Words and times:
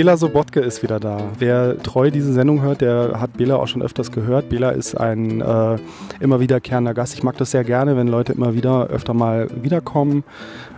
Bela 0.00 0.16
Sobotke 0.16 0.60
ist 0.60 0.82
wieder 0.82 0.98
da. 0.98 1.18
Wer 1.38 1.76
treu 1.82 2.10
diese 2.10 2.32
Sendung 2.32 2.62
hört, 2.62 2.80
der 2.80 3.20
hat 3.20 3.36
Bela 3.36 3.56
auch 3.56 3.66
schon 3.66 3.82
öfters 3.82 4.10
gehört. 4.10 4.48
Bela 4.48 4.70
ist 4.70 4.94
ein 4.94 5.42
äh, 5.42 5.76
immer 6.20 6.40
wiederkehrender 6.40 6.94
Gast. 6.94 7.12
Ich 7.12 7.22
mag 7.22 7.36
das 7.36 7.50
sehr 7.50 7.64
gerne, 7.64 7.98
wenn 7.98 8.08
Leute 8.08 8.32
immer 8.32 8.54
wieder 8.54 8.86
öfter 8.86 9.12
mal 9.12 9.48
wiederkommen. 9.62 10.24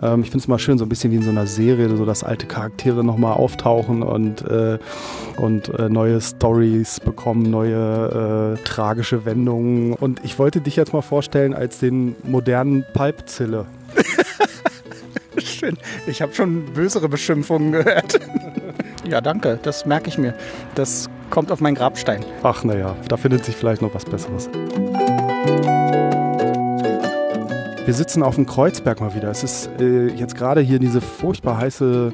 Ähm, 0.03 0.23
ich 0.23 0.31
finde 0.31 0.39
es 0.39 0.47
immer 0.47 0.59
schön, 0.59 0.77
so 0.77 0.85
ein 0.85 0.89
bisschen 0.89 1.13
wie 1.13 1.17
in 1.19 1.23
so 1.23 1.31
einer 1.31 1.47
Serie, 1.47 1.89
so 1.97 2.05
dass 2.05 2.25
alte 2.25 2.47
Charaktere 2.47 3.05
nochmal 3.05 3.35
auftauchen 3.35 4.03
und, 4.03 4.43
äh, 4.43 4.81
und 5.37 5.69
äh, 5.69 5.89
neue 5.89 6.21
Stories 6.21 6.99
bekommen, 6.99 7.49
neue 7.49 8.57
äh, 8.59 8.65
tragische 8.65 9.25
Wendungen. 9.25 9.93
Und 9.93 10.21
ich 10.25 10.41
wollte 10.41 10.61
dich 10.61 10.75
jetzt 10.75 10.93
mal 10.93 11.01
vorstellen 11.01 11.55
als 11.55 11.79
den 11.79 12.17
modernen 12.25 12.85
Palpzille. 12.93 13.67
Schön. 15.39 15.79
Ich 16.09 16.21
habe 16.21 16.35
schon 16.35 16.65
bösere 16.75 17.09
Beschimpfungen 17.09 17.71
gehört. 17.71 18.19
Ja, 19.13 19.21
danke. 19.21 19.59
Das 19.63 19.85
merke 19.85 20.09
ich 20.09 20.17
mir. 20.17 20.35
Das 20.75 21.09
kommt 21.29 21.53
auf 21.53 21.61
meinen 21.61 21.75
Grabstein. 21.75 22.25
Ach, 22.43 22.65
naja, 22.65 22.97
da 23.09 23.17
findet 23.19 23.45
sich 23.45 23.55
vielleicht 23.55 23.83
noch 23.83 23.95
was 23.95 24.07
Besseres. 24.07 24.49
Wir 27.85 27.95
sitzen 27.95 28.23
auf 28.23 28.37
dem 28.37 28.47
Kreuzberg 28.47 29.01
mal 29.01 29.15
wieder. 29.15 29.31
Es 29.31 29.45
ist 29.45 29.69
äh, 29.79 30.07
jetzt 30.09 30.35
gerade 30.35 30.63
hier 30.63 30.79
diese 30.79 31.01
furchtbar 31.03 31.59
heiße 31.59 32.13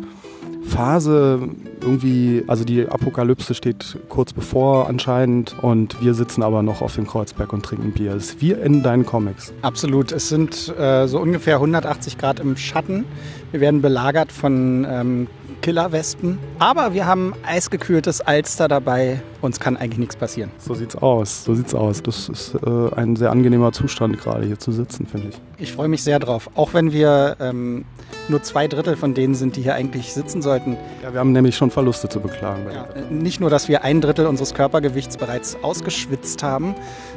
Phase 0.64 1.48
irgendwie, 1.80 2.42
also 2.48 2.64
die 2.64 2.88
Apokalypse 2.88 3.54
steht 3.54 3.96
kurz 4.08 4.32
bevor 4.32 4.88
anscheinend 4.88 5.54
und 5.62 6.02
wir 6.02 6.14
sitzen 6.14 6.42
aber 6.42 6.62
noch 6.62 6.82
auf 6.82 6.96
dem 6.96 7.06
Kreuzberg 7.06 7.52
und 7.52 7.64
trinken 7.64 7.92
Bier. 7.92 8.14
Es 8.14 8.30
ist 8.30 8.40
wie 8.40 8.52
in 8.52 8.82
deinen 8.82 9.06
Comics. 9.06 9.52
Absolut. 9.62 10.10
Es 10.10 10.28
sind 10.28 10.74
äh, 10.76 11.06
so 11.06 11.20
ungefähr 11.20 11.56
180 11.56 12.18
Grad 12.18 12.40
im 12.40 12.56
Schatten. 12.56 13.04
Wir 13.52 13.60
werden 13.60 13.80
belagert 13.82 14.32
von 14.32 14.84
ähm, 14.90 15.26
Killerwespen. 15.62 16.38
Aber 16.58 16.94
wir 16.94 17.06
haben 17.06 17.34
eisgekühltes 17.46 18.20
Alster 18.20 18.68
dabei. 18.68 19.20
Uns 19.40 19.60
kann 19.60 19.76
eigentlich 19.76 19.98
nichts 19.98 20.16
passieren. 20.16 20.50
So 20.58 20.74
sieht's 20.74 20.96
aus. 20.96 21.44
So 21.44 21.54
sieht's 21.54 21.74
aus. 21.74 22.02
Das 22.02 22.28
ist 22.28 22.54
äh, 22.54 22.94
ein 22.96 23.16
sehr 23.16 23.30
angenehmer 23.30 23.72
Zustand, 23.72 24.18
gerade 24.18 24.46
hier 24.46 24.58
zu 24.58 24.72
sitzen, 24.72 25.06
finde 25.06 25.28
ich. 25.28 25.40
Ich 25.58 25.72
freue 25.72 25.88
mich 25.88 26.02
sehr 26.02 26.18
drauf. 26.18 26.50
Auch 26.54 26.74
wenn 26.74 26.92
wir 26.92 27.36
ähm, 27.40 27.84
nur 28.28 28.42
zwei 28.42 28.68
Drittel 28.68 28.96
von 28.96 29.14
denen 29.14 29.34
sind, 29.34 29.56
die 29.56 29.62
hier 29.62 29.74
eigentlich 29.74 30.12
sitzen 30.12 30.42
sollten. 30.42 30.76
Ja, 31.02 31.12
wir 31.12 31.20
haben 31.20 31.32
nämlich 31.32 31.56
schon 31.56 31.70
Verluste 31.70 32.08
zu 32.08 32.20
beklagen. 32.20 32.66
Ja, 32.72 32.84
äh, 32.94 33.12
nicht 33.12 33.40
nur, 33.40 33.50
dass 33.50 33.68
wir 33.68 33.84
ein 33.84 34.00
Drittel 34.00 34.26
unseres 34.26 34.54
Körpergewichts 34.54 35.16
bereits 35.16 35.56
ausgeschwitzt 35.62 36.42
haben, 36.42 36.74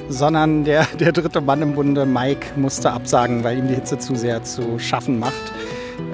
sondern 0.10 0.64
der, 0.64 0.86
der 1.00 1.12
dritte 1.12 1.42
Mann 1.42 1.62
im 1.62 1.76
Bunde, 1.76 2.06
Mike, 2.06 2.48
musste 2.56 2.92
absagen, 2.92 3.44
weil 3.44 3.58
ihm 3.58 3.68
die 3.68 3.76
Hitze 3.76 3.98
zu 3.98 4.16
sehr 4.16 4.44
zu 4.44 4.80
schaffen 4.80 5.20
macht. 5.20 5.52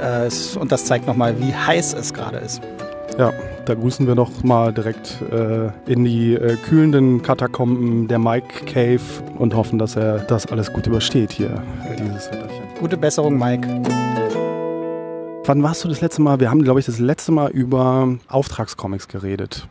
Äh, 0.01 0.29
und 0.59 0.71
das 0.71 0.85
zeigt 0.85 1.07
nochmal, 1.07 1.39
wie 1.39 1.53
heiß 1.53 1.93
es 1.93 2.13
gerade 2.13 2.37
ist. 2.37 2.61
Ja, 3.17 3.33
da 3.65 3.73
grüßen 3.73 4.05
wir 4.05 4.15
doch 4.15 4.43
mal 4.43 4.71
direkt 4.71 5.21
äh, 5.31 5.69
in 5.91 6.03
die 6.03 6.35
äh, 6.35 6.55
kühlenden 6.55 7.21
Katakomben 7.21 8.07
der 8.07 8.19
Mike 8.19 8.65
Cave 8.65 9.01
und 9.37 9.55
hoffen, 9.55 9.79
dass 9.79 9.95
er 9.95 10.19
das 10.19 10.45
alles 10.47 10.71
gut 10.71 10.85
übersteht 10.85 11.31
hier, 11.31 11.63
dieses 11.97 12.31
Wetterchen. 12.31 12.63
Gute 12.79 12.95
Besserung, 12.95 13.39
Mike. 13.39 13.67
Wann 15.45 15.63
warst 15.63 15.83
du 15.83 15.87
das 15.87 16.01
letzte 16.01 16.21
Mal? 16.21 16.39
Wir 16.39 16.51
haben, 16.51 16.63
glaube 16.63 16.79
ich, 16.79 16.85
das 16.85 16.99
letzte 16.99 17.31
Mal 17.31 17.49
über 17.51 18.17
Auftragscomics 18.27 19.07
geredet. 19.07 19.67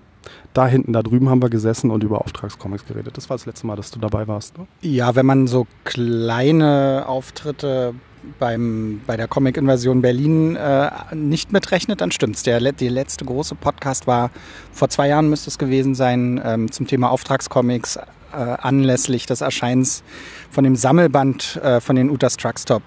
Da 0.55 0.67
hinten, 0.67 0.95
da 0.95 1.03
drüben 1.03 1.29
haben 1.29 1.43
wir 1.43 1.51
gesessen 1.51 1.91
und 1.91 2.03
über 2.03 2.23
Auftragscomics 2.23 2.87
geredet. 2.87 3.17
Das 3.17 3.29
war 3.29 3.37
das 3.37 3.45
letzte 3.45 3.67
Mal, 3.67 3.77
dass 3.77 3.91
du 3.91 3.99
dabei 3.99 4.27
warst. 4.27 4.57
Ne? 4.57 4.67
Ja, 4.81 5.15
wenn 5.15 5.27
man 5.27 5.47
so 5.47 5.67
kleine 5.85 7.05
Auftritte 7.07 7.95
beim, 8.39 9.01
bei 9.07 9.17
der 9.17 9.29
Comic-Invasion 9.29 10.03
Berlin 10.03 10.57
äh, 10.57 10.91
nicht 11.15 11.53
mitrechnet, 11.53 12.01
dann 12.01 12.11
stimmt's. 12.11 12.43
Der, 12.43 12.61
der 12.61 12.91
letzte 12.91 13.25
große 13.25 13.55
Podcast 13.55 14.07
war 14.07 14.31
vor 14.73 14.89
zwei 14.89 15.09
Jahren, 15.09 15.29
müsste 15.31 15.51
es 15.51 15.59
gewesen 15.59 15.95
sein, 15.95 16.41
ähm, 16.45 16.71
zum 16.71 16.87
Thema 16.87 17.11
Auftragscomics 17.11 17.97
äh, 17.97 18.37
anlässlich 18.37 19.27
des 19.27 19.41
Erscheins 19.41 20.03
von 20.51 20.65
dem 20.65 20.77
Sammelband 20.77 21.57
äh, 21.57 21.81
von 21.81 21.97
den 21.97 22.11
Utas 22.11 22.37
Truckstop 22.37 22.83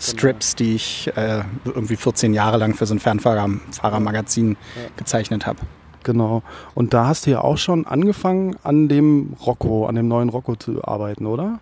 Strips, 0.00 0.56
genau. 0.56 0.68
die 0.68 0.76
ich 0.76 1.10
äh, 1.16 1.42
irgendwie 1.64 1.96
14 1.96 2.34
Jahre 2.34 2.58
lang 2.58 2.74
für 2.74 2.86
so 2.86 2.94
ein 2.94 2.98
Fernfahrermagazin 2.98 4.50
ja. 4.50 4.82
gezeichnet 4.96 5.46
habe. 5.46 5.58
Genau. 6.04 6.42
Und 6.74 6.94
da 6.94 7.06
hast 7.06 7.26
du 7.26 7.30
ja 7.30 7.40
auch 7.40 7.58
schon 7.58 7.86
angefangen, 7.86 8.56
an 8.62 8.88
dem 8.88 9.36
Rocco, 9.46 9.86
an 9.86 9.94
dem 9.94 10.08
neuen 10.08 10.28
Rocco 10.28 10.56
zu 10.56 10.84
arbeiten, 10.84 11.26
oder? 11.26 11.60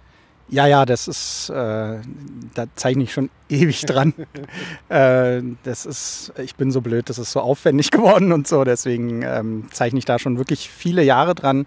Ja, 0.50 0.66
ja, 0.66 0.84
das 0.84 1.06
ist, 1.06 1.48
äh, 1.50 1.98
da 2.54 2.66
zeichne 2.74 3.04
ich 3.04 3.12
schon 3.12 3.30
ewig 3.48 3.82
dran. 3.86 4.14
äh, 4.88 5.42
das 5.62 5.86
ist, 5.86 6.32
ich 6.38 6.56
bin 6.56 6.72
so 6.72 6.80
blöd, 6.80 7.08
das 7.08 7.18
ist 7.18 7.32
so 7.32 7.40
aufwendig 7.40 7.90
geworden 7.92 8.32
und 8.32 8.48
so, 8.48 8.64
deswegen 8.64 9.22
ähm, 9.22 9.68
zeichne 9.70 10.00
ich 10.00 10.04
da 10.04 10.18
schon 10.18 10.38
wirklich 10.38 10.68
viele 10.68 11.04
Jahre 11.04 11.34
dran 11.34 11.66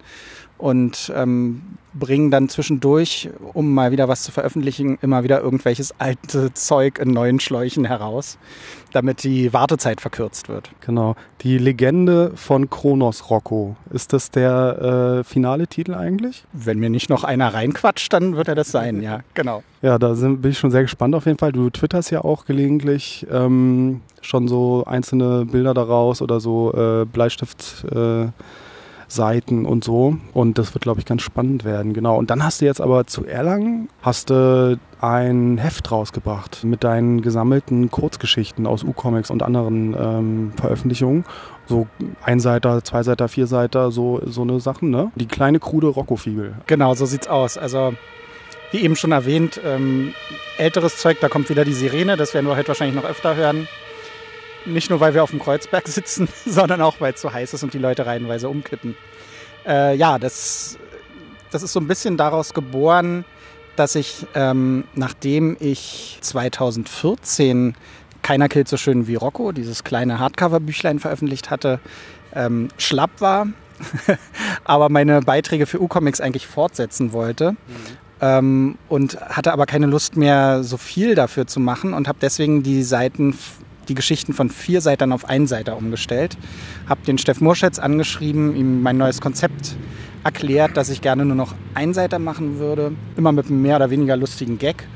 und 0.57 1.11
ähm, 1.15 1.61
bringen 1.93 2.31
dann 2.31 2.49
zwischendurch, 2.49 3.29
um 3.53 3.73
mal 3.73 3.91
wieder 3.91 4.07
was 4.07 4.23
zu 4.23 4.31
veröffentlichen, 4.31 4.97
immer 5.01 5.23
wieder 5.23 5.41
irgendwelches 5.41 5.93
alte 5.99 6.53
Zeug 6.53 6.99
in 6.99 7.11
neuen 7.11 7.39
Schläuchen 7.39 7.85
heraus, 7.85 8.37
damit 8.91 9.23
die 9.23 9.53
Wartezeit 9.53 10.01
verkürzt 10.01 10.49
wird. 10.49 10.71
Genau. 10.81 11.15
Die 11.41 11.57
Legende 11.57 12.31
von 12.35 12.69
Kronos 12.69 13.29
Rocco. 13.29 13.75
Ist 13.91 14.13
das 14.13 14.31
der 14.31 15.19
äh, 15.19 15.23
finale 15.23 15.67
Titel 15.67 15.93
eigentlich? 15.93 16.45
Wenn 16.53 16.79
mir 16.79 16.89
nicht 16.89 17.09
noch 17.09 17.23
einer 17.23 17.53
reinquatscht, 17.53 18.11
dann 18.11 18.35
wird 18.35 18.47
er 18.47 18.55
das 18.55 18.71
sein, 18.71 19.01
ja, 19.01 19.19
genau. 19.33 19.63
Ja, 19.81 19.99
da 19.99 20.15
sind, 20.15 20.41
bin 20.41 20.51
ich 20.51 20.57
schon 20.57 20.71
sehr 20.71 20.83
gespannt 20.83 21.13
auf 21.13 21.25
jeden 21.25 21.37
Fall. 21.37 21.51
Du 21.51 21.69
twitterst 21.69 22.09
ja 22.09 22.23
auch 22.23 22.45
gelegentlich 22.45 23.27
ähm, 23.31 24.01
schon 24.21 24.47
so 24.47 24.83
einzelne 24.85 25.45
Bilder 25.45 25.73
daraus 25.73 26.21
oder 26.21 26.39
so 26.39 26.73
äh, 26.73 27.05
Bleistift. 27.05 27.85
Äh, 27.91 28.27
Seiten 29.13 29.65
und 29.65 29.83
so. 29.83 30.17
Und 30.33 30.57
das 30.57 30.73
wird, 30.73 30.83
glaube 30.83 30.99
ich, 30.99 31.05
ganz 31.05 31.21
spannend 31.21 31.63
werden. 31.63 31.93
Genau. 31.93 32.17
Und 32.17 32.29
dann 32.29 32.43
hast 32.43 32.61
du 32.61 32.65
jetzt 32.65 32.81
aber 32.81 33.05
zu 33.07 33.25
Erlangen 33.25 33.89
hast 34.01 34.29
du 34.29 34.79
ein 35.01 35.57
Heft 35.57 35.91
rausgebracht 35.91 36.63
mit 36.63 36.83
deinen 36.83 37.21
gesammelten 37.21 37.91
Kurzgeschichten 37.91 38.65
aus 38.65 38.83
U-Comics 38.83 39.29
und 39.29 39.43
anderen 39.43 39.95
ähm, 39.99 40.53
Veröffentlichungen. 40.55 41.25
So 41.65 41.87
Einseiter, 42.23 42.83
Zweiseiter, 42.83 43.27
Vierseiter, 43.27 43.91
so, 43.91 44.21
so 44.25 44.41
eine 44.41 44.59
Sachen, 44.59 44.89
ne? 44.89 45.11
Die 45.15 45.27
kleine, 45.27 45.59
krude 45.59 45.87
Rocco-Fiegel. 45.87 46.55
Genau, 46.67 46.93
so 46.93 47.05
sieht's 47.05 47.27
aus. 47.27 47.57
Also 47.57 47.93
wie 48.71 48.81
eben 48.81 48.95
schon 48.95 49.11
erwähnt, 49.11 49.61
ähm, 49.63 50.13
älteres 50.57 50.97
Zeug, 50.97 51.19
da 51.21 51.29
kommt 51.29 51.49
wieder 51.49 51.63
die 51.63 51.73
Sirene, 51.73 52.17
das 52.17 52.33
werden 52.33 52.47
wir 52.47 52.57
heute 52.57 52.69
wahrscheinlich 52.69 52.95
noch 52.95 53.07
öfter 53.07 53.35
hören. 53.35 53.67
Nicht 54.65 54.89
nur, 54.89 54.99
weil 54.99 55.13
wir 55.13 55.23
auf 55.23 55.31
dem 55.31 55.39
Kreuzberg 55.39 55.87
sitzen, 55.87 56.27
sondern 56.45 56.81
auch, 56.81 56.99
weil 56.99 57.13
es 57.13 57.21
so 57.21 57.31
heiß 57.31 57.53
ist 57.53 57.63
und 57.63 57.73
die 57.73 57.79
Leute 57.79 58.05
reihenweise 58.05 58.49
umkippen. 58.49 58.95
Äh, 59.65 59.95
ja, 59.95 60.19
das, 60.19 60.77
das 61.51 61.63
ist 61.63 61.73
so 61.73 61.79
ein 61.79 61.87
bisschen 61.87 62.17
daraus 62.17 62.53
geboren, 62.53 63.25
dass 63.75 63.95
ich, 63.95 64.25
ähm, 64.35 64.85
nachdem 64.93 65.57
ich 65.59 66.17
2014 66.21 67.75
Keiner 68.21 68.47
killt 68.47 68.69
so 68.69 68.77
schön 68.77 69.07
wie 69.07 69.15
Rocco, 69.15 69.51
dieses 69.51 69.83
kleine 69.83 70.19
Hardcover-Büchlein 70.19 70.99
veröffentlicht 70.99 71.49
hatte, 71.49 71.79
ähm, 72.33 72.69
schlapp 72.77 73.19
war, 73.19 73.47
aber 74.63 74.89
meine 74.89 75.21
Beiträge 75.21 75.65
für 75.65 75.81
U-Comics 75.81 76.21
eigentlich 76.21 76.47
fortsetzen 76.47 77.11
wollte. 77.11 77.51
Mhm. 77.51 77.57
Ähm, 78.21 78.77
und 78.87 79.19
hatte 79.19 79.51
aber 79.51 79.65
keine 79.65 79.87
Lust 79.87 80.15
mehr, 80.15 80.63
so 80.63 80.77
viel 80.77 81.15
dafür 81.15 81.45
zu 81.45 81.59
machen 81.59 81.93
und 81.93 82.07
habe 82.07 82.19
deswegen 82.21 82.63
die 82.63 82.83
Seiten 82.83 83.37
die 83.87 83.95
Geschichten 83.95 84.33
von 84.33 84.49
vier 84.49 84.81
Seitern 84.81 85.11
auf 85.11 85.25
einen 85.25 85.47
Seiter 85.47 85.77
umgestellt. 85.77 86.37
Habe 86.87 87.01
den 87.05 87.17
Steff 87.17 87.41
Murschetz 87.41 87.79
angeschrieben, 87.79 88.55
ihm 88.55 88.81
mein 88.81 88.97
neues 88.97 89.21
Konzept 89.21 89.75
erklärt, 90.23 90.77
dass 90.77 90.89
ich 90.89 91.01
gerne 91.01 91.25
nur 91.25 91.35
noch 91.35 91.53
Einseiter 91.73 92.19
machen 92.19 92.59
würde. 92.59 92.93
Immer 93.17 93.31
mit 93.31 93.47
einem 93.47 93.61
mehr 93.61 93.75
oder 93.75 93.89
weniger 93.89 94.15
lustigen 94.15 94.57
Gag 94.57 94.87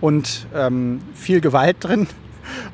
und 0.00 0.46
ähm, 0.54 1.00
viel 1.14 1.40
Gewalt 1.40 1.76
drin 1.80 2.06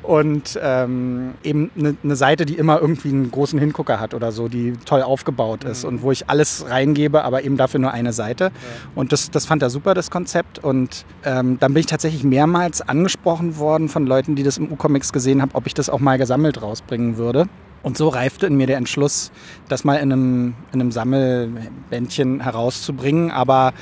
und 0.01 0.59
ähm, 0.61 1.33
eben 1.43 1.71
eine 1.77 1.95
ne 2.03 2.15
Seite, 2.15 2.45
die 2.45 2.55
immer 2.55 2.79
irgendwie 2.79 3.09
einen 3.09 3.31
großen 3.31 3.59
Hingucker 3.59 3.99
hat 3.99 4.13
oder 4.13 4.31
so, 4.31 4.47
die 4.47 4.73
toll 4.85 5.01
aufgebaut 5.01 5.63
ist 5.63 5.83
mhm. 5.83 5.89
und 5.89 6.01
wo 6.01 6.11
ich 6.11 6.29
alles 6.29 6.65
reingebe, 6.69 7.23
aber 7.23 7.43
eben 7.43 7.57
dafür 7.57 7.79
nur 7.79 7.91
eine 7.91 8.13
Seite. 8.13 8.45
Ja. 8.45 8.51
Und 8.95 9.11
das, 9.11 9.31
das 9.31 9.45
fand 9.45 9.61
er 9.61 9.69
super, 9.69 9.93
das 9.93 10.11
Konzept. 10.11 10.59
Und 10.59 11.05
ähm, 11.23 11.57
dann 11.59 11.73
bin 11.73 11.81
ich 11.81 11.85
tatsächlich 11.87 12.23
mehrmals 12.23 12.81
angesprochen 12.81 13.57
worden 13.57 13.89
von 13.89 14.05
Leuten, 14.05 14.35
die 14.35 14.43
das 14.43 14.57
im 14.57 14.71
U-Comics 14.71 15.13
gesehen 15.13 15.41
haben, 15.41 15.51
ob 15.53 15.67
ich 15.67 15.73
das 15.73 15.89
auch 15.89 15.99
mal 15.99 16.17
gesammelt 16.17 16.61
rausbringen 16.61 17.17
würde. 17.17 17.47
Und 17.83 17.97
so 17.97 18.07
reifte 18.07 18.47
in 18.47 18.55
mir 18.55 18.65
der 18.65 18.77
Entschluss, 18.77 19.31
das 19.67 19.83
mal 19.83 19.95
in 19.95 20.13
einem, 20.13 20.53
in 20.71 20.79
einem 20.79 20.91
Sammelbändchen 20.91 22.39
herauszubringen. 22.39 23.29
Aber 23.29 23.73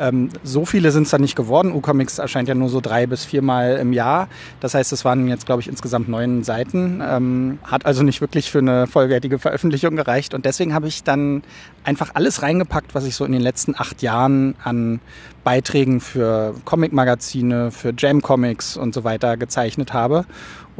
ähm, 0.00 0.30
so 0.42 0.64
viele 0.64 0.90
sind 0.90 1.04
es 1.04 1.10
dann 1.10 1.20
nicht 1.20 1.36
geworden. 1.36 1.72
U-Comics 1.72 2.18
erscheint 2.18 2.48
ja 2.48 2.54
nur 2.54 2.68
so 2.68 2.80
drei 2.80 3.06
bis 3.06 3.24
viermal 3.24 3.76
im 3.76 3.92
Jahr. 3.92 4.28
Das 4.60 4.74
heißt, 4.74 4.92
es 4.92 5.04
waren 5.04 5.28
jetzt, 5.28 5.46
glaube 5.46 5.62
ich, 5.62 5.68
insgesamt 5.68 6.08
neun 6.08 6.42
Seiten. 6.42 7.02
Ähm, 7.04 7.58
hat 7.62 7.86
also 7.86 8.02
nicht 8.02 8.20
wirklich 8.20 8.50
für 8.50 8.58
eine 8.58 8.86
vollwertige 8.86 9.38
Veröffentlichung 9.38 9.96
gereicht. 9.96 10.34
Und 10.34 10.44
deswegen 10.44 10.74
habe 10.74 10.88
ich 10.88 11.04
dann 11.04 11.42
einfach 11.84 12.10
alles 12.14 12.42
reingepackt, 12.42 12.94
was 12.94 13.04
ich 13.04 13.14
so 13.14 13.24
in 13.24 13.32
den 13.32 13.42
letzten 13.42 13.74
acht 13.76 14.02
Jahren 14.02 14.54
an 14.64 15.00
Beiträgen 15.44 16.00
für 16.00 16.54
Comic-Magazine, 16.64 17.70
für 17.70 17.92
Jam-Comics 17.96 18.76
und 18.76 18.94
so 18.94 19.04
weiter 19.04 19.36
gezeichnet 19.36 19.92
habe 19.92 20.26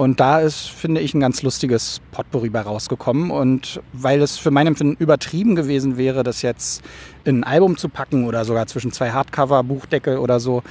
Und 0.00 0.19
da 0.19 0.41
ist, 0.41 0.70
finde 0.70 1.02
ich, 1.02 1.12
ein 1.12 1.20
ganz 1.20 1.43
lustiges 1.43 2.00
Potpourri 2.11 2.49
bei 2.49 2.62
rausgekommen. 2.62 3.31
Und 3.31 3.82
weil 3.93 4.23
es 4.23 4.38
für 4.38 4.50
mein 4.50 4.67
Empfinden 4.67 4.97
übertrieben 4.99 5.56
gewesen 5.56 5.99
wäre, 5.99 6.23
das 6.23 6.41
jetzt 6.41 6.82
in 7.25 7.41
ein 7.41 7.44
Album 7.44 7.76
zu 7.76 7.91
packen 7.91 8.25
oder 8.25 8.47
sogar 8.47 8.67
zwischen 8.67 8.93
zwei 8.93 9.11
Hardcover, 9.11 9.62
Buchdeckel 9.62 10.17
oder 10.17 10.41
so, 10.41 10.62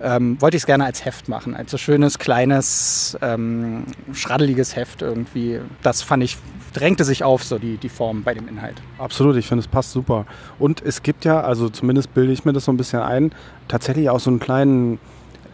ähm, 0.00 0.40
wollte 0.40 0.56
ich 0.56 0.62
es 0.62 0.66
gerne 0.66 0.84
als 0.84 1.04
Heft 1.04 1.28
machen. 1.28 1.56
Als 1.56 1.72
so 1.72 1.78
schönes, 1.78 2.20
kleines, 2.20 3.18
ähm, 3.22 3.86
schraddeliges 4.12 4.76
Heft 4.76 5.02
irgendwie. 5.02 5.58
Das 5.82 6.02
fand 6.02 6.22
ich, 6.22 6.38
drängte 6.72 7.02
sich 7.04 7.24
auf, 7.24 7.42
so 7.42 7.58
die, 7.58 7.78
die 7.78 7.88
Form 7.88 8.22
bei 8.22 8.34
dem 8.34 8.46
Inhalt. 8.46 8.80
Absolut, 8.98 9.34
ich 9.34 9.48
finde, 9.48 9.62
es 9.62 9.68
passt 9.68 9.90
super. 9.90 10.26
Und 10.60 10.80
es 10.80 11.02
gibt 11.02 11.24
ja, 11.24 11.40
also 11.40 11.70
zumindest 11.70 12.14
bilde 12.14 12.32
ich 12.32 12.44
mir 12.44 12.52
das 12.52 12.66
so 12.66 12.70
ein 12.70 12.76
bisschen 12.76 13.00
ein, 13.00 13.32
tatsächlich 13.66 14.10
auch 14.10 14.20
so 14.20 14.30
einen 14.30 14.38
kleinen 14.38 15.00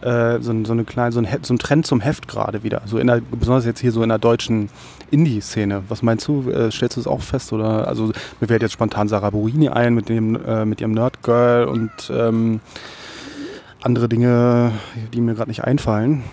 äh, 0.03 0.41
so, 0.41 0.53
so, 0.65 0.73
eine 0.73 0.83
kleine, 0.83 1.11
so, 1.11 1.19
ein, 1.19 1.27
so 1.41 1.53
ein 1.53 1.59
Trend 1.59 1.85
zum 1.85 2.01
Heft 2.01 2.27
gerade 2.27 2.63
wieder. 2.63 2.81
So 2.85 2.97
in 2.97 3.07
der, 3.07 3.21
besonders 3.21 3.65
jetzt 3.65 3.79
hier 3.79 3.91
so 3.91 4.03
in 4.03 4.09
der 4.09 4.19
deutschen 4.19 4.69
Indie-Szene. 5.11 5.83
Was 5.87 6.01
meinst 6.01 6.27
du? 6.27 6.49
Äh, 6.49 6.71
stellst 6.71 6.97
du 6.97 7.01
es 7.01 7.07
auch 7.07 7.21
fest? 7.21 7.53
Oder 7.53 7.87
also 7.87 8.11
mir 8.39 8.47
fällt 8.47 8.61
jetzt 8.61 8.73
spontan 8.73 9.07
Sarah 9.07 9.29
Burini 9.29 9.69
ein 9.69 9.93
mit 9.93 10.09
dem 10.09 10.35
äh, 10.45 10.65
mit 10.65 10.81
ihrem 10.81 10.91
Nerd 10.91 11.23
Girl 11.23 11.65
und 11.65 11.91
ähm, 12.09 12.59
andere 13.81 14.09
Dinge, 14.09 14.71
die 15.13 15.21
mir 15.21 15.35
gerade 15.35 15.49
nicht 15.49 15.63
einfallen. 15.63 16.23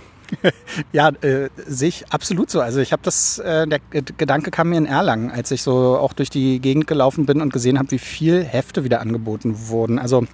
ja, 0.92 1.08
äh, 1.22 1.48
sehe 1.66 1.88
ich 1.88 2.12
absolut 2.12 2.50
so. 2.50 2.60
Also 2.60 2.80
ich 2.80 2.92
habe 2.92 3.02
das, 3.02 3.38
äh, 3.38 3.66
der 3.66 3.80
Gedanke 3.90 4.50
kam 4.50 4.70
mir 4.70 4.78
in 4.78 4.86
Erlangen, 4.86 5.30
als 5.30 5.50
ich 5.50 5.62
so 5.62 5.98
auch 5.98 6.12
durch 6.12 6.30
die 6.30 6.60
Gegend 6.60 6.86
gelaufen 6.86 7.26
bin 7.26 7.40
und 7.40 7.52
gesehen 7.52 7.78
habe, 7.78 7.90
wie 7.90 7.98
viel 7.98 8.44
Hefte 8.44 8.84
wieder 8.84 9.00
angeboten 9.00 9.68
wurden. 9.68 9.98
Also 9.98 10.26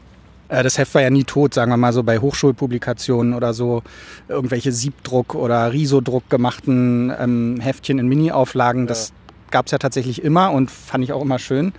das 0.48 0.78
Heft 0.78 0.94
war 0.94 1.02
ja 1.02 1.10
nie 1.10 1.24
tot, 1.24 1.54
sagen 1.54 1.70
wir 1.72 1.76
mal 1.76 1.92
so 1.92 2.02
bei 2.02 2.18
Hochschulpublikationen 2.18 3.34
oder 3.34 3.54
so 3.54 3.82
irgendwelche 4.28 4.72
Siebdruck 4.72 5.34
oder 5.34 5.72
Risodruck 5.72 6.30
gemachten 6.30 7.12
ähm, 7.18 7.58
Heftchen 7.60 7.98
in 7.98 8.06
Mini-Auflagen. 8.06 8.82
Ja. 8.82 8.86
Das 8.86 9.12
gab 9.50 9.66
es 9.66 9.72
ja 9.72 9.78
tatsächlich 9.78 10.22
immer 10.22 10.52
und 10.52 10.70
fand 10.70 11.04
ich 11.04 11.12
auch 11.12 11.22
immer 11.22 11.38
schön. 11.38 11.66
Mhm. 11.66 11.72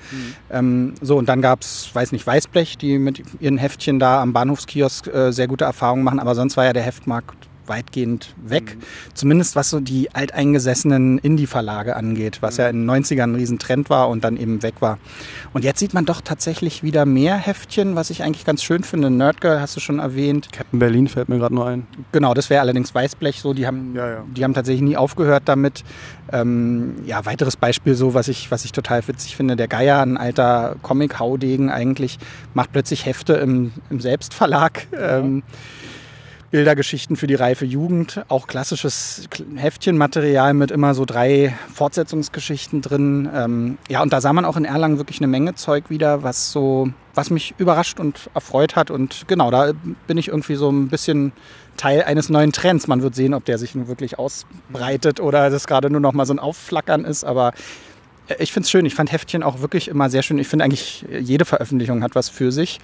Ähm, 0.49 0.93
so, 1.01 1.17
und 1.17 1.29
dann 1.29 1.41
gab 1.41 1.61
es, 1.61 1.89
weiß 1.93 2.11
nicht, 2.11 2.25
Weißblech, 2.25 2.77
die 2.77 2.97
mit 2.97 3.21
ihren 3.39 3.57
Heftchen 3.57 3.99
da 3.99 4.21
am 4.21 4.33
Bahnhofskiosk 4.33 5.07
äh, 5.07 5.31
sehr 5.31 5.47
gute 5.47 5.65
Erfahrungen 5.65 6.03
machen, 6.03 6.19
aber 6.19 6.35
sonst 6.35 6.57
war 6.57 6.65
ja 6.65 6.73
der 6.73 6.83
Heftmarkt 6.83 7.46
weitgehend 7.67 8.33
weg. 8.43 8.75
Mhm. 8.75 9.13
Zumindest 9.13 9.55
was 9.55 9.69
so 9.69 9.79
die 9.79 10.13
alteingesessenen 10.13 11.17
Indie-Verlage 11.17 11.95
angeht, 11.95 12.41
was 12.41 12.57
mhm. 12.57 12.61
ja 12.61 12.69
in 12.69 12.87
den 12.87 13.03
90ern 13.03 13.23
ein 13.23 13.35
Riesentrend 13.35 13.89
war 13.89 14.09
und 14.09 14.23
dann 14.23 14.37
eben 14.37 14.63
weg 14.63 14.75
war. 14.81 14.97
Und 15.53 15.63
jetzt 15.63 15.79
sieht 15.79 15.93
man 15.93 16.05
doch 16.05 16.21
tatsächlich 16.21 16.83
wieder 16.83 17.05
mehr 17.05 17.35
Heftchen, 17.35 17.95
was 17.95 18.09
ich 18.09 18.23
eigentlich 18.23 18.45
ganz 18.45 18.63
schön 18.63 18.83
finde. 18.83 19.09
Nerdgirl 19.09 19.61
hast 19.61 19.75
du 19.75 19.79
schon 19.79 19.99
erwähnt. 19.99 20.49
Captain 20.51 20.79
Berlin 20.79 21.07
fällt 21.07 21.29
mir 21.29 21.37
gerade 21.37 21.55
nur 21.55 21.67
ein. 21.67 21.87
Genau, 22.11 22.33
das 22.33 22.49
wäre 22.49 22.61
allerdings 22.61 22.93
Weißblech 22.93 23.41
so. 23.41 23.53
Die 23.53 23.67
haben, 23.67 23.95
ja, 23.95 24.09
ja. 24.09 24.23
die 24.35 24.43
haben 24.43 24.53
tatsächlich 24.53 24.81
nie 24.81 24.97
aufgehört 24.97 25.43
damit. 25.45 25.83
Ähm, 26.31 26.95
ja, 27.05 27.25
weiteres 27.25 27.55
Beispiel 27.55 27.95
so, 27.95 28.13
was 28.13 28.27
ich, 28.27 28.51
was 28.51 28.65
ich 28.65 28.71
total 28.71 29.07
witzig 29.07 29.35
finde. 29.35 29.55
Der 29.55 29.67
Geier, 29.67 30.01
ein 30.01 30.17
alter 30.17 30.75
Comic-Haudegen 30.81 31.69
eigentlich, 31.69 32.19
macht 32.53 32.71
plötzlich 32.71 33.05
Hefte 33.05 33.33
im, 33.33 33.71
im 33.89 33.99
Selbstverlag. 33.99 34.87
Ja. 34.91 35.19
Ähm, 35.19 35.43
Bildergeschichten 36.49 37.17
für 37.17 37.27
die 37.27 37.35
reife 37.35 37.65
Jugend, 37.65 38.23
auch 38.29 38.47
klassisches 38.47 39.27
Heftchenmaterial 39.55 40.53
mit 40.53 40.71
immer 40.71 40.93
so 40.93 41.03
drei 41.03 41.57
Fortsetzungsgeschichten 41.73 42.81
drin. 42.81 43.29
Ähm, 43.33 43.77
ja, 43.89 44.01
und 44.01 44.13
da 44.13 44.21
sah 44.21 44.31
man 44.31 44.45
auch 44.45 44.55
in 44.55 44.63
Erlangen 44.63 44.97
wirklich 44.97 45.19
eine 45.19 45.27
Menge 45.27 45.55
Zeug 45.55 45.89
wieder, 45.89 46.23
was 46.23 46.51
so, 46.51 46.89
was 47.13 47.29
mich 47.29 47.53
überrascht 47.57 47.99
und 47.99 48.29
erfreut 48.33 48.77
hat. 48.77 48.91
Und 48.91 49.27
genau, 49.27 49.51
da 49.51 49.73
bin 50.07 50.17
ich 50.17 50.29
irgendwie 50.29 50.55
so 50.55 50.69
ein 50.69 50.87
bisschen 50.87 51.33
Teil 51.75 52.03
eines 52.03 52.29
neuen 52.29 52.53
Trends. 52.53 52.87
Man 52.87 53.01
wird 53.01 53.13
sehen, 53.13 53.33
ob 53.33 53.43
der 53.43 53.57
sich 53.57 53.75
nun 53.75 53.89
wirklich 53.89 54.17
ausbreitet 54.17 55.19
oder 55.19 55.49
das 55.49 55.67
gerade 55.67 55.89
nur 55.89 56.01
noch 56.01 56.13
mal 56.13 56.25
so 56.25 56.33
ein 56.33 56.39
Aufflackern 56.39 57.03
ist. 57.03 57.25
Aber 57.25 57.51
ich 58.39 58.51
finde 58.51 58.65
es 58.65 58.71
schön. 58.71 58.85
Ich 58.85 58.95
fand 58.95 59.11
Heftchen 59.11 59.43
auch 59.43 59.61
wirklich 59.61 59.87
immer 59.87 60.09
sehr 60.09 60.21
schön. 60.21 60.37
Ich 60.37 60.47
finde 60.47 60.65
eigentlich, 60.65 61.05
jede 61.19 61.45
Veröffentlichung 61.45 62.03
hat 62.03 62.15
was 62.15 62.29
für 62.29 62.51
sich. 62.51 62.79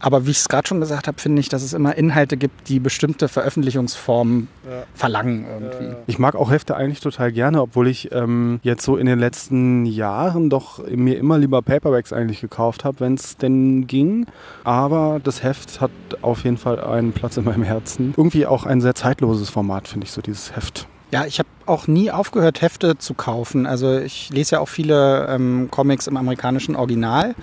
Aber 0.00 0.26
wie 0.26 0.30
ich 0.30 0.38
es 0.38 0.48
gerade 0.48 0.68
schon 0.68 0.80
gesagt 0.80 1.08
habe, 1.08 1.18
finde 1.18 1.40
ich, 1.40 1.48
dass 1.48 1.62
es 1.62 1.72
immer 1.72 1.96
Inhalte 1.96 2.36
gibt, 2.36 2.68
die 2.68 2.80
bestimmte 2.80 3.28
Veröffentlichungsformen 3.28 4.48
ja. 4.68 4.84
verlangen 4.94 5.46
irgendwie. 5.48 5.96
Ich 6.06 6.18
mag 6.18 6.34
auch 6.34 6.50
Hefte 6.50 6.76
eigentlich 6.76 7.00
total 7.00 7.32
gerne, 7.32 7.62
obwohl 7.62 7.88
ich 7.88 8.12
ähm, 8.12 8.60
jetzt 8.62 8.84
so 8.84 8.96
in 8.96 9.06
den 9.06 9.18
letzten 9.18 9.86
Jahren 9.86 10.50
doch 10.50 10.86
mir 10.86 11.18
immer 11.18 11.38
lieber 11.38 11.62
Paperbacks 11.62 12.12
eigentlich 12.12 12.40
gekauft 12.40 12.84
habe, 12.84 13.00
wenn 13.00 13.14
es 13.14 13.36
denn 13.36 13.86
ging. 13.86 14.26
Aber 14.64 15.20
das 15.22 15.42
Heft 15.42 15.80
hat 15.80 15.90
auf 16.22 16.44
jeden 16.44 16.58
Fall 16.58 16.78
einen 16.80 17.12
Platz 17.12 17.36
in 17.36 17.44
meinem 17.44 17.62
Herzen. 17.62 18.14
Irgendwie 18.16 18.46
auch 18.46 18.66
ein 18.66 18.80
sehr 18.80 18.94
zeitloses 18.94 19.48
Format, 19.48 19.88
finde 19.88 20.04
ich, 20.04 20.12
so 20.12 20.20
dieses 20.20 20.54
Heft. 20.54 20.86
Ja, 21.12 21.24
ich 21.24 21.38
habe 21.38 21.48
auch 21.66 21.86
nie 21.86 22.10
aufgehört, 22.10 22.62
Hefte 22.62 22.98
zu 22.98 23.14
kaufen. 23.14 23.66
Also 23.66 23.98
ich 23.98 24.30
lese 24.30 24.56
ja 24.56 24.60
auch 24.60 24.68
viele 24.68 25.26
ähm, 25.28 25.68
Comics 25.70 26.08
im 26.08 26.16
amerikanischen 26.16 26.74
Original 26.74 27.34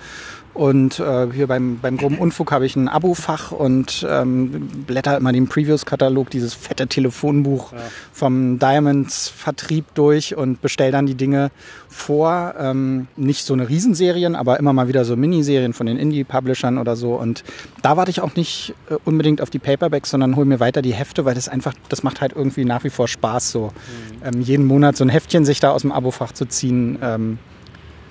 und 0.54 1.00
äh, 1.00 1.26
hier 1.32 1.48
beim, 1.48 1.80
beim 1.80 1.96
groben 1.96 2.16
Unfug 2.18 2.52
habe 2.52 2.64
ich 2.64 2.76
ein 2.76 2.88
Abo-Fach 2.88 3.50
und 3.50 4.06
ähm, 4.08 4.68
blätter 4.86 5.16
immer 5.16 5.32
den 5.32 5.48
Previews-Katalog, 5.48 6.30
dieses 6.30 6.54
fette 6.54 6.86
Telefonbuch 6.86 7.72
ja. 7.72 7.78
vom 8.12 8.60
Diamonds-Vertrieb 8.60 9.84
durch 9.94 10.36
und 10.36 10.62
bestell 10.62 10.92
dann 10.92 11.06
die 11.06 11.16
Dinge 11.16 11.50
vor. 11.88 12.54
Ähm, 12.56 13.08
nicht 13.16 13.44
so 13.44 13.52
eine 13.52 13.68
Riesenserien, 13.68 14.36
aber 14.36 14.60
immer 14.60 14.72
mal 14.72 14.86
wieder 14.86 15.04
so 15.04 15.16
Miniserien 15.16 15.72
von 15.72 15.86
den 15.86 15.98
Indie-Publishern 15.98 16.78
oder 16.78 16.94
so. 16.94 17.16
Und 17.16 17.42
da 17.82 17.96
warte 17.96 18.12
ich 18.12 18.20
auch 18.20 18.36
nicht 18.36 18.74
äh, 18.90 18.94
unbedingt 19.04 19.40
auf 19.40 19.50
die 19.50 19.58
Paperbacks, 19.58 20.10
sondern 20.10 20.36
hole 20.36 20.46
mir 20.46 20.60
weiter 20.60 20.82
die 20.82 20.94
Hefte, 20.94 21.24
weil 21.24 21.34
das 21.34 21.48
einfach, 21.48 21.74
das 21.88 22.04
macht 22.04 22.20
halt 22.20 22.32
irgendwie 22.32 22.64
nach 22.64 22.84
wie 22.84 22.90
vor 22.90 23.08
Spaß, 23.08 23.50
so 23.50 23.72
mhm. 24.22 24.34
ähm, 24.34 24.40
jeden 24.40 24.66
Monat 24.66 24.96
so 24.96 25.04
ein 25.04 25.08
Heftchen 25.08 25.44
sich 25.44 25.58
da 25.58 25.72
aus 25.72 25.82
dem 25.82 25.90
Abo-Fach 25.90 26.30
zu 26.30 26.46
ziehen. 26.46 26.96
Ähm, 27.02 27.38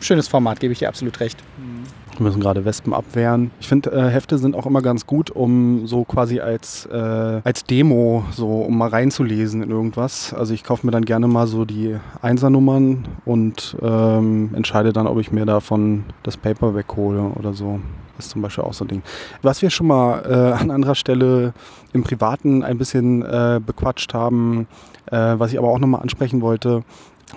schönes 0.01 0.27
Format, 0.27 0.59
gebe 0.59 0.73
ich 0.73 0.79
dir 0.79 0.89
absolut 0.89 1.21
recht. 1.21 1.41
Mhm. 1.57 2.02
Wir 2.17 2.25
müssen 2.25 2.41
gerade 2.41 2.63
Wespen 2.63 2.93
abwehren. 2.93 3.49
Ich 3.59 3.67
finde, 3.67 3.91
äh, 3.91 4.09
Hefte 4.09 4.37
sind 4.37 4.55
auch 4.55 4.67
immer 4.67 4.83
ganz 4.83 5.07
gut, 5.07 5.31
um 5.31 5.87
so 5.87 6.03
quasi 6.03 6.39
als, 6.39 6.85
äh, 6.85 7.41
als 7.43 7.63
Demo, 7.63 8.23
so 8.31 8.61
um 8.61 8.77
mal 8.77 8.89
reinzulesen 8.89 9.63
in 9.63 9.71
irgendwas. 9.71 10.33
Also 10.33 10.53
ich 10.53 10.63
kaufe 10.63 10.85
mir 10.85 10.91
dann 10.91 11.05
gerne 11.05 11.27
mal 11.27 11.47
so 11.47 11.65
die 11.65 11.95
Einsernummern 12.21 13.07
und 13.25 13.75
ähm, 13.81 14.51
entscheide 14.53 14.93
dann, 14.93 15.07
ob 15.07 15.19
ich 15.19 15.31
mir 15.31 15.45
davon 15.45 16.03
das 16.21 16.37
Paper 16.37 16.75
weghole 16.75 17.31
oder 17.35 17.53
so. 17.53 17.79
Das 18.15 18.27
ist 18.27 18.31
zum 18.31 18.43
Beispiel 18.43 18.63
auch 18.63 18.73
so 18.73 18.85
ein 18.85 18.89
Ding. 18.89 19.01
Was 19.41 19.63
wir 19.63 19.71
schon 19.71 19.87
mal 19.87 20.23
äh, 20.23 20.61
an 20.61 20.69
anderer 20.69 20.95
Stelle 20.95 21.53
im 21.93 22.03
Privaten 22.03 22.63
ein 22.63 22.77
bisschen 22.77 23.23
äh, 23.23 23.59
bequatscht 23.65 24.13
haben, 24.13 24.67
äh, 25.07 25.15
was 25.17 25.51
ich 25.51 25.57
aber 25.57 25.69
auch 25.69 25.79
nochmal 25.79 26.01
ansprechen 26.01 26.41
wollte, 26.41 26.83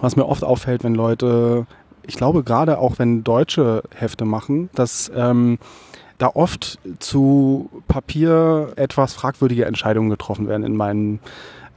was 0.03 0.17
mir 0.17 0.27
oft 0.27 0.45
auffällt, 0.45 0.85
wenn 0.85 0.95
Leute 0.95 1.67
ich 2.07 2.17
glaube 2.17 2.43
gerade 2.45 2.79
auch 2.79 2.99
wenn 2.99 3.25
deutsche 3.25 3.83
Hefte 3.95 4.25
machen, 4.25 4.71
dass 4.75 5.11
ähm, 5.15 5.59
da 6.19 6.29
oft 6.29 6.79
zu 6.99 7.71
Papier 7.89 8.73
etwas 8.77 9.13
fragwürdige 9.15 9.67
Entscheidungen 9.67 10.11
getroffen 10.11 10.49
werden 10.49 10.65
in 10.65 10.77
meinen 10.77 11.21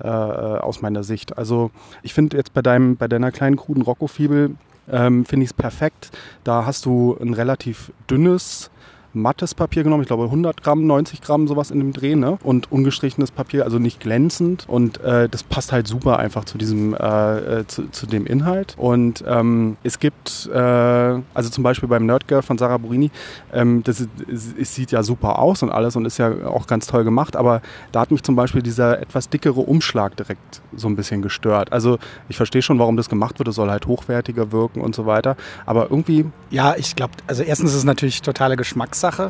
äh, 0.02 0.08
aus 0.08 0.82
meiner 0.82 1.04
Sicht. 1.04 1.38
Also 1.38 1.72
ich 2.04 2.14
finde 2.14 2.38
jetzt 2.38 2.54
bei 2.54 2.62
deinem 2.62 2.96
bei 2.96 3.08
deiner 3.08 3.32
kleinen 3.32 3.58
kruden 3.58 3.84
Rocco-Fibel 3.84 4.56
ähm, 4.92 5.26
finde 5.26 5.44
ich 5.44 5.52
es 5.52 5.54
perfekt. 5.54 6.12
Da 6.44 6.66
hast 6.66 6.86
du 6.86 7.18
ein 7.20 7.34
relativ 7.34 7.92
dünnes 8.10 8.72
mattes 9.14 9.56
Papier 9.56 9.84
genommen, 9.84 10.04
ich 10.04 10.08
glaube 10.08 10.26
100 10.26 10.62
Gramm, 10.62 10.86
90 10.86 11.22
Gramm, 11.22 11.48
sowas 11.48 11.72
in 11.72 11.80
dem 11.80 11.94
Dreh, 11.94 12.16
ne? 12.16 12.38
Und 12.44 12.72
ungestrichenes 12.72 13.32
Papier, 13.32 13.64
also 13.64 13.80
nicht 13.80 14.00
glänzend. 14.00 14.66
Und 14.68 15.02
äh, 15.02 15.28
das 15.30 15.44
passt 15.44 15.72
halt 15.72 15.88
super 15.88 16.20
einfach 16.20 16.46
zu 16.46 16.58
diesem, 16.58 16.94
äh, 16.94 17.60
äh, 17.60 17.68
zu, 17.68 17.90
zu, 17.90 18.06
dem 18.06 18.26
Inhalt. 18.26 18.76
Und 18.78 19.24
ähm, 19.28 19.78
es 19.84 20.00
gibt, 20.00 20.50
äh, 20.54 20.58
also 20.58 21.50
zum 21.50 21.64
Beispiel 21.64 21.90
beim 21.90 22.06
Nerdgirl 22.06 22.42
von 22.42 22.58
Sarah 22.58 22.78
Burini, 22.78 23.12
ähm, 23.54 23.84
das 23.84 24.08
es 24.30 24.76
sieht 24.76 24.92
ja 24.92 25.04
super 25.04 25.40
aus 25.40 25.64
und 25.64 25.70
alles 25.70 25.96
und 25.96 26.06
ist 26.06 26.18
ja 26.18 26.46
auch 26.46 26.68
ganz 26.68 26.88
toll 26.88 27.04
gemacht, 27.04 27.36
aber 27.36 27.62
da 27.92 28.02
hat 28.02 28.12
mich 28.12 28.24
zum 28.24 28.36
Beispiel 28.36 28.62
dieser 28.62 29.00
etwas 29.02 29.30
dickere 29.30 29.60
Umschlag 29.60 30.16
direkt 30.16 30.62
so 30.76 30.88
ein 30.88 30.96
bisschen 30.96 31.22
gestört. 31.22 31.72
Also 31.72 31.98
ich 32.30 32.38
verstehe 32.38 32.62
schon, 32.62 32.80
warum 32.80 32.98
das 32.98 33.10
gemacht 33.10 33.40
wird, 33.40 33.48
es 33.48 33.56
soll 33.56 33.70
halt 33.70 33.88
hochwertiger 33.88 34.52
wirken 34.52 34.82
und 34.82 34.96
so 34.96 35.06
weiter, 35.06 35.36
aber 35.66 35.90
irgendwie... 35.90 36.26
Ja, 36.52 36.76
ich 36.78 36.96
glaube, 36.96 37.14
also 37.28 37.44
erstens 37.44 37.72
ist 37.72 37.78
es 37.78 37.84
natürlich 37.84 38.22
totale 38.22 38.56
Geschmacks 38.56 38.99
Geschmackssache. 39.00 39.30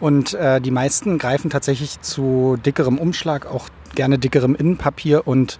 Und 0.00 0.34
äh, 0.34 0.60
die 0.60 0.70
meisten 0.70 1.18
greifen 1.18 1.50
tatsächlich 1.50 2.00
zu 2.00 2.56
dickerem 2.64 2.98
Umschlag, 2.98 3.46
auch 3.46 3.68
gerne 3.94 4.18
dickerem 4.18 4.54
Innenpapier 4.54 5.26
und 5.26 5.58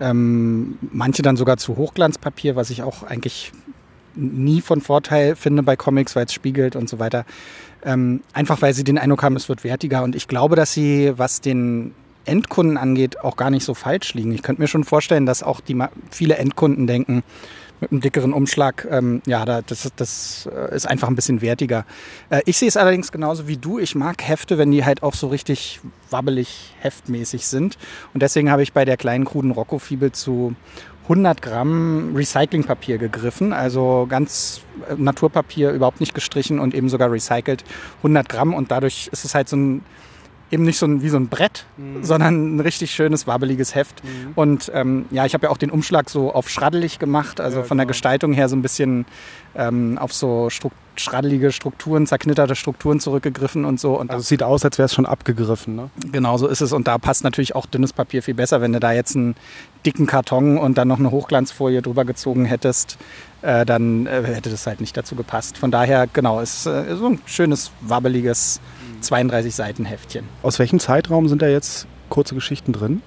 ähm, 0.00 0.78
manche 0.92 1.22
dann 1.22 1.36
sogar 1.36 1.56
zu 1.56 1.76
Hochglanzpapier, 1.76 2.56
was 2.56 2.70
ich 2.70 2.82
auch 2.82 3.02
eigentlich 3.02 3.52
nie 4.14 4.60
von 4.60 4.80
Vorteil 4.80 5.34
finde 5.34 5.62
bei 5.62 5.76
Comics, 5.76 6.14
weil 6.14 6.26
es 6.26 6.32
spiegelt 6.32 6.76
und 6.76 6.88
so 6.88 6.98
weiter. 6.98 7.24
Ähm, 7.84 8.22
einfach 8.32 8.62
weil 8.62 8.74
sie 8.74 8.84
den 8.84 8.98
Eindruck 8.98 9.22
haben, 9.22 9.36
es 9.36 9.48
wird 9.48 9.64
wertiger. 9.64 10.02
Und 10.02 10.14
ich 10.14 10.28
glaube, 10.28 10.56
dass 10.56 10.72
sie, 10.72 11.12
was 11.16 11.40
den 11.40 11.94
Endkunden 12.24 12.78
angeht, 12.78 13.20
auch 13.20 13.36
gar 13.36 13.50
nicht 13.50 13.64
so 13.64 13.74
falsch 13.74 14.14
liegen. 14.14 14.32
Ich 14.32 14.42
könnte 14.42 14.62
mir 14.62 14.68
schon 14.68 14.84
vorstellen, 14.84 15.26
dass 15.26 15.42
auch 15.42 15.60
die 15.60 15.76
viele 16.10 16.36
Endkunden 16.36 16.86
denken, 16.86 17.22
mit 17.80 17.90
einem 17.90 18.00
dickeren 18.00 18.32
Umschlag, 18.32 18.86
ähm, 18.90 19.20
ja, 19.26 19.44
das, 19.44 19.90
das 19.96 20.48
äh, 20.52 20.74
ist 20.74 20.86
einfach 20.86 21.08
ein 21.08 21.16
bisschen 21.16 21.42
wertiger. 21.42 21.84
Äh, 22.30 22.42
ich 22.46 22.56
sehe 22.56 22.68
es 22.68 22.76
allerdings 22.76 23.12
genauso 23.12 23.48
wie 23.48 23.56
du. 23.56 23.78
Ich 23.78 23.94
mag 23.94 24.26
Hefte, 24.26 24.58
wenn 24.58 24.70
die 24.70 24.84
halt 24.84 25.02
auch 25.02 25.14
so 25.14 25.28
richtig 25.28 25.80
wabbelig, 26.10 26.74
heftmäßig 26.80 27.46
sind. 27.46 27.76
Und 28.12 28.22
deswegen 28.22 28.50
habe 28.50 28.62
ich 28.62 28.72
bei 28.72 28.84
der 28.84 28.96
kleinen 28.96 29.24
kruden 29.24 29.50
Rocco-Fibel 29.50 30.12
zu 30.12 30.54
100 31.04 31.42
Gramm 31.42 32.16
Recyclingpapier 32.16 32.98
gegriffen, 32.98 33.52
also 33.52 34.06
ganz 34.08 34.62
äh, 34.88 34.94
Naturpapier, 34.96 35.70
überhaupt 35.70 36.00
nicht 36.00 36.14
gestrichen 36.14 36.58
und 36.58 36.74
eben 36.74 36.88
sogar 36.88 37.12
recycelt. 37.12 37.64
100 37.98 38.28
Gramm 38.28 38.54
und 38.54 38.70
dadurch 38.70 39.08
ist 39.12 39.24
es 39.24 39.34
halt 39.34 39.48
so 39.48 39.56
ein 39.56 39.84
eben 40.54 40.64
nicht 40.64 40.78
so 40.78 40.86
ein, 40.86 41.02
wie 41.02 41.10
so 41.10 41.18
ein 41.18 41.28
Brett, 41.28 41.66
mhm. 41.76 42.02
sondern 42.02 42.56
ein 42.56 42.60
richtig 42.60 42.92
schönes, 42.92 43.26
wabbeliges 43.26 43.74
Heft. 43.74 44.02
Mhm. 44.02 44.32
Und 44.34 44.72
ähm, 44.74 45.06
ja, 45.10 45.26
ich 45.26 45.34
habe 45.34 45.46
ja 45.46 45.50
auch 45.50 45.58
den 45.58 45.70
Umschlag 45.70 46.08
so 46.08 46.32
auf 46.32 46.48
schraddelig 46.48 46.98
gemacht, 46.98 47.40
also 47.40 47.58
ja, 47.58 47.64
von 47.64 47.76
der 47.76 47.84
genau. 47.84 47.90
Gestaltung 47.90 48.32
her 48.32 48.48
so 48.48 48.56
ein 48.56 48.62
bisschen 48.62 49.04
ähm, 49.54 49.98
auf 49.98 50.12
so 50.12 50.48
Struktur 50.48 50.84
schraddelige 50.96 51.52
Strukturen, 51.52 52.06
zerknitterte 52.06 52.54
Strukturen 52.54 53.00
zurückgegriffen 53.00 53.64
und 53.64 53.80
so. 53.80 53.98
Und 53.98 54.10
also 54.10 54.20
es 54.20 54.28
sieht 54.28 54.42
aus, 54.42 54.64
als 54.64 54.78
wäre 54.78 54.86
es 54.86 54.94
schon 54.94 55.06
abgegriffen. 55.06 55.74
Ne? 55.74 55.90
Genau 56.12 56.36
so 56.36 56.46
ist 56.46 56.60
es. 56.60 56.72
Und 56.72 56.86
da 56.86 56.98
passt 56.98 57.24
natürlich 57.24 57.54
auch 57.54 57.66
dünnes 57.66 57.92
Papier 57.92 58.22
viel 58.22 58.34
besser. 58.34 58.60
Wenn 58.60 58.72
du 58.72 58.80
da 58.80 58.92
jetzt 58.92 59.16
einen 59.16 59.34
dicken 59.84 60.06
Karton 60.06 60.58
und 60.58 60.78
dann 60.78 60.88
noch 60.88 60.98
eine 60.98 61.10
Hochglanzfolie 61.10 61.82
drüber 61.82 62.04
gezogen 62.04 62.44
hättest, 62.44 62.98
äh, 63.42 63.66
dann 63.66 64.06
äh, 64.06 64.22
hätte 64.24 64.50
das 64.50 64.66
halt 64.66 64.80
nicht 64.80 64.96
dazu 64.96 65.14
gepasst. 65.14 65.58
Von 65.58 65.70
daher, 65.70 66.08
genau, 66.12 66.40
ist 66.40 66.66
äh, 66.66 66.96
so 66.96 67.06
ein 67.06 67.20
schönes, 67.26 67.70
wabbeliges 67.80 68.60
32 69.00 69.54
Seiten 69.54 69.84
Heftchen. 69.84 70.26
Aus 70.42 70.58
welchem 70.58 70.80
Zeitraum 70.80 71.28
sind 71.28 71.42
da 71.42 71.48
jetzt 71.48 71.86
kurze 72.08 72.34
Geschichten 72.34 72.72
drin? 72.72 73.02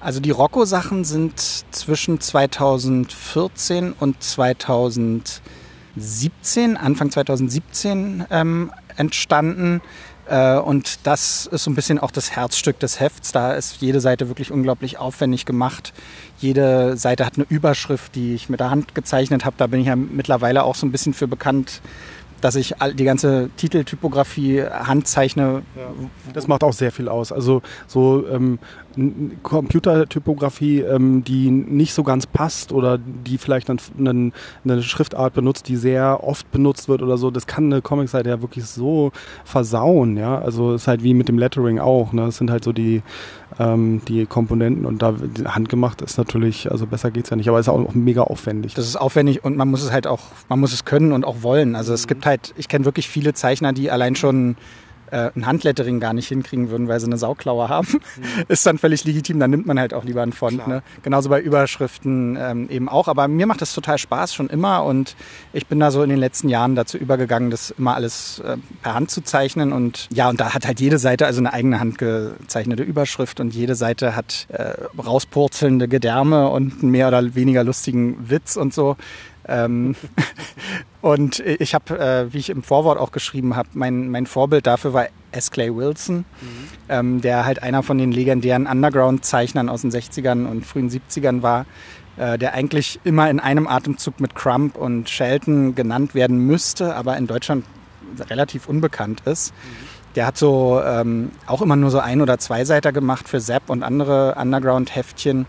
Also 0.00 0.20
die 0.20 0.30
Rocco-Sachen 0.30 1.04
sind 1.04 1.40
zwischen 1.72 2.20
2014 2.20 3.92
und 3.92 4.22
2017, 4.22 6.76
Anfang 6.76 7.10
2017 7.10 8.26
ähm, 8.30 8.70
entstanden. 8.96 9.80
Äh, 10.28 10.58
und 10.58 11.06
das 11.06 11.46
ist 11.46 11.64
so 11.64 11.70
ein 11.70 11.74
bisschen 11.74 11.98
auch 11.98 12.10
das 12.10 12.32
Herzstück 12.32 12.78
des 12.78 13.00
Hefts. 13.00 13.32
Da 13.32 13.54
ist 13.54 13.80
jede 13.80 14.00
Seite 14.00 14.28
wirklich 14.28 14.50
unglaublich 14.50 14.98
aufwendig 14.98 15.46
gemacht. 15.46 15.92
Jede 16.38 16.96
Seite 16.96 17.24
hat 17.24 17.34
eine 17.36 17.46
Überschrift, 17.48 18.14
die 18.14 18.34
ich 18.34 18.48
mit 18.48 18.60
der 18.60 18.70
Hand 18.70 18.94
gezeichnet 18.94 19.44
habe. 19.44 19.56
Da 19.58 19.66
bin 19.66 19.80
ich 19.80 19.86
ja 19.86 19.96
mittlerweile 19.96 20.64
auch 20.64 20.74
so 20.74 20.86
ein 20.86 20.92
bisschen 20.92 21.14
für 21.14 21.28
bekannt, 21.28 21.80
dass 22.40 22.54
ich 22.54 22.74
die 22.94 23.04
ganze 23.04 23.50
Titeltypografie 23.56 24.62
handzeichne. 24.64 25.62
Ja, 25.74 25.88
das 26.34 26.46
macht 26.46 26.64
auch 26.64 26.72
sehr 26.72 26.92
viel 26.92 27.08
aus. 27.08 27.32
Also 27.32 27.62
so 27.86 28.26
ähm, 28.28 28.58
Computertypografie, 29.42 30.80
ähm, 30.80 31.22
die 31.24 31.50
nicht 31.50 31.94
so 31.94 32.02
ganz 32.02 32.26
passt 32.26 32.72
oder 32.72 32.98
die 32.98 33.38
vielleicht 33.38 33.68
einen, 33.70 34.32
eine 34.64 34.82
Schriftart 34.82 35.34
benutzt, 35.34 35.68
die 35.68 35.76
sehr 35.76 36.24
oft 36.24 36.50
benutzt 36.50 36.88
wird 36.88 37.02
oder 37.02 37.18
so, 37.18 37.30
das 37.30 37.46
kann 37.46 37.72
eine 37.72 37.82
Comicseite 37.82 38.30
ja 38.30 38.42
wirklich 38.42 38.64
so 38.64 39.12
versauen. 39.44 40.16
Ja, 40.16 40.38
also 40.38 40.74
es 40.74 40.82
ist 40.82 40.88
halt 40.88 41.02
wie 41.02 41.14
mit 41.14 41.28
dem 41.28 41.38
Lettering 41.38 41.78
auch. 41.78 42.12
Ne? 42.12 42.26
Das 42.26 42.38
sind 42.38 42.50
halt 42.50 42.64
so 42.64 42.72
die 42.72 43.02
ähm, 43.58 44.02
die 44.08 44.26
Komponenten 44.26 44.86
und 44.86 45.02
da 45.02 45.14
handgemacht 45.44 46.02
ist 46.02 46.18
natürlich, 46.18 46.70
also 46.70 46.86
besser 46.86 47.10
geht 47.10 47.24
es 47.24 47.30
ja 47.30 47.36
nicht, 47.36 47.48
aber 47.48 47.58
es 47.58 47.66
ist 47.66 47.72
auch 47.72 47.94
mega 47.94 48.22
aufwendig. 48.22 48.74
Das 48.74 48.86
ist 48.86 48.96
aufwendig 48.96 49.44
und 49.44 49.56
man 49.56 49.68
muss 49.68 49.82
es 49.82 49.92
halt 49.92 50.06
auch, 50.06 50.20
man 50.48 50.60
muss 50.60 50.72
es 50.72 50.84
können 50.84 51.12
und 51.12 51.24
auch 51.24 51.42
wollen. 51.42 51.76
Also 51.76 51.92
es 51.92 52.06
gibt 52.06 52.26
halt, 52.26 52.54
ich 52.56 52.68
kenne 52.68 52.84
wirklich 52.84 53.08
viele 53.08 53.34
Zeichner, 53.34 53.72
die 53.72 53.90
allein 53.90 54.16
schon 54.16 54.56
äh, 55.10 55.30
ein 55.34 55.46
Handlettering 55.46 56.00
gar 56.00 56.12
nicht 56.12 56.28
hinkriegen 56.28 56.70
würden, 56.70 56.88
weil 56.88 57.00
sie 57.00 57.06
eine 57.06 57.18
Sauklaue 57.18 57.68
haben, 57.68 57.88
mhm. 57.88 58.44
ist 58.48 58.66
dann 58.66 58.78
völlig 58.78 59.04
legitim. 59.04 59.38
Dann 59.38 59.50
nimmt 59.50 59.66
man 59.66 59.78
halt 59.78 59.94
auch 59.94 60.04
lieber 60.04 60.22
einen 60.22 60.32
Font. 60.32 60.66
Ne? 60.66 60.82
Genauso 61.02 61.28
bei 61.28 61.40
Überschriften 61.40 62.36
ähm, 62.40 62.68
eben 62.70 62.88
auch. 62.88 63.08
Aber 63.08 63.28
mir 63.28 63.46
macht 63.46 63.62
das 63.62 63.74
total 63.74 63.98
Spaß 63.98 64.34
schon 64.34 64.48
immer 64.48 64.84
und 64.84 65.16
ich 65.52 65.66
bin 65.66 65.80
da 65.80 65.90
so 65.90 66.02
in 66.02 66.10
den 66.10 66.18
letzten 66.18 66.48
Jahren 66.48 66.74
dazu 66.74 66.98
übergegangen, 66.98 67.50
das 67.50 67.70
immer 67.70 67.94
alles 67.94 68.40
äh, 68.40 68.56
per 68.82 68.94
Hand 68.94 69.10
zu 69.10 69.22
zeichnen. 69.22 69.72
Und 69.72 70.08
ja, 70.12 70.28
und 70.28 70.40
da 70.40 70.54
hat 70.54 70.66
halt 70.66 70.80
jede 70.80 70.98
Seite 70.98 71.26
also 71.26 71.40
eine 71.40 71.52
eigene 71.52 71.80
handgezeichnete 71.80 72.82
Überschrift 72.82 73.40
und 73.40 73.54
jede 73.54 73.74
Seite 73.74 74.16
hat 74.16 74.46
äh, 74.48 74.72
rauspurzelnde 75.00 75.88
Gedärme 75.88 76.48
und 76.48 76.82
einen 76.82 76.90
mehr 76.90 77.08
oder 77.08 77.34
weniger 77.34 77.64
lustigen 77.64 78.30
Witz 78.30 78.56
und 78.56 78.74
so. 78.74 78.96
Ähm, 79.48 79.94
und 81.00 81.40
ich 81.40 81.74
habe, 81.74 81.98
äh, 81.98 82.32
wie 82.32 82.38
ich 82.38 82.50
im 82.50 82.62
Vorwort 82.62 82.98
auch 82.98 83.12
geschrieben 83.12 83.56
habe, 83.56 83.68
mein, 83.74 84.10
mein 84.10 84.26
Vorbild 84.26 84.66
dafür 84.66 84.92
war 84.92 85.06
S. 85.32 85.50
Clay 85.50 85.74
Wilson, 85.74 86.18
mhm. 86.18 86.24
ähm, 86.88 87.20
der 87.20 87.44
halt 87.44 87.62
einer 87.62 87.82
von 87.82 87.98
den 87.98 88.12
legendären 88.12 88.66
Underground-Zeichnern 88.66 89.68
aus 89.68 89.82
den 89.82 89.90
60ern 89.90 90.46
und 90.46 90.64
frühen 90.64 90.90
70ern 90.90 91.42
war, 91.42 91.66
äh, 92.16 92.38
der 92.38 92.54
eigentlich 92.54 93.00
immer 93.04 93.30
in 93.30 93.40
einem 93.40 93.66
Atemzug 93.66 94.20
mit 94.20 94.34
Crump 94.34 94.76
und 94.76 95.08
Shelton 95.08 95.74
genannt 95.74 96.14
werden 96.14 96.38
müsste, 96.38 96.94
aber 96.96 97.16
in 97.16 97.26
Deutschland 97.26 97.64
relativ 98.30 98.68
unbekannt 98.68 99.22
ist. 99.26 99.52
Mhm. 99.52 99.96
Der 100.16 100.26
hat 100.26 100.38
so 100.38 100.80
ähm, 100.82 101.30
auch 101.46 101.60
immer 101.60 101.76
nur 101.76 101.90
so 101.90 101.98
ein 101.98 102.22
oder 102.22 102.38
zwei 102.38 102.64
Seiter 102.64 102.90
gemacht 102.90 103.28
für 103.28 103.38
Zapp 103.38 103.68
und 103.68 103.82
andere 103.82 104.34
Underground-Heftchen 104.36 105.44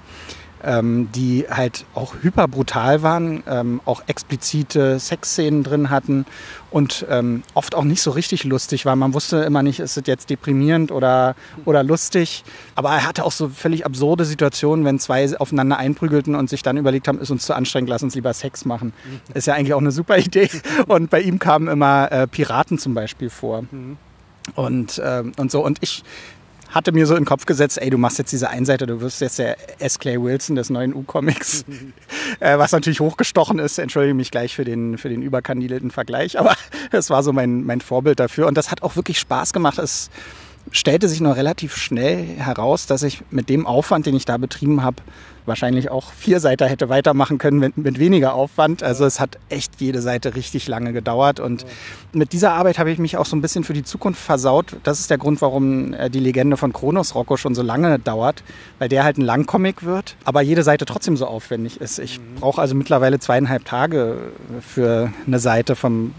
ähm, 0.64 1.10
die 1.14 1.46
halt 1.50 1.86
auch 1.94 2.16
hyperbrutal 2.22 3.02
waren, 3.04 3.44
ähm, 3.48 3.82
auch 3.86 4.04
explizite 4.08 5.00
Sexszenen 5.00 5.64
drin 5.64 5.90
hatten 5.90 6.26
und 6.70 7.06
ähm, 7.10 7.44
oft 7.54 7.76
auch 7.76 7.84
nicht 7.84 8.02
so 8.02 8.12
richtig 8.12 8.44
lustig 8.44 8.86
waren. 8.86 9.00
Man 9.00 9.14
wusste 9.14 9.38
immer 9.38 9.64
nicht, 9.64 9.80
ist 9.80 9.98
es 9.98 10.04
jetzt 10.06 10.30
deprimierend 10.30 10.92
oder, 10.92 11.36
oder 11.66 11.84
lustig. 11.84 12.44
Aber 12.76 12.90
er 12.90 13.08
hatte 13.08 13.24
auch 13.24 13.32
so 13.32 13.50
völlig 13.50 13.86
absurde 13.86 14.26
Situationen, 14.26 14.84
wenn 14.86 15.00
zwei 15.00 15.38
aufeinander 15.40 15.78
einprügelten 15.78 16.36
und 16.36 16.50
sich 16.50 16.64
dann 16.64 16.78
überlegt 16.78 17.08
haben, 17.08 17.20
ist 17.20 17.32
uns 17.32 17.46
zu 17.46 17.54
anstrengend, 17.54 17.90
lass 17.90 18.04
uns 18.04 18.16
lieber 18.16 18.34
Sex 18.34 18.66
machen. 18.66 18.94
Ist 19.34 19.48
ja 19.48 19.54
eigentlich 19.54 19.74
auch 19.74 19.82
eine 19.82 19.92
super 19.92 20.18
Idee. 20.18 20.50
Und 20.88 21.10
bei 21.10 21.22
ihm 21.22 21.40
kamen 21.40 21.68
immer 21.68 22.12
äh, 22.12 22.28
Piraten 22.28 22.78
zum 22.78 22.94
Beispiel 22.94 23.30
vor. 23.30 23.64
Mhm. 23.72 23.98
Und, 24.56 25.02
ähm, 25.04 25.34
und 25.38 25.52
so. 25.52 25.64
Und 25.64 25.78
ich 25.82 26.04
hatte 26.70 26.92
mir 26.92 27.08
so 27.08 27.16
in 27.16 27.22
den 27.22 27.26
Kopf 27.26 27.46
gesetzt, 27.46 27.82
ey, 27.82 27.90
du 27.90 27.98
machst 27.98 28.18
jetzt 28.18 28.32
diese 28.32 28.50
Einseite, 28.50 28.86
du 28.86 29.02
wirst 29.02 29.22
jetzt 29.22 29.40
der 29.40 29.58
S. 29.80 30.00
Clay 30.00 30.22
Wilson 30.22 30.56
des 30.56 30.70
neuen 30.70 30.94
U-Comics, 30.94 31.66
äh, 32.40 32.58
was 32.58 32.72
natürlich 32.72 33.00
hochgestochen 33.00 33.60
ist. 33.60 33.78
Entschuldige 33.78 34.14
mich 34.14 34.32
gleich 34.32 34.56
für 34.56 34.66
den, 34.66 34.98
für 34.98 35.10
den 35.10 35.22
überkandidelten 35.22 35.92
Vergleich, 35.92 36.40
aber 36.40 36.56
das 36.92 37.10
war 37.10 37.24
so 37.24 37.34
mein, 37.34 37.64
mein 37.64 37.82
Vorbild 37.82 38.20
dafür. 38.20 38.48
Und 38.48 38.58
das 38.58 38.72
hat 38.72 38.84
auch 38.84 38.96
wirklich 38.96 39.20
Spaß 39.20 39.54
gemacht. 39.54 39.80
Es 39.80 40.10
stellte 40.72 41.08
sich 41.08 41.22
noch 41.22 41.36
relativ 41.36 41.76
schnell 41.76 42.26
heraus, 42.26 42.86
dass 42.86 43.04
ich 43.04 43.24
mit 43.32 43.50
dem 43.50 43.66
Aufwand, 43.66 44.06
den 44.06 44.16
ich 44.16 44.26
da 44.26 44.38
betrieben 44.38 44.84
habe, 44.84 45.02
wahrscheinlich 45.48 45.90
auch 45.90 46.12
vier 46.12 46.40
Seiten 46.40 46.68
hätte 46.68 46.90
weitermachen 46.90 47.38
können 47.38 47.60
mit, 47.60 47.78
mit 47.78 48.00
weniger 48.00 48.34
Aufwand. 48.34 48.84
Also 48.84 49.06
es 49.06 49.20
hat 49.20 49.38
echt 49.50 49.80
jede 49.80 50.02
Seite 50.02 50.36
richtig 50.36 50.68
lange 50.68 50.94
gedauert. 50.94 51.40
Und 51.40 51.66
mit 52.14 52.34
dieser 52.34 52.54
Arbeit 52.54 52.80
habe 52.80 52.92
ich 52.92 53.00
mich 53.00 53.18
auch 53.18 53.26
so 53.26 53.36
ein 53.36 53.42
bisschen 53.42 53.64
für 53.64 53.74
die 53.74 53.84
Zukunft 53.84 54.22
versaut. 54.22 54.76
Das 54.84 55.00
ist 55.00 55.10
der 55.10 55.18
Grund, 55.18 55.42
warum 55.42 55.94
äh, 55.94 56.10
die 56.10 56.20
Legende 56.20 56.58
von 56.58 56.74
Kronos 56.74 57.16
Rocco 57.16 57.38
schon 57.38 57.56
so 57.56 57.62
lange 57.62 58.00
dauert, 58.00 58.44
weil 58.80 58.90
der 58.90 59.04
halt 59.04 59.18
ein 59.18 59.22
Langcomic 59.22 59.84
wird, 59.84 60.16
aber 60.26 60.42
jede 60.42 60.64
Seite 60.64 60.86
trotzdem 60.86 61.18
so 61.18 61.26
aufwendig 61.26 61.80
ist. 61.82 62.00
Ich 62.00 62.20
mhm. 62.20 62.36
brauche 62.40 62.62
also 62.62 62.76
mittlerweile 62.76 63.20
zweieinhalb 63.20 63.66
Tage 63.66 64.18
für 64.62 65.12
eine 65.26 65.40
Seite 65.40 65.76
vom 65.76 66.14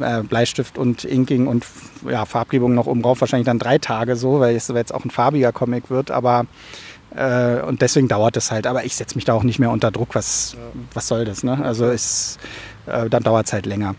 äh, 0.00 0.22
Bleistift 0.22 0.78
und 0.78 1.04
Inking 1.04 1.46
und 1.46 1.66
ja, 2.08 2.24
Farbgebung 2.24 2.74
noch 2.74 2.86
oben 2.86 3.02
drauf. 3.02 3.20
Wahrscheinlich 3.20 3.46
dann 3.46 3.58
drei 3.58 3.78
Tage 3.78 4.16
so, 4.16 4.40
weil 4.40 4.56
es 4.56 4.68
jetzt 4.68 4.94
auch 4.94 5.04
ein 5.04 5.10
farbiger 5.10 5.52
Comic 5.52 5.90
wird. 5.90 6.10
Aber 6.10 6.46
äh, 7.16 7.60
und 7.60 7.82
deswegen 7.82 8.08
dauert 8.08 8.36
es 8.36 8.50
halt. 8.50 8.66
Aber 8.66 8.84
ich 8.84 8.96
setze 8.96 9.14
mich 9.16 9.24
da 9.24 9.34
auch 9.34 9.42
nicht 9.42 9.58
mehr 9.58 9.70
unter 9.70 9.90
Druck. 9.90 10.14
Was, 10.14 10.54
ja. 10.54 10.80
was 10.94 11.08
soll 11.08 11.24
das? 11.24 11.42
Ne? 11.42 11.62
Also 11.62 11.90
ist, 11.90 12.38
äh, 12.86 13.08
dann 13.08 13.22
dauert 13.22 13.46
es 13.46 13.52
halt 13.52 13.66
länger. 13.66 13.94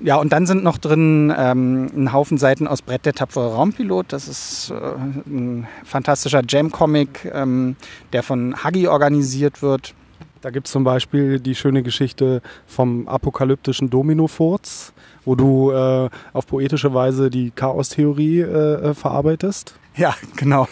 Ja. 0.00 0.06
ja. 0.06 0.16
und 0.16 0.32
dann 0.32 0.46
sind 0.46 0.62
noch 0.62 0.78
drin 0.78 1.32
ähm, 1.36 1.90
ein 1.94 2.12
Haufen 2.12 2.38
Seiten 2.38 2.66
aus 2.66 2.82
Brett 2.82 3.06
der 3.06 3.14
tapfere 3.14 3.54
Raumpilot. 3.54 4.12
Das 4.12 4.28
ist 4.28 4.70
äh, 4.70 4.74
ein 4.74 5.68
fantastischer 5.84 6.42
Jam-Comic, 6.46 7.30
ähm, 7.32 7.76
der 8.12 8.22
von 8.22 8.64
Huggy 8.64 8.88
organisiert 8.88 9.62
wird. 9.62 9.94
Da 10.40 10.50
gibt 10.50 10.66
es 10.66 10.72
zum 10.72 10.84
Beispiel 10.84 11.38
die 11.38 11.54
schöne 11.54 11.82
Geschichte 11.82 12.40
vom 12.66 13.06
apokalyptischen 13.08 13.90
Domino-Furz, 13.90 14.92
wo 15.24 15.34
du 15.34 15.70
äh, 15.70 16.08
auf 16.32 16.46
poetische 16.46 16.94
Weise 16.94 17.30
die 17.30 17.50
Chaos-Theorie 17.50 18.40
äh, 18.40 18.90
äh 18.90 18.94
verarbeitest. 18.94 19.74
Ja, 19.96 20.14
genau. 20.36 20.66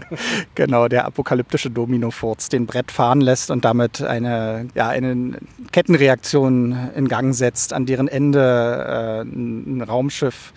genau, 0.56 0.88
der 0.88 1.04
apokalyptische 1.04 1.70
Domino-Furz 1.70 2.48
den 2.48 2.66
Brett 2.66 2.90
fahren 2.90 3.20
lässt 3.20 3.52
und 3.52 3.64
damit 3.64 4.02
eine, 4.02 4.66
ja, 4.74 4.88
eine 4.88 5.38
Kettenreaktion 5.70 6.90
in 6.96 7.06
Gang 7.06 7.32
setzt, 7.32 7.72
an 7.72 7.86
deren 7.86 8.08
Ende 8.08 8.40
äh, 8.40 9.22
ein 9.22 9.82
Raumschiff 9.82 10.52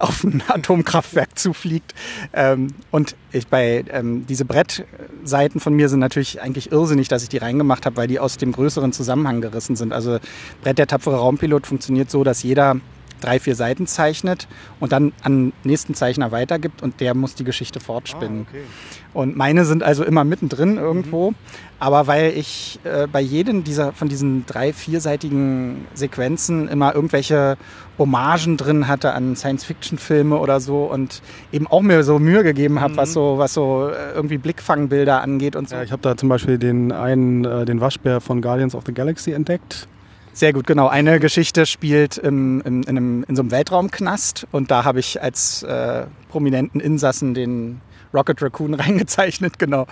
auf 0.00 0.24
ein 0.24 0.42
Atomkraftwerk 0.48 1.38
zufliegt. 1.38 1.94
Ähm, 2.32 2.68
und 2.90 3.16
ich 3.32 3.46
bei 3.46 3.84
ähm, 3.90 4.26
diese 4.26 4.44
Brettseiten 4.44 5.60
von 5.60 5.74
mir 5.74 5.88
sind 5.88 6.00
natürlich 6.00 6.40
eigentlich 6.40 6.72
irrsinnig, 6.72 7.08
dass 7.08 7.22
ich 7.22 7.28
die 7.28 7.38
reingemacht 7.38 7.86
habe, 7.86 7.96
weil 7.96 8.08
die 8.08 8.18
aus 8.18 8.36
dem 8.36 8.52
größeren 8.52 8.92
Zusammenhang 8.92 9.40
gerissen 9.40 9.76
sind. 9.76 9.92
Also 9.92 10.18
Brett 10.62 10.78
der 10.78 10.86
tapfere 10.86 11.16
Raumpilot 11.16 11.66
funktioniert 11.66 12.10
so, 12.10 12.24
dass 12.24 12.42
jeder 12.42 12.76
drei, 13.20 13.38
vier 13.38 13.54
Seiten 13.54 13.86
zeichnet 13.86 14.48
und 14.80 14.92
dann 14.92 15.12
an 15.22 15.52
nächsten 15.62 15.94
Zeichner 15.94 16.32
weitergibt 16.32 16.82
und 16.82 17.00
der 17.00 17.14
muss 17.14 17.34
die 17.34 17.44
Geschichte 17.44 17.80
fortspinnen. 17.80 18.46
Ah, 18.46 18.50
okay. 18.50 18.64
Und 19.12 19.36
meine 19.36 19.64
sind 19.64 19.82
also 19.82 20.04
immer 20.04 20.24
mittendrin 20.24 20.76
irgendwo. 20.76 21.30
Mhm. 21.30 21.36
Aber 21.78 22.06
weil 22.06 22.32
ich 22.36 22.78
äh, 22.84 23.06
bei 23.06 23.20
jedem 23.20 23.64
dieser 23.64 23.92
von 23.92 24.08
diesen 24.08 24.44
drei, 24.46 24.72
vierseitigen 24.72 25.86
Sequenzen 25.94 26.68
immer 26.68 26.94
irgendwelche 26.94 27.56
Hommagen 27.98 28.56
drin 28.56 28.86
hatte 28.86 29.12
an 29.14 29.34
Science-Fiction-Filme 29.34 30.36
oder 30.38 30.60
so 30.60 30.84
und 30.84 31.22
eben 31.52 31.66
auch 31.66 31.80
mir 31.80 32.02
so 32.02 32.18
Mühe 32.18 32.42
gegeben 32.42 32.80
habe, 32.80 32.92
mhm. 32.92 32.96
was 32.98 33.12
so, 33.12 33.38
was 33.38 33.54
so 33.54 33.88
äh, 33.88 34.12
irgendwie 34.14 34.38
Blickfangbilder 34.38 35.22
angeht 35.22 35.56
und 35.56 35.68
so. 35.68 35.76
Ja, 35.76 35.82
ich 35.82 35.92
habe 35.92 36.02
da 36.02 36.16
zum 36.16 36.28
Beispiel 36.28 36.58
den 36.58 36.92
einen, 36.92 37.44
äh, 37.44 37.64
den 37.64 37.80
Waschbär 37.80 38.20
von 38.20 38.42
Guardians 38.42 38.74
of 38.74 38.84
the 38.86 38.92
Galaxy 38.92 39.32
entdeckt. 39.32 39.88
Sehr 40.32 40.52
gut, 40.52 40.66
genau. 40.66 40.86
Eine 40.88 41.18
Geschichte 41.18 41.66
spielt 41.66 42.16
im, 42.16 42.60
im, 42.64 42.82
in, 42.82 42.88
einem, 42.88 43.24
in 43.26 43.36
so 43.36 43.42
einem 43.42 43.50
Weltraumknast 43.50 44.46
und 44.52 44.70
da 44.70 44.84
habe 44.84 45.00
ich 45.00 45.20
als 45.20 45.62
äh, 45.64 46.04
prominenten 46.28 46.80
Insassen 46.80 47.34
den 47.34 47.80
Rocket 48.14 48.42
Raccoon 48.42 48.74
reingezeichnet, 48.80 49.58
genau. 49.58 49.86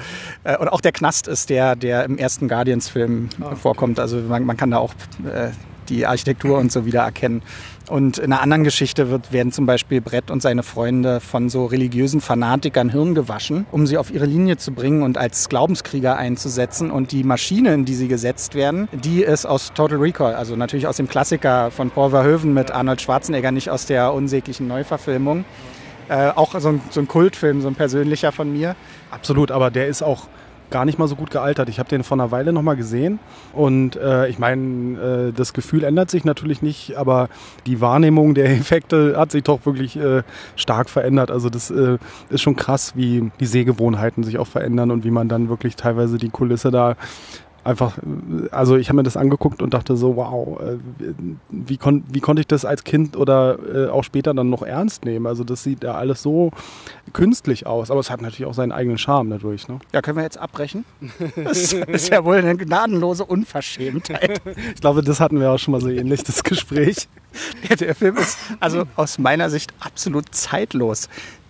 Äh, 0.44 0.56
und 0.56 0.68
auch 0.68 0.80
der 0.80 0.92
Knast 0.92 1.28
ist 1.28 1.50
der, 1.50 1.76
der 1.76 2.04
im 2.04 2.18
ersten 2.18 2.48
Guardians-Film 2.48 3.28
oh, 3.40 3.44
okay. 3.44 3.56
vorkommt. 3.56 4.00
Also 4.00 4.18
man, 4.18 4.44
man, 4.44 4.56
kann 4.56 4.70
da 4.70 4.78
auch 4.78 4.94
äh, 5.24 5.50
die 5.88 6.06
Architektur 6.06 6.58
und 6.58 6.70
so 6.70 6.84
wieder 6.84 7.02
erkennen. 7.02 7.42
Und 7.88 8.18
in 8.18 8.32
einer 8.32 8.42
anderen 8.42 8.64
Geschichte 8.64 9.10
wird, 9.10 9.32
werden 9.32 9.50
zum 9.50 9.64
Beispiel 9.64 10.02
Brett 10.02 10.30
und 10.30 10.42
seine 10.42 10.62
Freunde 10.62 11.20
von 11.20 11.48
so 11.48 11.64
religiösen 11.64 12.20
Fanatikern 12.20 12.90
Hirn 12.90 13.14
gewaschen, 13.14 13.66
um 13.70 13.86
sie 13.86 13.96
auf 13.96 14.10
ihre 14.10 14.26
Linie 14.26 14.58
zu 14.58 14.72
bringen 14.72 15.02
und 15.02 15.16
als 15.16 15.48
Glaubenskrieger 15.48 16.16
einzusetzen. 16.16 16.90
Und 16.90 17.12
die 17.12 17.24
Maschine, 17.24 17.72
in 17.72 17.86
die 17.86 17.94
sie 17.94 18.08
gesetzt 18.08 18.54
werden, 18.54 18.88
die 18.92 19.22
ist 19.22 19.46
aus 19.46 19.72
Total 19.72 19.98
Recall, 19.98 20.34
also 20.34 20.54
natürlich 20.54 20.86
aus 20.86 20.98
dem 20.98 21.08
Klassiker 21.08 21.70
von 21.70 21.90
Paul 21.90 22.10
Verhoeven 22.10 22.52
mit 22.52 22.70
Arnold 22.70 23.00
Schwarzenegger, 23.00 23.52
nicht 23.52 23.70
aus 23.70 23.86
der 23.86 24.12
unsäglichen 24.12 24.68
Neuverfilmung. 24.68 25.46
Äh, 26.08 26.30
auch 26.34 26.58
so 26.58 26.68
ein, 26.68 26.80
so 26.90 27.00
ein 27.00 27.08
Kultfilm, 27.08 27.60
so 27.60 27.68
ein 27.68 27.74
persönlicher 27.74 28.32
von 28.32 28.52
mir. 28.52 28.76
Absolut, 29.10 29.50
aber 29.50 29.70
der 29.70 29.88
ist 29.88 30.02
auch 30.02 30.28
gar 30.70 30.84
nicht 30.84 30.98
mal 30.98 31.08
so 31.08 31.16
gut 31.16 31.30
gealtert. 31.30 31.68
Ich 31.68 31.78
habe 31.78 31.88
den 31.88 32.02
vor 32.02 32.16
einer 32.16 32.30
Weile 32.30 32.52
nochmal 32.52 32.76
gesehen 32.76 33.18
und 33.52 33.96
äh, 33.96 34.28
ich 34.28 34.38
meine, 34.38 35.28
äh, 35.28 35.32
das 35.32 35.52
Gefühl 35.52 35.84
ändert 35.84 36.10
sich 36.10 36.24
natürlich 36.24 36.62
nicht, 36.62 36.96
aber 36.96 37.28
die 37.66 37.80
Wahrnehmung 37.80 38.34
der 38.34 38.50
Effekte 38.50 39.16
hat 39.16 39.32
sich 39.32 39.44
doch 39.44 39.64
wirklich 39.66 39.96
äh, 39.96 40.22
stark 40.56 40.90
verändert. 40.90 41.30
Also 41.30 41.48
das 41.48 41.70
äh, 41.70 41.98
ist 42.28 42.42
schon 42.42 42.56
krass, 42.56 42.94
wie 42.96 43.30
die 43.40 43.46
Sehgewohnheiten 43.46 44.24
sich 44.24 44.38
auch 44.38 44.46
verändern 44.46 44.90
und 44.90 45.04
wie 45.04 45.10
man 45.10 45.28
dann 45.28 45.48
wirklich 45.48 45.76
teilweise 45.76 46.18
die 46.18 46.30
Kulisse 46.30 46.70
da 46.70 46.96
einfach, 47.68 47.98
also 48.50 48.76
ich 48.76 48.88
habe 48.88 48.96
mir 48.96 49.02
das 49.02 49.16
angeguckt 49.16 49.60
und 49.60 49.74
dachte 49.74 49.96
so, 49.96 50.16
wow, 50.16 50.58
äh, 50.60 50.78
wie, 51.50 51.76
kon 51.76 52.02
wie 52.08 52.20
konnte 52.20 52.40
ich 52.40 52.46
das 52.46 52.64
als 52.64 52.82
Kind 52.82 53.16
oder 53.16 53.58
äh, 53.72 53.88
auch 53.90 54.04
später 54.04 54.32
dann 54.32 54.48
noch 54.48 54.62
ernst 54.62 55.04
nehmen? 55.04 55.26
Also 55.26 55.44
das 55.44 55.62
sieht 55.62 55.84
ja 55.84 55.94
alles 55.94 56.22
so 56.22 56.50
künstlich 57.12 57.66
aus, 57.66 57.90
aber 57.90 58.00
es 58.00 58.10
hat 58.10 58.22
natürlich 58.22 58.46
auch 58.46 58.54
seinen 58.54 58.72
eigenen 58.72 58.96
Charme 58.96 59.30
dadurch. 59.30 59.68
Ne? 59.68 59.78
Ja, 59.92 60.00
können 60.00 60.16
wir 60.16 60.24
jetzt 60.24 60.38
abbrechen? 60.38 60.84
Das 61.36 61.72
ist 61.72 62.08
ja 62.10 62.24
wohl 62.24 62.36
eine 62.36 62.56
gnadenlose 62.56 63.24
Unverschämtheit. 63.24 64.40
Ich 64.74 64.80
glaube, 64.80 65.02
das 65.02 65.20
hatten 65.20 65.40
wir 65.40 65.50
auch 65.50 65.58
schon 65.58 65.72
mal 65.72 65.80
so 65.80 65.88
ähnlich, 65.88 66.22
das 66.24 66.42
Gespräch. 66.42 67.08
Der, 67.68 67.76
der 67.76 67.94
Film 67.94 68.16
ist 68.16 68.38
also 68.60 68.84
aus 68.96 69.18
meiner 69.18 69.50
Sicht 69.50 69.72
absolut 69.80 70.34
zeitlos. 70.34 71.08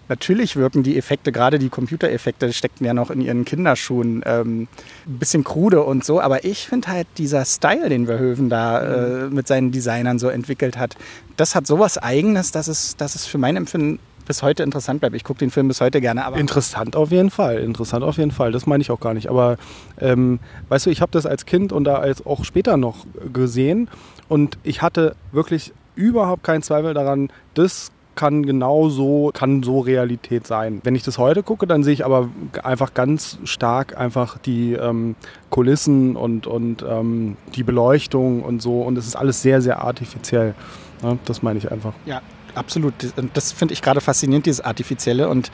Natürlich 0.08 0.56
wirken 0.56 0.82
die 0.82 0.96
Effekte, 0.96 1.32
gerade 1.32 1.58
die 1.58 1.68
Computereffekte, 1.68 2.52
steckten 2.52 2.86
ja 2.86 2.94
noch 2.94 3.10
in 3.10 3.20
ihren 3.20 3.44
Kinderschuhen, 3.44 4.22
ähm, 4.26 4.68
ein 5.06 5.18
bisschen 5.18 5.44
krude 5.44 5.82
und 5.82 6.04
so. 6.04 6.20
Aber 6.20 6.44
ich 6.44 6.66
finde 6.66 6.88
halt 6.88 7.06
dieser 7.18 7.44
Style, 7.44 7.88
den 7.88 8.06
Verhoeven 8.06 8.48
da 8.48 8.80
äh, 8.80 9.26
mhm. 9.26 9.34
mit 9.34 9.46
seinen 9.46 9.72
Designern 9.72 10.18
so 10.18 10.28
entwickelt 10.28 10.78
hat, 10.78 10.96
das 11.36 11.54
hat 11.54 11.66
sowas 11.66 11.98
Eigenes, 11.98 12.52
dass 12.52 12.68
es, 12.68 12.96
dass 12.96 13.14
es 13.14 13.26
für 13.26 13.38
mein 13.38 13.56
Empfinden 13.56 13.98
bis 14.28 14.42
heute 14.42 14.62
interessant 14.62 15.00
bleibt. 15.00 15.16
Ich 15.16 15.24
gucke 15.24 15.40
den 15.40 15.50
Film 15.50 15.68
bis 15.68 15.80
heute 15.80 16.00
gerne. 16.00 16.24
Aber 16.24 16.36
interessant 16.36 16.94
auf 16.94 17.10
jeden 17.10 17.30
Fall. 17.30 17.58
Interessant 17.58 18.04
auf 18.04 18.18
jeden 18.18 18.30
Fall. 18.30 18.52
Das 18.52 18.66
meine 18.66 18.82
ich 18.82 18.90
auch 18.90 19.00
gar 19.00 19.14
nicht. 19.14 19.28
Aber 19.28 19.56
ähm, 19.98 20.38
weißt 20.68 20.86
du, 20.86 20.90
ich 20.90 21.00
habe 21.00 21.10
das 21.10 21.26
als 21.26 21.46
Kind 21.46 21.72
und 21.72 21.84
da 21.84 21.96
als 21.96 22.24
auch 22.24 22.44
später 22.44 22.76
noch 22.76 23.06
gesehen 23.32 23.88
und 24.28 24.58
ich 24.62 24.82
hatte 24.82 25.16
wirklich 25.32 25.72
überhaupt 25.96 26.44
keinen 26.44 26.62
Zweifel 26.62 26.94
daran, 26.94 27.30
das 27.54 27.90
kann 28.18 28.44
genau 28.44 28.88
so, 28.88 29.30
kann 29.32 29.62
so 29.62 29.78
Realität 29.78 30.44
sein. 30.44 30.80
Wenn 30.82 30.96
ich 30.96 31.04
das 31.04 31.18
heute 31.18 31.44
gucke, 31.44 31.68
dann 31.68 31.84
sehe 31.84 31.92
ich 31.92 32.04
aber 32.04 32.28
einfach 32.64 32.92
ganz 32.92 33.38
stark 33.44 33.96
einfach 33.96 34.38
die 34.38 34.72
ähm, 34.72 35.14
Kulissen 35.50 36.16
und, 36.16 36.48
und 36.48 36.84
ähm, 36.86 37.36
die 37.54 37.62
Beleuchtung 37.62 38.42
und 38.42 38.60
so. 38.60 38.82
Und 38.82 38.98
es 38.98 39.06
ist 39.06 39.14
alles 39.14 39.40
sehr, 39.40 39.62
sehr 39.62 39.82
artifiziell. 39.84 40.56
Ja, 41.00 41.16
das 41.26 41.44
meine 41.44 41.60
ich 41.60 41.70
einfach. 41.70 41.92
Ja, 42.06 42.20
absolut. 42.56 42.92
Das 43.34 43.52
finde 43.52 43.72
ich 43.72 43.82
gerade 43.82 44.00
faszinierend, 44.00 44.46
dieses 44.46 44.62
Artifizielle. 44.62 45.28
Und 45.28 45.52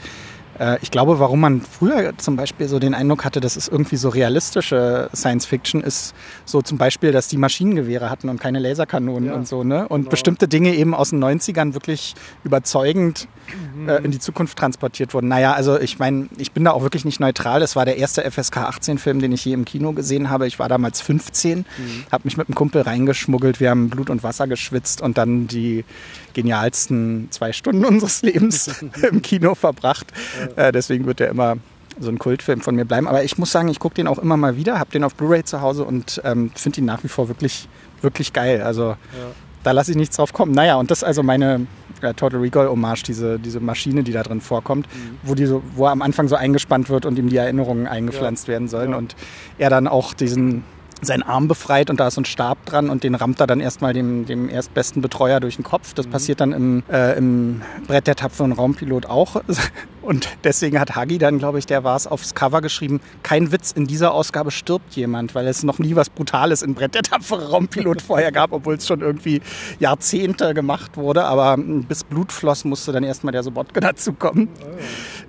ich 0.81 0.91
glaube, 0.91 1.19
warum 1.19 1.41
man 1.41 1.61
früher 1.61 2.17
zum 2.19 2.37
Beispiel 2.37 2.69
so 2.69 2.79
den 2.79 2.95
Eindruck 2.95 3.25
hatte, 3.25 3.41
dass 3.41 3.57
es 3.57 3.69
irgendwie 3.69 3.97
so 3.97 4.09
realistische 4.09 5.11
Science 5.15 5.47
Fiction 5.47 5.81
ist, 5.81 6.15
so 6.45 6.63
zum 6.63 6.79
Beispiel, 6.79 7.13
dass 7.13 7.29
die 7.29 7.37
Maschinengewehre 7.37 8.11
hatten 8.11 8.29
und 8.29 8.41
keine 8.41 8.59
Laserkanonen 8.59 9.31
ja, 9.31 9.35
und 9.35 9.49
so, 9.49 9.65
ne? 9.65 9.89
Und 9.89 10.03
genau. 10.03 10.11
bestimmte 10.11 10.49
Dinge 10.49 10.75
eben 10.75 10.95
aus 10.95 11.11
den 11.11 11.23
90ern 11.23 11.75
wirklich 11.75 12.15
überzeugend 12.45 13.29
mhm. 13.77 13.89
äh, 13.89 13.97
in 13.99 14.11
die 14.11 14.19
Zukunft 14.19 14.59
transportiert 14.59 15.15
wurden. 15.15 15.29
Naja, 15.29 15.53
also 15.53 15.79
ich 15.79 15.99
meine, 15.99 16.29
ich 16.39 16.53
bin 16.53 16.65
da 16.65 16.73
auch 16.73 16.83
wirklich 16.83 17.05
nicht 17.05 17.21
neutral. 17.21 17.63
Es 17.63 17.77
war 17.77 17.85
der 17.85 17.97
erste 17.97 18.29
FSK 18.31 18.59
18-Film, 18.59 19.21
den 19.21 19.33
ich 19.33 19.45
je 19.45 19.53
im 19.53 19.65
Kino 19.65 19.93
gesehen 19.93 20.31
habe. 20.31 20.47
Ich 20.47 20.59
war 20.59 20.69
damals 20.69 21.01
15, 21.01 21.59
mhm. 21.59 21.65
habe 22.11 22.23
mich 22.25 22.37
mit 22.37 22.49
einem 22.49 22.55
Kumpel 22.55 22.83
reingeschmuggelt, 22.83 23.61
wir 23.61 23.71
haben 23.71 23.91
Blut 23.91 24.11
und 24.11 24.23
Wasser 24.23 24.47
geschwitzt 24.47 25.01
und 25.01 25.19
dann 25.19 25.47
die 25.47 25.85
genialsten 26.33 27.29
zwei 27.31 27.53
Stunden 27.53 27.85
unseres 27.95 28.23
Lebens 28.23 28.85
im 29.11 29.23
Kino 29.23 29.55
verbracht. 29.55 30.13
Ja. 30.39 30.44
Äh, 30.57 30.73
deswegen 30.73 31.07
wird 31.07 31.21
er 31.21 31.29
immer 31.29 31.57
so 31.99 32.11
ein 32.11 32.19
Kultfilm 32.19 32.61
von 32.61 32.75
mir 32.75 32.85
bleiben. 32.85 33.09
Aber 33.09 33.25
ich 33.25 33.39
muss 33.39 33.53
sagen, 33.53 33.69
ich 33.69 33.79
gucke 33.79 33.95
den 33.95 34.07
auch 34.07 34.19
immer 34.19 34.37
mal 34.37 34.57
wieder, 34.57 34.79
habe 34.79 34.91
den 34.91 35.05
auf 35.05 35.15
Blu-ray 35.15 35.45
zu 35.45 35.61
Hause 35.61 35.85
und 35.85 36.21
ähm, 36.25 36.51
finde 36.55 36.81
ihn 36.81 36.85
nach 36.85 37.05
wie 37.05 37.09
vor 37.09 37.29
wirklich, 37.29 37.69
wirklich 38.03 38.33
geil. 38.33 38.63
Also 38.63 38.91
ja. 38.91 38.97
da 39.63 39.73
lasse 39.73 39.93
ich 39.93 39.97
nichts 39.97 40.17
drauf 40.17 40.33
kommen. 40.33 40.53
Naja, 40.53 40.77
und 40.77 40.91
das 40.91 40.99
ist 40.99 41.05
also 41.05 41.23
meine 41.23 41.67
äh, 42.03 42.15
Total 42.15 42.41
Recall 42.41 42.69
Hommage, 42.69 43.03
diese, 43.05 43.39
diese 43.39 43.61
Maschine, 43.61 44.03
die 44.03 44.13
da 44.13 44.23
drin 44.23 44.41
vorkommt, 44.41 44.87
mhm. 44.87 45.19
wo, 45.23 45.35
die 45.35 45.47
so, 45.47 45.63
wo 45.75 45.87
er 45.87 45.93
am 45.93 46.03
Anfang 46.03 46.29
so 46.29 46.37
eingespannt 46.37 46.89
wird 46.89 47.07
und 47.07 47.19
ihm 47.19 47.29
die 47.29 47.37
Erinnerungen 47.37 47.87
eingepflanzt 47.87 48.49
ja. 48.49 48.53
werden 48.53 48.69
sollen. 48.69 48.91
Ja. 48.91 48.97
Und 48.97 49.15
er 49.59 49.71
dann 49.71 49.89
auch 49.89 50.15
diesen 50.15 50.65
seinen 51.03 51.23
Arm 51.23 51.49
befreit 51.49 51.91
und 51.91 52.01
da 52.01 52.09
ist 52.09 52.15
so 52.15 52.23
ein 52.23 52.25
Stab 52.25 52.65
dran 52.65 52.89
und 52.89 53.05
den 53.05 53.15
rammt 53.15 53.39
er 53.39 53.47
dann 53.47 53.61
erstmal 53.61 53.93
dem, 53.93 54.25
dem 54.25 54.49
erstbesten 54.49 55.03
Betreuer 55.03 55.39
durch 55.39 55.57
den 55.57 55.65
Kopf. 55.65 55.93
Das 55.93 56.07
mhm. 56.07 56.11
passiert 56.11 56.41
dann 56.41 56.53
im, 56.53 56.83
äh, 56.91 57.19
im 57.19 57.61
Brett 57.87 58.07
der 58.07 58.17
tapferen 58.17 58.53
Raumpilot 58.53 59.07
auch. 59.07 59.43
Und 60.05 60.29
deswegen 60.45 60.79
hat 60.79 60.95
Hagi 60.97 61.17
dann, 61.17 61.39
glaube 61.39 61.59
ich, 61.59 61.65
der 61.65 61.83
war 61.83 61.97
es, 61.97 62.07
aufs 62.07 62.35
Cover 62.35 62.61
geschrieben, 62.61 63.01
kein 63.23 63.53
Witz, 63.53 63.73
in 63.73 63.87
dieser 63.87 64.13
Ausgabe 64.13 64.51
stirbt 64.51 64.95
jemand, 64.97 65.35
weil 65.35 65.47
es 65.47 65.63
noch 65.63 65.79
nie 65.79 65.97
was 65.97 66.11
Brutales 66.11 66.63
in 66.63 66.75
Brett 66.75 66.95
der 66.95 67.03
tapfere 67.03 67.51
Raumpilot 67.51 68.03
vorher 68.07 68.31
gab, 68.31 68.53
obwohl 68.53 68.75
es 68.75 68.87
schon 68.87 69.01
irgendwie 69.01 69.41
Jahrzehnte 69.79 70.53
gemacht 70.53 70.99
wurde. 70.99 71.25
Aber 71.25 71.57
bis 71.57 72.05
Blut 72.05 72.33
floss, 72.33 72.65
musste 72.65 72.93
dann 72.93 73.03
erstmal 73.03 73.33
der 73.33 73.43
Sobotke 73.43 73.81
dazukommen. 73.81 74.49
Oh. 74.61 74.67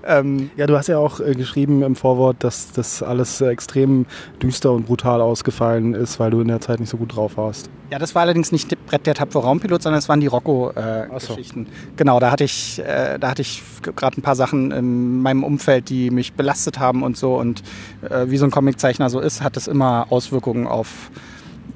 Ähm, 0.07 0.51
ja, 0.57 0.67
du 0.67 0.77
hast 0.77 0.87
ja 0.87 0.97
auch 0.97 1.19
äh, 1.19 1.33
geschrieben 1.33 1.81
im 1.81 1.95
Vorwort, 1.95 2.43
dass 2.43 2.71
das 2.71 3.01
alles 3.01 3.41
äh, 3.41 3.47
extrem 3.47 4.05
düster 4.41 4.71
und 4.71 4.85
brutal 4.85 5.21
ausgefallen 5.21 5.93
ist, 5.93 6.19
weil 6.19 6.31
du 6.31 6.41
in 6.41 6.49
der 6.49 6.61
Zeit 6.61 6.79
nicht 6.79 6.89
so 6.89 6.97
gut 6.97 7.15
drauf 7.15 7.37
warst. 7.37 7.69
Ja, 7.91 7.99
das 7.99 8.13
war 8.13 8.23
allerdings 8.23 8.51
nicht 8.51 8.73
Brett 8.87 9.05
der 9.05 9.13
tapfere 9.13 9.43
Raumpilot, 9.43 9.81
sondern 9.81 9.99
es 9.99 10.09
waren 10.09 10.19
die 10.19 10.27
Rocco-Geschichten. 10.27 11.63
Äh, 11.63 11.65
so. 11.65 11.93
Genau, 11.95 12.19
da 12.19 12.31
hatte 12.31 12.43
ich, 12.43 12.79
äh, 12.79 13.17
da 13.19 13.29
hatte 13.29 13.41
ich 13.41 13.63
gerade 13.95 14.19
ein 14.19 14.21
paar 14.21 14.35
Sachen 14.35 14.64
in 14.71 15.21
meinem 15.21 15.43
Umfeld, 15.43 15.89
die 15.89 16.11
mich 16.11 16.33
belastet 16.33 16.79
haben 16.79 17.03
und 17.03 17.17
so. 17.17 17.35
Und 17.35 17.63
äh, 18.09 18.29
wie 18.29 18.37
so 18.37 18.45
ein 18.45 18.51
Comiczeichner 18.51 19.09
so 19.09 19.19
ist, 19.19 19.41
hat 19.41 19.57
es 19.57 19.67
immer 19.67 20.07
Auswirkungen 20.09 20.67
auf 20.67 21.11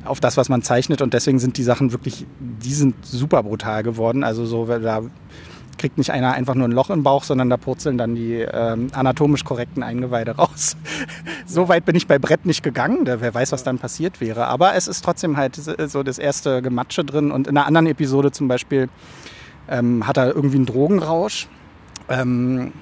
auf 0.06 0.20
das, 0.20 0.38
was 0.38 0.50
man 0.50 0.62
zeichnet 0.62 1.02
und 1.02 1.14
deswegen 1.14 1.40
sind 1.40 1.58
die 1.58 1.64
Sachen 1.64 1.92
wirklich, 1.92 2.26
die 2.40 2.74
sind 2.74 2.96
super 3.06 3.44
brutal 3.44 3.84
geworden. 3.84 4.24
Also 4.24 4.46
so, 4.46 4.66
da 4.66 5.02
kriegt 5.80 5.98
nicht 5.98 6.12
einer 6.12 6.34
einfach 6.34 6.54
nur 6.54 6.68
ein 6.68 6.72
Loch 6.72 6.92
im 6.92 7.02
Bauch, 7.02 7.24
sondern 7.24 7.50
da 7.50 7.58
purzeln 7.58 7.98
dann 7.98 8.14
die 8.14 8.36
ähm, 8.36 8.90
anatomisch 8.94 9.44
korrekten 9.44 9.82
Eingeweide 9.82 10.32
raus. 10.38 10.76
so 11.48 11.70
weit 11.70 11.86
bin 11.86 11.96
ich 11.96 12.06
bei 12.06 12.20
Brett 12.20 12.46
nicht 12.46 12.62
gegangen, 12.62 13.06
da, 13.06 13.22
wer 13.22 13.34
weiß, 13.34 13.52
was 13.52 13.64
dann 13.64 13.80
passiert 13.80 14.22
wäre. 14.22 14.46
Aber 14.48 14.76
es 14.76 14.88
ist 14.88 15.04
trotzdem 15.04 15.38
halt 15.38 15.56
so 15.56 16.04
das 16.04 16.20
erste 16.20 16.62
Gematsche 16.62 17.04
drin. 17.04 17.32
Und 17.32 17.48
in 17.48 17.58
einer 17.58 17.66
anderen 17.66 17.88
Episode 17.88 18.32
zum 18.32 18.48
Beispiel 18.48 18.90
ähm, 19.70 20.06
hat 20.06 20.18
er 20.18 20.36
irgendwie 20.36 20.58
einen 20.58 20.66
Drogenrausch. 20.66 21.48
Ähm, 22.10 22.74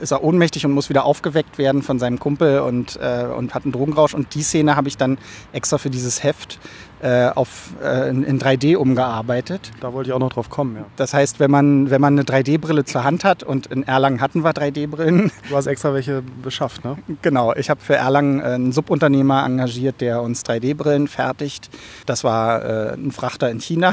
ist 0.00 0.12
er 0.12 0.22
ohnmächtig 0.22 0.64
und 0.66 0.72
muss 0.72 0.88
wieder 0.88 1.04
aufgeweckt 1.04 1.58
werden 1.58 1.82
von 1.82 1.98
seinem 1.98 2.18
Kumpel 2.18 2.60
und, 2.60 2.98
äh, 3.00 3.26
und 3.26 3.54
hat 3.54 3.64
einen 3.64 3.72
Drogenrausch. 3.72 4.14
Und 4.14 4.34
die 4.34 4.42
Szene 4.42 4.76
habe 4.76 4.88
ich 4.88 4.96
dann 4.96 5.18
extra 5.52 5.78
für 5.78 5.90
dieses 5.90 6.22
Heft 6.22 6.58
äh, 7.02 7.28
auf, 7.28 7.74
äh, 7.82 8.08
in 8.08 8.40
3D 8.40 8.76
umgearbeitet. 8.76 9.70
Da 9.80 9.92
wollte 9.92 10.10
ich 10.10 10.14
auch 10.14 10.18
noch 10.18 10.32
drauf 10.32 10.48
kommen, 10.48 10.76
ja. 10.76 10.84
Das 10.96 11.12
heißt, 11.12 11.40
wenn 11.40 11.50
man, 11.50 11.90
wenn 11.90 12.00
man 12.00 12.14
eine 12.14 12.22
3D-Brille 12.22 12.84
zur 12.84 13.04
Hand 13.04 13.22
hat 13.22 13.42
und 13.42 13.66
in 13.66 13.82
Erlangen 13.82 14.22
hatten 14.22 14.44
wir 14.44 14.52
3D-Brillen. 14.52 15.30
Du 15.48 15.56
hast 15.56 15.66
extra 15.66 15.92
welche 15.92 16.22
beschafft, 16.42 16.84
ne? 16.84 16.96
Genau, 17.20 17.54
ich 17.54 17.68
habe 17.68 17.80
für 17.80 17.96
Erlangen 17.96 18.40
einen 18.40 18.72
Subunternehmer 18.72 19.44
engagiert, 19.44 20.00
der 20.00 20.22
uns 20.22 20.44
3D-Brillen 20.44 21.06
fertigt. 21.06 21.68
Das 22.06 22.24
war 22.24 22.64
äh, 22.64 22.94
ein 22.94 23.12
Frachter 23.12 23.50
in 23.50 23.60
China. 23.60 23.92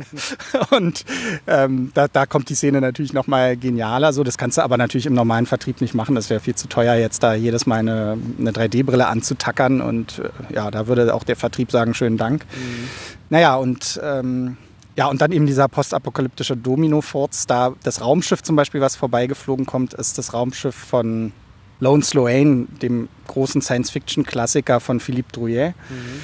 und 0.70 1.04
ähm, 1.46 1.92
da, 1.94 2.08
da 2.08 2.26
kommt 2.26 2.48
die 2.48 2.56
Szene 2.56 2.80
natürlich 2.80 3.12
nochmal 3.12 3.56
genialer. 3.56 4.12
So, 4.12 4.24
das 4.24 4.38
kannst 4.38 4.58
du 4.58 4.62
aber 4.62 4.76
natürlich 4.76 5.06
im 5.06 5.14
normalen 5.14 5.46
Vertrieb 5.46 5.80
nicht 5.80 5.94
machen. 5.94 6.16
Das 6.16 6.30
wäre 6.30 6.40
viel 6.40 6.56
zu 6.56 6.68
teuer, 6.68 6.94
jetzt 6.94 7.22
da 7.22 7.34
jedes 7.34 7.66
Mal 7.66 7.78
eine, 7.78 8.18
eine 8.40 8.50
3D-Brille 8.50 9.06
anzutackern. 9.06 9.80
Und 9.80 10.18
äh, 10.18 10.54
ja, 10.54 10.72
da 10.72 10.88
würde 10.88 11.14
auch 11.14 11.22
der 11.22 11.36
Vertrieb 11.36 11.70
sagen, 11.70 11.94
schönen 11.94 12.16
Dank. 12.16 12.23
Mhm. 12.32 12.88
Naja, 13.30 13.56
und 13.56 14.00
ähm, 14.02 14.56
ja, 14.96 15.06
und 15.06 15.20
dann 15.20 15.32
eben 15.32 15.46
dieser 15.46 15.68
postapokalyptische 15.68 16.56
Domino-Furz. 16.56 17.46
Da 17.46 17.74
das 17.82 18.00
Raumschiff 18.00 18.42
zum 18.42 18.56
Beispiel, 18.56 18.80
was 18.80 18.96
vorbeigeflogen 18.96 19.66
kommt, 19.66 19.94
ist 19.94 20.18
das 20.18 20.32
Raumschiff 20.32 20.74
von 20.74 21.32
Lone 21.80 22.02
Sloane, 22.02 22.66
dem 22.80 23.08
großen 23.26 23.60
Science-Fiction-Klassiker 23.60 24.80
von 24.80 25.00
Philippe 25.00 25.32
Drouillet. 25.32 25.74
Mhm. 25.88 26.20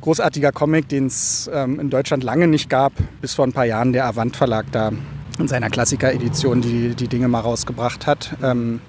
Großartiger 0.00 0.52
Comic, 0.52 0.88
den 0.88 1.06
es 1.06 1.48
ähm, 1.52 1.80
in 1.80 1.88
Deutschland 1.88 2.24
lange 2.24 2.48
nicht 2.48 2.68
gab, 2.68 2.92
bis 3.20 3.34
vor 3.34 3.46
ein 3.46 3.52
paar 3.52 3.64
Jahren 3.64 3.92
der 3.92 4.06
Avant 4.06 4.36
Verlag 4.36 4.66
da 4.72 4.92
in 5.38 5.48
seiner 5.48 5.70
Klassiker-Edition 5.70 6.60
die, 6.60 6.94
die 6.94 7.08
Dinge 7.08 7.28
mal 7.28 7.40
rausgebracht 7.40 8.06
hat. 8.06 8.36
Ähm, 8.42 8.80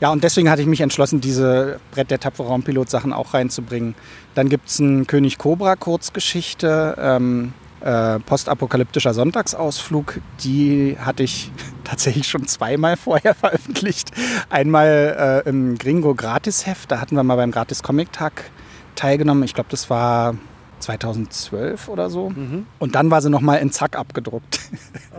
ja, 0.00 0.10
und 0.10 0.24
deswegen 0.24 0.50
hatte 0.50 0.62
ich 0.62 0.68
mich 0.68 0.80
entschlossen, 0.80 1.20
diese 1.20 1.80
Brett 1.92 2.10
der 2.10 2.20
tapfere 2.20 2.48
Raumpilot-Sachen 2.48 3.12
auch 3.12 3.34
reinzubringen. 3.34 3.94
Dann 4.34 4.48
gibt 4.48 4.68
es 4.68 4.80
einen 4.80 5.06
König 5.06 5.38
Cobra 5.38 5.76
Kurzgeschichte, 5.76 6.96
ähm, 6.98 7.52
äh, 7.80 8.18
postapokalyptischer 8.20 9.14
Sonntagsausflug. 9.14 10.20
Die 10.42 10.96
hatte 10.98 11.22
ich 11.22 11.52
tatsächlich 11.84 12.26
schon 12.26 12.46
zweimal 12.46 12.96
vorher 12.96 13.34
veröffentlicht. 13.34 14.10
Einmal 14.50 15.42
äh, 15.46 15.48
im 15.48 15.78
Gringo 15.78 16.14
Gratisheft, 16.14 16.90
da 16.90 17.00
hatten 17.00 17.14
wir 17.14 17.22
mal 17.22 17.36
beim 17.36 17.50
Gratis 17.50 17.82
Comic 17.82 18.12
Tag 18.12 18.50
teilgenommen. 18.96 19.44
Ich 19.44 19.54
glaube, 19.54 19.70
das 19.70 19.90
war 19.90 20.34
2012 20.84 21.88
oder 21.88 22.10
so. 22.10 22.30
Mhm. 22.30 22.66
Und 22.78 22.94
dann 22.94 23.10
war 23.10 23.22
sie 23.22 23.30
nochmal 23.30 23.58
in 23.58 23.72
Zack 23.72 23.96
abgedruckt, 23.96 24.60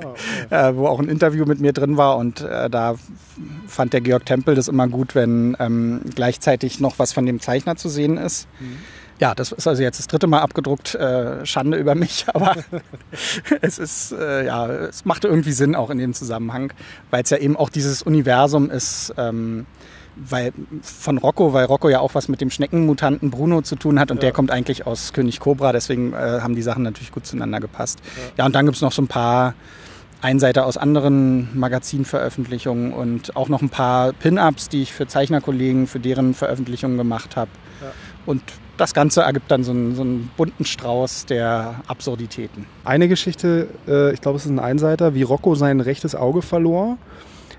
oh, 0.02 0.08
okay. 0.10 0.20
äh, 0.70 0.76
wo 0.76 0.88
auch 0.88 1.00
ein 1.00 1.10
Interview 1.10 1.46
mit 1.46 1.60
mir 1.60 1.74
drin 1.74 1.98
war. 1.98 2.18
Und 2.18 2.42
äh, 2.42 2.70
da 2.70 2.96
fand 3.68 3.94
der 3.94 4.02
Georg 4.02 4.26
Tempel 4.26 4.56
das 4.56 4.68
immer 4.68 4.88
gut, 4.88 5.16
wenn 5.16 5.58
ähm, 5.60 6.02
gleichzeitig 6.16 6.80
noch 6.80 7.00
was 7.00 7.14
von 7.14 7.26
dem 7.26 7.40
Zeichner 7.40 7.76
zu 7.76 7.90
sehen 7.90 8.18
ist. 8.18 8.48
Mhm. 8.60 8.78
Ja, 9.18 9.34
das 9.34 9.54
ist 9.54 9.66
also 9.66 9.82
jetzt 9.82 9.98
das 9.98 10.08
dritte 10.08 10.28
Mal 10.28 10.40
abgedruckt. 10.40 10.94
Äh, 10.96 11.46
Schande 11.46 11.78
über 11.78 11.96
mich, 11.96 12.26
aber 12.34 12.56
es 13.62 13.80
ist, 13.80 14.12
äh, 14.12 14.46
ja, 14.46 14.68
es 14.68 15.06
machte 15.06 15.28
irgendwie 15.28 15.54
Sinn 15.54 15.74
auch 15.76 15.90
in 15.90 15.98
dem 15.98 16.14
Zusammenhang, 16.14 16.74
weil 17.12 17.24
es 17.24 17.30
ja 17.30 17.38
eben 17.38 17.56
auch 17.56 17.70
dieses 17.70 18.02
Universum 18.04 18.70
ist, 18.70 19.14
ähm, 19.18 19.66
weil 20.16 20.54
von 20.82 21.18
Rocco, 21.18 21.54
weil 21.54 21.66
Rocco 21.66 21.90
ja 21.90 22.00
auch 22.00 22.16
was 22.16 22.28
mit 22.28 22.42
dem 22.42 22.50
Schneckenmutanten 22.50 23.32
Bruno 23.32 23.62
zu 23.62 23.76
tun 23.76 24.00
hat 24.00 24.12
und 24.12 24.18
ja. 24.18 24.22
der 24.22 24.32
kommt 24.32 24.52
eigentlich 24.52 24.88
aus 24.88 25.14
König 25.14 25.40
Cobra, 25.40 25.72
deswegen 25.72 26.14
äh, 26.14 26.40
haben 26.42 26.56
die 26.56 26.62
Sachen 26.62 26.84
natürlich 26.84 27.12
gut 27.12 27.26
zueinander 27.26 27.60
gepasst. 27.60 28.00
Ja, 28.16 28.34
ja 28.38 28.46
und 28.46 28.56
dann 28.56 28.66
gibt 28.66 28.76
es 28.76 28.82
noch 28.82 28.92
so 28.92 29.02
ein 29.02 29.08
paar 29.08 29.56
Einseiter 30.22 30.66
aus 30.66 30.78
anderen 30.78 31.50
Magazinveröffentlichungen 31.58 32.94
und 32.94 33.36
auch 33.36 33.50
noch 33.50 33.62
ein 33.62 33.70
paar 33.70 34.14
Pin-Ups, 34.14 34.70
die 34.70 34.82
ich 34.82 34.94
für 34.94 35.08
Zeichnerkollegen, 35.08 35.88
für 35.88 36.00
deren 36.00 36.34
Veröffentlichungen 36.34 36.98
gemacht 36.98 37.36
habe. 37.36 37.52
Ja. 37.82 37.92
Und 38.26 38.42
das 38.78 38.94
Ganze 38.94 39.22
ergibt 39.22 39.52
dann 39.52 39.64
so 39.64 39.72
einen, 39.72 39.96
so 39.96 40.02
einen, 40.02 40.32
bunten 40.36 40.66
Strauß 40.66 41.28
der 41.28 41.76
Absurditäten. 41.88 42.66
Eine 42.84 43.08
Geschichte, 43.08 43.68
äh, 43.88 44.14
ich 44.14 44.22
glaube, 44.22 44.38
es 44.38 44.46
ist 44.46 44.52
ein 44.52 44.60
Einseiter, 44.60 45.14
wie 45.14 45.24
Rocco 45.24 45.56
sein 45.56 45.80
rechtes 45.80 46.16
Auge 46.16 46.42
verlor. 46.42 46.98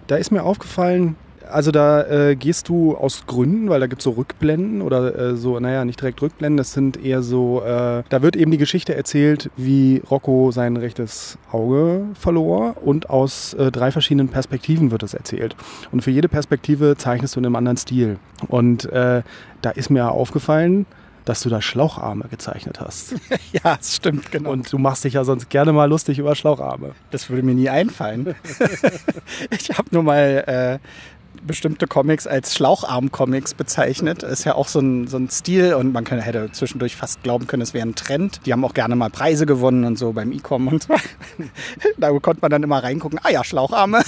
Da 0.09 0.17
ist 0.17 0.31
mir 0.31 0.43
aufgefallen, 0.43 1.17
also 1.51 1.71
da 1.71 2.03
äh, 2.03 2.37
gehst 2.37 2.69
du 2.69 2.97
aus 2.97 3.25
Gründen, 3.27 3.69
weil 3.69 3.81
da 3.81 3.87
gibt 3.87 4.01
es 4.01 4.05
so 4.05 4.11
Rückblenden 4.11 4.83
oder 4.83 5.19
äh, 5.19 5.37
so, 5.37 5.59
naja, 5.59 5.85
nicht 5.85 6.01
direkt 6.01 6.21
Rückblenden, 6.23 6.57
das 6.57 6.73
sind 6.73 7.03
eher 7.03 7.23
so, 7.23 7.63
äh, 7.63 8.03
da 8.09 8.23
wird 8.23 8.37
eben 8.37 8.51
die 8.51 8.59
Geschichte 8.59 8.95
erzählt, 8.95 9.51
wie 9.57 10.03
Rocco 10.11 10.51
sein 10.51 10.77
rechtes 10.77 11.39
Auge 11.51 12.05
verlor 12.15 12.77
und 12.83 13.11
aus 13.11 13.55
äh, 13.55 13.71
drei 13.71 13.91
verschiedenen 13.91 14.29
Perspektiven 14.29 14.91
wird 14.91 15.03
es 15.03 15.15
erzählt. 15.15 15.57
Und 15.93 16.03
für 16.03 16.11
jede 16.11 16.29
Perspektive 16.29 16.97
zeichnest 16.97 17.37
du 17.37 17.41
in 17.41 17.47
einem 17.47 17.57
anderen 17.57 17.77
Stil. 17.77 18.19
Und 18.49 18.87
äh, 18.87 19.23
da 19.63 19.71
ist 19.71 19.91
mir 19.91 20.11
aufgefallen, 20.11 20.87
dass 21.27 21.43
du 21.43 21.49
da 21.49 21.61
Schlaucharme 21.61 22.27
gezeichnet 22.31 22.81
hast. 22.81 23.17
ja, 23.53 23.77
das 23.77 23.97
stimmt, 23.97 24.31
genau. 24.31 24.51
Und 24.53 24.73
du 24.73 24.79
machst 24.79 25.05
dich 25.05 25.15
ja 25.15 25.25
sonst 25.25 25.51
gerne 25.51 25.73
mal 25.73 25.87
lustig 25.87 26.19
über 26.19 26.35
Schlaucharme. 26.35 26.93
Das 27.11 27.29
würde 27.29 27.43
mir 27.43 27.55
nie 27.55 27.69
einfallen. 27.69 28.35
ich 29.51 29.77
habe 29.77 29.89
nur 29.91 30.05
mal 30.05 30.45
äh, 30.47 30.79
bestimmte 31.45 31.87
Comics 31.87 32.27
als 32.27 32.55
Schlaucharm-Comics 32.55 33.55
bezeichnet. 33.55 34.23
Ist 34.23 34.45
ja 34.45 34.55
auch 34.55 34.69
so 34.69 34.81
ein, 34.81 35.07
so 35.07 35.17
ein 35.17 35.29
Stil 35.31 35.75
und 35.75 35.93
man 35.93 36.05
könnte, 36.05 36.25
hätte 36.25 36.51
zwischendurch 36.53 36.97
fast 36.97 37.23
glauben 37.23 37.47
können, 37.47 37.63
es 37.63 37.75
wäre 37.75 37.87
ein 37.87 37.95
Trend. 37.95 38.41
Die 38.47 38.53
haben 38.53 38.65
auch 38.65 38.75
gerne 38.75 38.97
mal 38.97 39.11
Preise 39.11 39.47
gewonnen 39.47 39.85
und 39.85 39.99
so 39.99 40.13
beim 40.13 40.33
E-Com 40.33 40.69
und 40.69 40.85
so. 40.85 40.95
da 41.99 42.11
konnte 42.19 42.41
man 42.43 42.51
dann 42.51 42.63
immer 42.63 42.83
reingucken, 42.83 43.19
ah 43.23 43.31
ja, 43.31 43.45
Schlaucharme. 43.45 44.03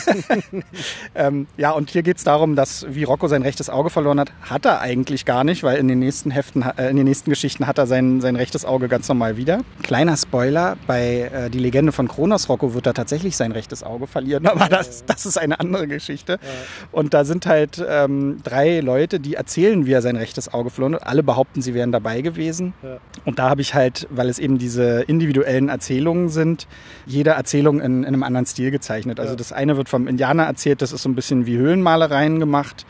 ähm, 1.14 1.46
ja, 1.56 1.70
und 1.72 1.90
hier 1.90 2.02
geht 2.02 2.18
es 2.18 2.24
darum, 2.24 2.56
dass 2.56 2.86
wie 2.88 3.04
Rocco 3.04 3.28
sein 3.28 3.42
rechtes 3.42 3.70
Auge 3.70 3.90
verloren 3.90 4.20
hat, 4.20 4.32
hat 4.42 4.64
er 4.64 4.80
eigentlich 4.80 5.24
gar 5.24 5.44
nicht, 5.44 5.62
weil 5.62 5.78
in 5.78 5.88
den 5.88 5.98
nächsten 5.98 6.30
Heften, 6.30 6.62
äh, 6.62 6.90
in 6.90 6.96
den 6.96 7.04
nächsten 7.04 7.30
Geschichten 7.30 7.66
hat 7.66 7.78
er 7.78 7.86
sein, 7.86 8.20
sein 8.20 8.36
rechtes 8.36 8.64
Auge 8.64 8.88
ganz 8.88 9.08
normal 9.08 9.36
wieder. 9.36 9.60
Kleiner 9.82 10.16
Spoiler, 10.16 10.76
bei 10.86 11.30
äh, 11.32 11.50
Die 11.50 11.58
Legende 11.58 11.92
von 11.92 12.08
Kronos 12.08 12.48
Rocco 12.48 12.74
wird 12.74 12.86
er 12.86 12.94
tatsächlich 12.94 13.36
sein 13.36 13.52
rechtes 13.52 13.82
Auge 13.82 14.06
verlieren, 14.06 14.46
aber 14.46 14.68
das, 14.68 15.04
das 15.04 15.26
ist 15.26 15.38
eine 15.38 15.60
andere 15.60 15.86
Geschichte. 15.86 16.38
Und 16.92 17.14
da 17.18 17.24
sind 17.24 17.46
halt 17.46 17.85
ähm, 17.85 18.38
drei 18.44 18.78
Leute, 18.78 19.18
die 19.18 19.35
erzählen, 19.35 19.87
wie 19.87 19.92
er 19.92 20.02
sein 20.02 20.14
rechtes 20.14 20.54
Auge 20.54 20.70
verloren 20.70 20.94
hat. 20.94 21.04
Alle 21.09 21.24
behaupten, 21.24 21.61
sie 21.62 21.74
wären 21.74 21.90
dabei 21.90 22.20
gewesen. 22.20 22.74
Ja. 22.81 22.98
Und 23.24 23.40
da 23.40 23.50
habe 23.50 23.61
ich 23.61 23.74
halt, 23.74 24.07
weil 24.11 24.28
es 24.28 24.38
eben 24.38 24.59
diese 24.59 25.00
individuellen 25.02 25.68
Erzählungen 25.68 26.28
sind, 26.28 26.68
jede 27.07 27.31
Erzählung 27.31 27.81
in, 27.81 28.04
in 28.04 28.07
einem 28.07 28.22
anderen 28.22 28.46
Stil 28.46 28.70
gezeichnet. 28.70 29.18
Also 29.18 29.33
ja. 29.33 29.37
das 29.37 29.52
eine 29.52 29.76
wird 29.76 29.88
vom 29.88 30.07
Indianer 30.07 30.44
erzählt, 30.44 30.81
das 30.81 30.92
ist 30.92 31.02
so 31.02 31.09
ein 31.09 31.16
bisschen 31.16 31.44
wie 31.44 31.57
Höhlenmalereien 31.57 32.38
gemacht. 32.38 32.87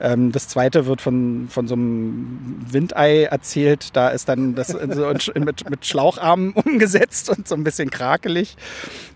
Ähm, 0.00 0.32
das 0.32 0.48
zweite 0.48 0.86
wird 0.86 1.00
von, 1.00 1.46
von 1.48 1.68
so 1.68 1.74
einem 1.74 2.58
Windei 2.70 3.24
erzählt. 3.24 3.96
Da 3.96 4.08
ist 4.08 4.28
dann 4.28 4.54
das 4.54 4.68
so 4.68 5.12
mit, 5.38 5.70
mit 5.70 5.86
Schlaucharmen 5.86 6.52
umgesetzt 6.54 7.30
und 7.30 7.46
so 7.46 7.54
ein 7.54 7.64
bisschen 7.64 7.90
krakelig. 7.90 8.56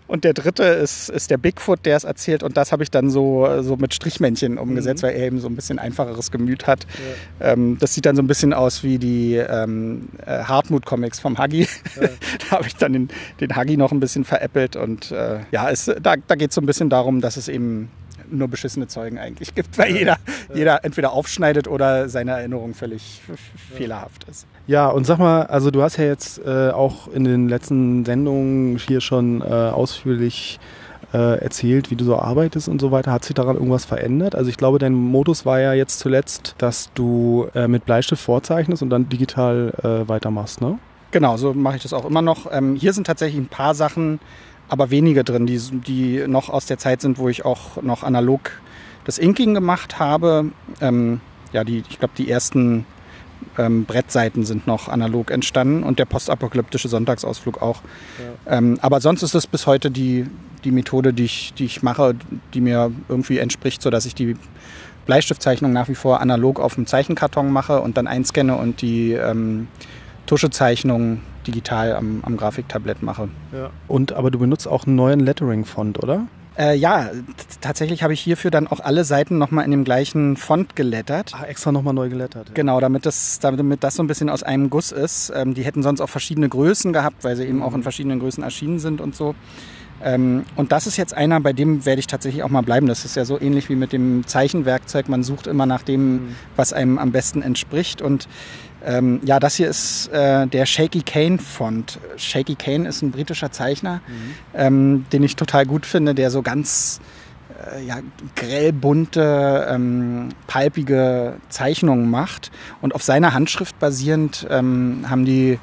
Und 0.09 0.23
der 0.23 0.33
dritte 0.33 0.63
ist, 0.63 1.09
ist 1.09 1.29
der 1.29 1.37
Bigfoot, 1.37 1.85
der 1.85 1.95
es 1.95 2.03
erzählt. 2.03 2.41
Und 2.41 2.57
das 2.57 2.71
habe 2.71 2.81
ich 2.81 2.89
dann 2.89 3.11
so, 3.11 3.61
so 3.61 3.75
mit 3.75 3.93
Strichmännchen 3.93 4.57
umgesetzt, 4.57 5.03
mhm. 5.03 5.07
weil 5.07 5.15
er 5.15 5.27
eben 5.27 5.39
so 5.39 5.47
ein 5.47 5.55
bisschen 5.55 5.77
einfacheres 5.77 6.31
Gemüt 6.31 6.65
hat. 6.65 6.87
Ja. 7.39 7.51
Ähm, 7.51 7.77
das 7.79 7.93
sieht 7.93 8.07
dann 8.07 8.15
so 8.15 8.23
ein 8.23 8.27
bisschen 8.27 8.51
aus 8.51 8.83
wie 8.83 8.97
die 8.97 9.35
ähm, 9.35 10.09
äh, 10.25 10.43
Hartmut-Comics 10.43 11.19
vom 11.19 11.37
Huggy. 11.37 11.67
Ja. 12.01 12.09
da 12.49 12.57
habe 12.57 12.67
ich 12.67 12.75
dann 12.75 12.93
den, 12.93 13.09
den 13.39 13.55
Huggy 13.55 13.77
noch 13.77 13.91
ein 13.91 13.99
bisschen 13.99 14.23
veräppelt. 14.23 14.75
Und 14.75 15.11
äh, 15.11 15.41
ja, 15.51 15.69
es, 15.69 15.85
da, 15.85 16.15
da 16.15 16.35
geht 16.35 16.49
es 16.49 16.55
so 16.55 16.61
ein 16.61 16.65
bisschen 16.65 16.89
darum, 16.89 17.21
dass 17.21 17.37
es 17.37 17.47
eben 17.47 17.91
nur 18.31 18.47
beschissene 18.47 18.87
Zeugen 18.87 19.17
eigentlich 19.17 19.55
gibt, 19.55 19.77
weil 19.77 19.95
jeder, 19.95 20.17
jeder 20.53 20.83
entweder 20.83 21.13
aufschneidet 21.13 21.67
oder 21.67 22.09
seine 22.09 22.31
Erinnerung 22.31 22.73
völlig 22.73 23.21
fehlerhaft 23.75 24.25
ist. 24.29 24.47
Ja, 24.67 24.87
und 24.87 25.05
sag 25.05 25.19
mal, 25.19 25.43
also 25.43 25.71
du 25.71 25.81
hast 25.81 25.97
ja 25.97 26.05
jetzt 26.05 26.39
äh, 26.45 26.69
auch 26.69 27.07
in 27.07 27.23
den 27.23 27.49
letzten 27.49 28.05
Sendungen 28.05 28.77
hier 28.77 29.01
schon 29.01 29.41
äh, 29.41 29.45
ausführlich 29.45 30.59
äh, 31.13 31.39
erzählt, 31.39 31.89
wie 31.91 31.95
du 31.95 32.05
so 32.05 32.17
arbeitest 32.17 32.67
und 32.67 32.79
so 32.79 32.91
weiter. 32.91 33.11
Hat 33.11 33.25
sich 33.25 33.33
daran 33.33 33.55
irgendwas 33.55 33.85
verändert? 33.85 34.35
Also 34.35 34.49
ich 34.49 34.57
glaube, 34.57 34.79
dein 34.79 34.93
Modus 34.93 35.45
war 35.45 35.59
ja 35.59 35.73
jetzt 35.73 35.99
zuletzt, 35.99 36.55
dass 36.57 36.91
du 36.93 37.47
äh, 37.55 37.67
mit 37.67 37.85
Bleistift 37.85 38.21
vorzeichnest 38.21 38.83
und 38.83 38.89
dann 38.89 39.09
digital 39.09 39.73
äh, 39.83 40.07
weitermachst, 40.07 40.61
ne? 40.61 40.77
Genau, 41.11 41.37
so 41.37 41.55
mache 41.55 41.77
ich 41.77 41.81
das 41.81 41.93
auch 41.93 42.05
immer 42.05 42.21
noch. 42.21 42.45
Ähm, 42.51 42.75
hier 42.75 42.93
sind 42.93 43.07
tatsächlich 43.07 43.41
ein 43.41 43.47
paar 43.47 43.73
Sachen, 43.73 44.19
aber 44.69 44.91
wenige 44.91 45.23
drin, 45.23 45.45
die, 45.45 45.59
die 45.59 46.27
noch 46.27 46.49
aus 46.49 46.67
der 46.67 46.77
Zeit 46.77 47.01
sind, 47.01 47.17
wo 47.17 47.27
ich 47.27 47.43
auch 47.43 47.81
noch 47.81 48.03
analog 48.03 48.51
das 49.03 49.17
Inking 49.17 49.53
gemacht 49.53 49.99
habe. 49.99 50.51
Ähm, 50.79 51.21
ja, 51.51 51.63
die, 51.63 51.83
ich 51.89 51.99
glaube, 51.99 52.13
die 52.17 52.29
ersten 52.29 52.85
ähm, 53.57 53.85
Brettseiten 53.85 54.45
sind 54.45 54.67
noch 54.67 54.87
analog 54.87 55.31
entstanden 55.31 55.83
und 55.83 55.99
der 55.99 56.05
postapokalyptische 56.05 56.87
Sonntagsausflug 56.87 57.61
auch. 57.61 57.81
Ja. 58.45 58.57
Ähm, 58.57 58.77
aber 58.81 59.01
sonst 59.01 59.23
ist 59.23 59.33
es 59.33 59.47
bis 59.47 59.65
heute 59.65 59.89
die, 59.89 60.27
die 60.63 60.71
Methode, 60.71 61.13
die 61.13 61.25
ich, 61.25 61.53
die 61.55 61.65
ich 61.65 61.81
mache, 61.81 62.15
die 62.53 62.61
mir 62.61 62.91
irgendwie 63.07 63.39
entspricht, 63.39 63.81
sodass 63.81 64.05
ich 64.05 64.13
die 64.13 64.35
Bleistiftzeichnung 65.05 65.73
nach 65.73 65.89
wie 65.89 65.95
vor 65.95 66.21
analog 66.21 66.59
auf 66.59 66.75
dem 66.75 66.85
Zeichenkarton 66.85 67.51
mache 67.51 67.81
und 67.81 67.97
dann 67.97 68.05
einscanne 68.05 68.55
und 68.55 68.81
die 68.81 69.13
ähm, 69.13 69.67
Tuschezeichnung 70.27 71.21
digital 71.49 71.95
am, 71.95 72.19
am 72.23 72.37
Grafiktablett 72.37 73.01
mache. 73.01 73.29
Ja. 73.51 73.69
Und 73.87 74.13
aber 74.13 74.31
du 74.31 74.39
benutzt 74.39 74.67
auch 74.67 74.85
einen 74.85 74.95
neuen 74.95 75.19
Lettering-Font, 75.19 76.01
oder? 76.01 76.27
Äh, 76.59 76.75
ja, 76.75 77.09
tatsächlich 77.61 78.03
habe 78.03 78.11
ich 78.11 78.19
hierfür 78.19 78.51
dann 78.51 78.67
auch 78.67 78.81
alle 78.81 79.05
Seiten 79.05 79.37
nochmal 79.37 79.63
in 79.63 79.71
dem 79.71 79.85
gleichen 79.85 80.35
Font 80.35 80.75
gelettert. 80.75 81.31
Ach, 81.33 81.43
extra 81.43 81.71
nochmal 81.71 81.93
neu 81.93 82.09
gelettert. 82.09 82.49
Ja. 82.49 82.53
Genau, 82.53 82.81
damit 82.81 83.05
das, 83.05 83.39
damit 83.39 83.81
das 83.81 83.95
so 83.95 84.03
ein 84.03 84.07
bisschen 84.07 84.29
aus 84.29 84.43
einem 84.43 84.69
Guss 84.69 84.91
ist. 84.91 85.31
Ähm, 85.33 85.53
die 85.53 85.63
hätten 85.63 85.83
sonst 85.83 86.01
auch 86.01 86.09
verschiedene 86.09 86.49
Größen 86.49 86.91
gehabt, 86.91 87.23
weil 87.23 87.37
sie 87.37 87.45
eben 87.45 87.57
mhm. 87.57 87.63
auch 87.63 87.73
in 87.73 87.83
verschiedenen 87.83 88.19
Größen 88.19 88.43
erschienen 88.43 88.79
sind 88.79 88.99
und 88.99 89.15
so. 89.15 89.35
Ähm, 90.03 90.43
und 90.57 90.73
das 90.73 90.85
ist 90.85 90.97
jetzt 90.97 91.13
einer, 91.13 91.39
bei 91.39 91.53
dem 91.53 91.85
werde 91.85 91.99
ich 91.99 92.07
tatsächlich 92.07 92.43
auch 92.43 92.49
mal 92.49 92.61
bleiben. 92.61 92.87
Das 92.87 93.05
ist 93.05 93.15
ja 93.15 93.23
so 93.23 93.39
ähnlich 93.39 93.69
wie 93.69 93.75
mit 93.75 93.93
dem 93.93 94.27
Zeichenwerkzeug. 94.27 95.07
Man 95.07 95.23
sucht 95.23 95.47
immer 95.47 95.65
nach 95.65 95.83
dem, 95.83 96.13
mhm. 96.13 96.35
was 96.57 96.73
einem 96.73 96.97
am 96.97 97.13
besten 97.13 97.41
entspricht. 97.41 98.01
Und 98.01 98.27
ähm, 98.85 99.19
ja, 99.23 99.39
das 99.39 99.55
hier 99.55 99.69
ist 99.69 100.07
äh, 100.07 100.47
der 100.47 100.65
Shaky 100.65 101.01
Kane 101.01 101.37
Font. 101.37 101.99
Shaky 102.17 102.55
Kane 102.55 102.87
ist 102.87 103.01
ein 103.01 103.11
britischer 103.11 103.51
Zeichner, 103.51 104.01
mhm. 104.07 104.33
ähm, 104.53 105.05
den 105.11 105.23
ich 105.23 105.35
total 105.35 105.65
gut 105.65 105.85
finde, 105.85 106.15
der 106.15 106.31
so 106.31 106.41
ganz 106.41 107.01
äh, 107.73 107.83
ja, 107.85 107.97
grellbunte, 108.35 109.67
ähm, 109.69 110.29
palpige 110.47 111.35
Zeichnungen 111.49 112.09
macht. 112.09 112.51
Und 112.81 112.95
auf 112.95 113.03
seiner 113.03 113.33
Handschrift 113.33 113.77
basierend 113.79 114.47
ähm, 114.49 115.05
haben 115.09 115.25
die 115.25 115.59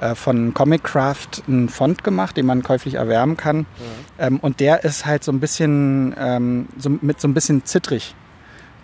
äh, 0.00 0.14
von 0.14 0.54
Comic 0.54 0.84
Craft 0.84 1.42
einen 1.48 1.68
Font 1.68 2.04
gemacht, 2.04 2.36
den 2.36 2.46
man 2.46 2.62
käuflich 2.62 2.94
erwärmen 2.94 3.36
kann. 3.36 3.66
Ähm, 4.18 4.38
und 4.38 4.60
der 4.60 4.84
ist 4.84 5.04
halt 5.04 5.24
so 5.24 5.32
ein 5.32 5.40
bisschen 5.40 6.14
ähm, 6.18 6.68
so, 6.78 6.90
mit 6.90 7.20
so 7.20 7.26
ein 7.26 7.34
bisschen 7.34 7.64
zittrig 7.64 8.14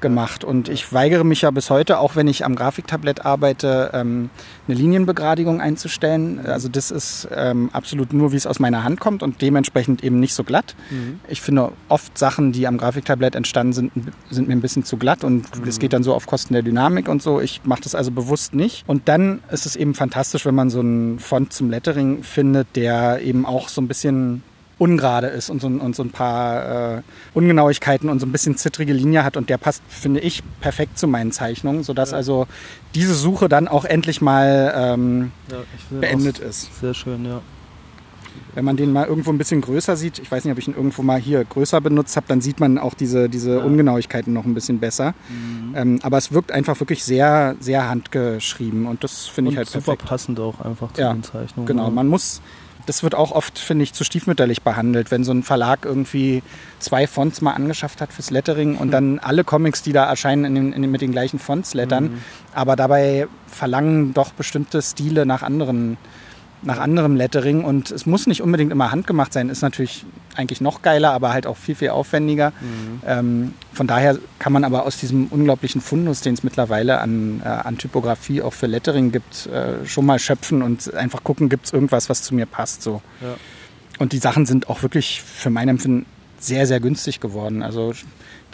gemacht. 0.00 0.44
Und 0.44 0.68
ich 0.68 0.92
weigere 0.92 1.24
mich 1.24 1.42
ja 1.42 1.50
bis 1.50 1.70
heute, 1.70 1.98
auch 1.98 2.16
wenn 2.16 2.28
ich 2.28 2.44
am 2.44 2.54
Grafiktablett 2.54 3.24
arbeite, 3.24 3.90
ähm, 3.92 4.30
eine 4.66 4.76
Linienbegradigung 4.76 5.60
einzustellen. 5.60 6.44
Also 6.46 6.68
das 6.68 6.90
ist 6.90 7.28
ähm, 7.34 7.70
absolut 7.72 8.12
nur, 8.12 8.32
wie 8.32 8.36
es 8.36 8.46
aus 8.46 8.58
meiner 8.58 8.84
Hand 8.84 9.00
kommt 9.00 9.22
und 9.22 9.40
dementsprechend 9.42 10.04
eben 10.04 10.20
nicht 10.20 10.34
so 10.34 10.44
glatt. 10.44 10.74
Mhm. 10.90 11.20
Ich 11.28 11.40
finde 11.40 11.72
oft 11.88 12.16
Sachen, 12.16 12.52
die 12.52 12.66
am 12.66 12.78
Grafiktablett 12.78 13.34
entstanden 13.34 13.72
sind, 13.72 13.92
sind 14.30 14.48
mir 14.48 14.54
ein 14.54 14.60
bisschen 14.60 14.84
zu 14.84 14.96
glatt 14.96 15.24
und 15.24 15.46
es 15.66 15.76
mhm. 15.76 15.80
geht 15.80 15.92
dann 15.92 16.02
so 16.02 16.14
auf 16.14 16.26
Kosten 16.26 16.54
der 16.54 16.62
Dynamik 16.62 17.08
und 17.08 17.22
so. 17.22 17.40
Ich 17.40 17.62
mache 17.64 17.82
das 17.82 17.94
also 17.94 18.10
bewusst 18.10 18.54
nicht. 18.54 18.84
Und 18.86 19.08
dann 19.08 19.40
ist 19.50 19.66
es 19.66 19.76
eben 19.76 19.94
fantastisch, 19.94 20.44
wenn 20.46 20.54
man 20.54 20.70
so 20.70 20.80
einen 20.80 21.18
Font 21.18 21.52
zum 21.52 21.70
Lettering 21.70 22.22
findet, 22.22 22.76
der 22.76 23.20
eben 23.22 23.46
auch 23.46 23.68
so 23.68 23.80
ein 23.80 23.88
bisschen 23.88 24.42
ungerade 24.78 25.26
ist 25.26 25.50
und 25.50 25.60
so, 25.60 25.66
und 25.66 25.94
so 25.96 26.02
ein 26.02 26.10
paar 26.10 26.98
äh, 26.98 27.02
Ungenauigkeiten 27.34 28.08
und 28.08 28.20
so 28.20 28.26
ein 28.26 28.32
bisschen 28.32 28.56
zittrige 28.56 28.92
Linie 28.92 29.24
hat. 29.24 29.36
Und 29.36 29.50
der 29.50 29.58
passt, 29.58 29.82
finde 29.88 30.20
ich, 30.20 30.42
perfekt 30.60 30.98
zu 30.98 31.08
meinen 31.08 31.32
Zeichnungen, 31.32 31.82
sodass 31.82 32.12
ja. 32.12 32.16
also 32.16 32.46
diese 32.94 33.14
Suche 33.14 33.48
dann 33.48 33.68
auch 33.68 33.84
endlich 33.84 34.20
mal 34.20 34.72
ähm, 34.76 35.32
ja, 35.50 35.58
beendet 35.90 36.38
ist. 36.38 36.80
Sehr 36.80 36.94
schön, 36.94 37.24
ja. 37.24 37.40
Wenn 38.54 38.64
man 38.64 38.76
den 38.76 38.92
mal 38.92 39.06
irgendwo 39.06 39.30
ein 39.30 39.38
bisschen 39.38 39.60
größer 39.60 39.96
sieht, 39.96 40.18
ich 40.18 40.30
weiß 40.30 40.44
nicht, 40.44 40.52
ob 40.52 40.58
ich 40.58 40.68
ihn 40.68 40.74
irgendwo 40.74 41.02
mal 41.02 41.20
hier 41.20 41.44
größer 41.44 41.80
benutzt 41.80 42.16
habe, 42.16 42.26
dann 42.28 42.40
sieht 42.40 42.60
man 42.60 42.78
auch 42.78 42.94
diese, 42.94 43.28
diese 43.28 43.56
ja. 43.56 43.62
Ungenauigkeiten 43.62 44.32
noch 44.32 44.44
ein 44.44 44.54
bisschen 44.54 44.78
besser. 44.78 45.14
Mhm. 45.28 45.74
Ähm, 45.76 45.98
aber 46.02 46.18
es 46.18 46.32
wirkt 46.32 46.52
einfach 46.52 46.78
wirklich 46.80 47.04
sehr, 47.04 47.56
sehr 47.60 47.88
handgeschrieben 47.88 48.86
und 48.86 49.04
das 49.04 49.26
finde 49.26 49.52
ich 49.52 49.56
halt 49.56 49.68
super 49.68 49.92
perfekt. 49.92 50.08
passend 50.08 50.40
auch 50.40 50.60
einfach 50.60 50.92
zu 50.92 51.00
ja, 51.00 51.12
den 51.12 51.22
Zeichnungen. 51.22 51.66
Genau, 51.66 51.90
man 51.90 52.08
muss 52.08 52.40
das 52.88 53.02
wird 53.02 53.14
auch 53.14 53.32
oft, 53.32 53.58
finde 53.58 53.82
ich, 53.82 53.92
zu 53.92 54.02
stiefmütterlich 54.02 54.62
behandelt, 54.62 55.10
wenn 55.10 55.22
so 55.22 55.32
ein 55.32 55.42
Verlag 55.42 55.84
irgendwie 55.84 56.42
zwei 56.78 57.06
Fonts 57.06 57.42
mal 57.42 57.52
angeschafft 57.52 58.00
hat 58.00 58.14
fürs 58.14 58.30
Lettering 58.30 58.76
und 58.76 58.90
dann 58.90 59.18
alle 59.18 59.44
Comics, 59.44 59.82
die 59.82 59.92
da 59.92 60.06
erscheinen, 60.06 60.46
in 60.46 60.54
den, 60.54 60.72
in 60.72 60.82
den, 60.82 60.90
mit 60.90 61.02
den 61.02 61.12
gleichen 61.12 61.38
Fonts 61.38 61.74
lettern, 61.74 62.04
mhm. 62.04 62.18
aber 62.54 62.76
dabei 62.76 63.28
verlangen 63.46 64.14
doch 64.14 64.32
bestimmte 64.32 64.80
Stile 64.80 65.26
nach 65.26 65.42
anderen 65.42 65.98
nach 66.62 66.78
anderem 66.78 67.16
Lettering 67.16 67.64
und 67.64 67.90
es 67.90 68.06
muss 68.06 68.26
nicht 68.26 68.42
unbedingt 68.42 68.72
immer 68.72 68.90
handgemacht 68.90 69.32
sein, 69.32 69.48
ist 69.48 69.62
natürlich 69.62 70.04
eigentlich 70.34 70.60
noch 70.60 70.82
geiler, 70.82 71.12
aber 71.12 71.32
halt 71.32 71.46
auch 71.46 71.56
viel, 71.56 71.74
viel 71.74 71.90
aufwendiger. 71.90 72.50
Mhm. 72.60 73.02
Ähm, 73.06 73.54
von 73.72 73.86
daher 73.86 74.18
kann 74.38 74.52
man 74.52 74.64
aber 74.64 74.84
aus 74.84 74.98
diesem 74.98 75.26
unglaublichen 75.26 75.80
Fundus, 75.80 76.20
den 76.20 76.34
es 76.34 76.42
mittlerweile 76.42 77.00
an, 77.00 77.42
äh, 77.44 77.48
an 77.48 77.78
Typografie 77.78 78.42
auch 78.42 78.52
für 78.52 78.66
Lettering 78.66 79.12
gibt, 79.12 79.46
äh, 79.46 79.86
schon 79.86 80.06
mal 80.06 80.18
schöpfen 80.18 80.62
und 80.62 80.92
einfach 80.94 81.24
gucken, 81.24 81.48
gibt 81.48 81.66
es 81.66 81.72
irgendwas, 81.72 82.08
was 82.08 82.22
zu 82.22 82.34
mir 82.34 82.46
passt. 82.46 82.82
So. 82.82 83.02
Ja. 83.20 83.34
Und 83.98 84.12
die 84.12 84.18
Sachen 84.18 84.46
sind 84.46 84.68
auch 84.68 84.82
wirklich 84.82 85.22
für 85.22 85.50
mein 85.50 85.68
Empfinden 85.68 86.06
sehr, 86.38 86.66
sehr 86.66 86.80
günstig 86.80 87.20
geworden. 87.20 87.62
Also 87.62 87.92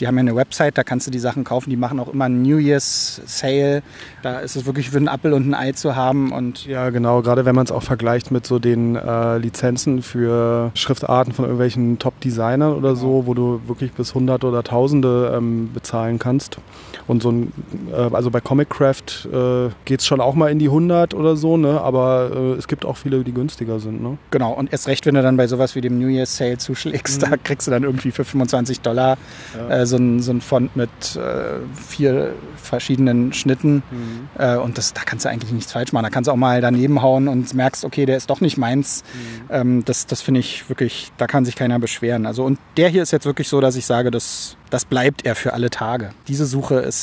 die 0.00 0.08
haben 0.08 0.16
ja 0.16 0.20
eine 0.20 0.34
Website, 0.34 0.76
da 0.76 0.82
kannst 0.82 1.06
du 1.06 1.10
die 1.10 1.18
Sachen 1.20 1.44
kaufen. 1.44 1.70
Die 1.70 1.76
machen 1.76 2.00
auch 2.00 2.08
immer 2.08 2.24
einen 2.24 2.42
New 2.42 2.58
Year's 2.58 3.20
Sale. 3.26 3.82
Da 4.22 4.40
ist 4.40 4.56
es 4.56 4.66
wirklich 4.66 4.90
für 4.90 4.96
einen 4.96 5.08
Apfel 5.08 5.32
und 5.32 5.48
ein 5.48 5.54
Ei 5.54 5.72
zu 5.72 5.94
haben. 5.94 6.32
Und 6.32 6.66
ja, 6.66 6.90
genau. 6.90 7.22
Gerade 7.22 7.44
wenn 7.44 7.54
man 7.54 7.64
es 7.64 7.70
auch 7.70 7.82
vergleicht 7.82 8.30
mit 8.30 8.46
so 8.46 8.58
den 8.58 8.96
äh, 8.96 9.38
Lizenzen 9.38 10.02
für 10.02 10.72
Schriftarten 10.74 11.32
von 11.32 11.44
irgendwelchen 11.44 11.98
Top-Designern 11.98 12.72
oder 12.72 12.90
genau. 12.90 13.00
so, 13.00 13.26
wo 13.26 13.34
du 13.34 13.60
wirklich 13.66 13.92
bis 13.92 14.14
Hunderte 14.14 14.48
oder 14.48 14.64
Tausende 14.64 15.32
ähm, 15.36 15.70
bezahlen 15.72 16.18
kannst. 16.18 16.58
Und 17.06 17.22
so 17.22 17.30
ein, 17.30 17.52
äh, 17.92 18.14
also 18.14 18.30
bei 18.30 18.40
Comiccraft 18.40 19.26
äh, 19.32 19.70
geht 19.84 20.00
es 20.00 20.06
schon 20.06 20.20
auch 20.20 20.34
mal 20.34 20.50
in 20.50 20.58
die 20.58 20.68
100 20.68 21.14
oder 21.14 21.36
so, 21.36 21.56
ne? 21.56 21.80
aber 21.80 22.30
äh, 22.34 22.38
es 22.52 22.68
gibt 22.68 22.84
auch 22.84 22.96
viele, 22.96 23.22
die 23.24 23.32
günstiger 23.32 23.78
sind. 23.80 24.02
Ne? 24.02 24.18
Genau. 24.30 24.52
Und 24.52 24.72
erst 24.72 24.88
recht, 24.88 25.04
wenn 25.06 25.14
du 25.14 25.22
dann 25.22 25.36
bei 25.36 25.46
sowas 25.46 25.74
wie 25.74 25.80
dem 25.80 25.98
New 25.98 26.08
Year's 26.08 26.36
Sale 26.36 26.58
zuschlägst, 26.58 27.20
mhm. 27.20 27.30
da 27.30 27.36
kriegst 27.36 27.66
du 27.66 27.70
dann 27.70 27.82
irgendwie 27.82 28.10
für 28.10 28.24
25 28.24 28.80
Dollar 28.80 29.18
ja. 29.56 29.76
Äh, 29.76 29.86
so, 29.86 29.96
ein, 29.96 30.22
so 30.22 30.32
ein 30.32 30.40
Font 30.40 30.76
mit 30.76 30.90
äh, 31.16 31.60
vier 31.74 32.32
verschiedenen 32.56 33.32
Schnitten. 33.32 33.82
Mhm. 33.90 34.28
Äh, 34.38 34.56
und 34.56 34.78
das, 34.78 34.94
da 34.94 35.02
kannst 35.04 35.24
du 35.24 35.28
eigentlich 35.28 35.52
nichts 35.52 35.72
falsch 35.72 35.92
machen. 35.92 36.04
Da 36.04 36.10
kannst 36.10 36.28
du 36.28 36.32
auch 36.32 36.36
mal 36.36 36.60
daneben 36.60 37.02
hauen 37.02 37.28
und 37.28 37.52
merkst, 37.52 37.84
okay, 37.84 38.06
der 38.06 38.16
ist 38.16 38.30
doch 38.30 38.40
nicht 38.40 38.56
meins. 38.56 39.02
Mhm. 39.12 39.54
Ähm, 39.54 39.84
das 39.84 40.06
das 40.06 40.22
finde 40.22 40.40
ich 40.40 40.68
wirklich, 40.68 41.10
da 41.16 41.26
kann 41.26 41.44
sich 41.44 41.56
keiner 41.56 41.78
beschweren. 41.80 42.24
Also, 42.24 42.44
und 42.44 42.58
der 42.76 42.88
hier 42.88 43.02
ist 43.02 43.10
jetzt 43.10 43.26
wirklich 43.26 43.48
so, 43.48 43.60
dass 43.60 43.74
ich 43.74 43.84
sage, 43.84 44.12
das, 44.12 44.56
das 44.70 44.84
bleibt 44.84 45.26
er 45.26 45.34
für 45.34 45.52
alle 45.52 45.70
Tage. 45.70 46.10
Diese 46.28 46.46
Suche 46.46 46.76
ist 46.76 46.93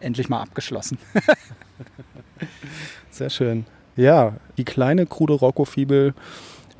endlich 0.00 0.28
mal 0.28 0.40
abgeschlossen. 0.40 0.98
Sehr 3.10 3.30
schön. 3.30 3.66
Ja, 3.96 4.34
die 4.56 4.64
kleine 4.64 5.06
krude 5.06 5.34
Rocco-Fibel 5.34 6.14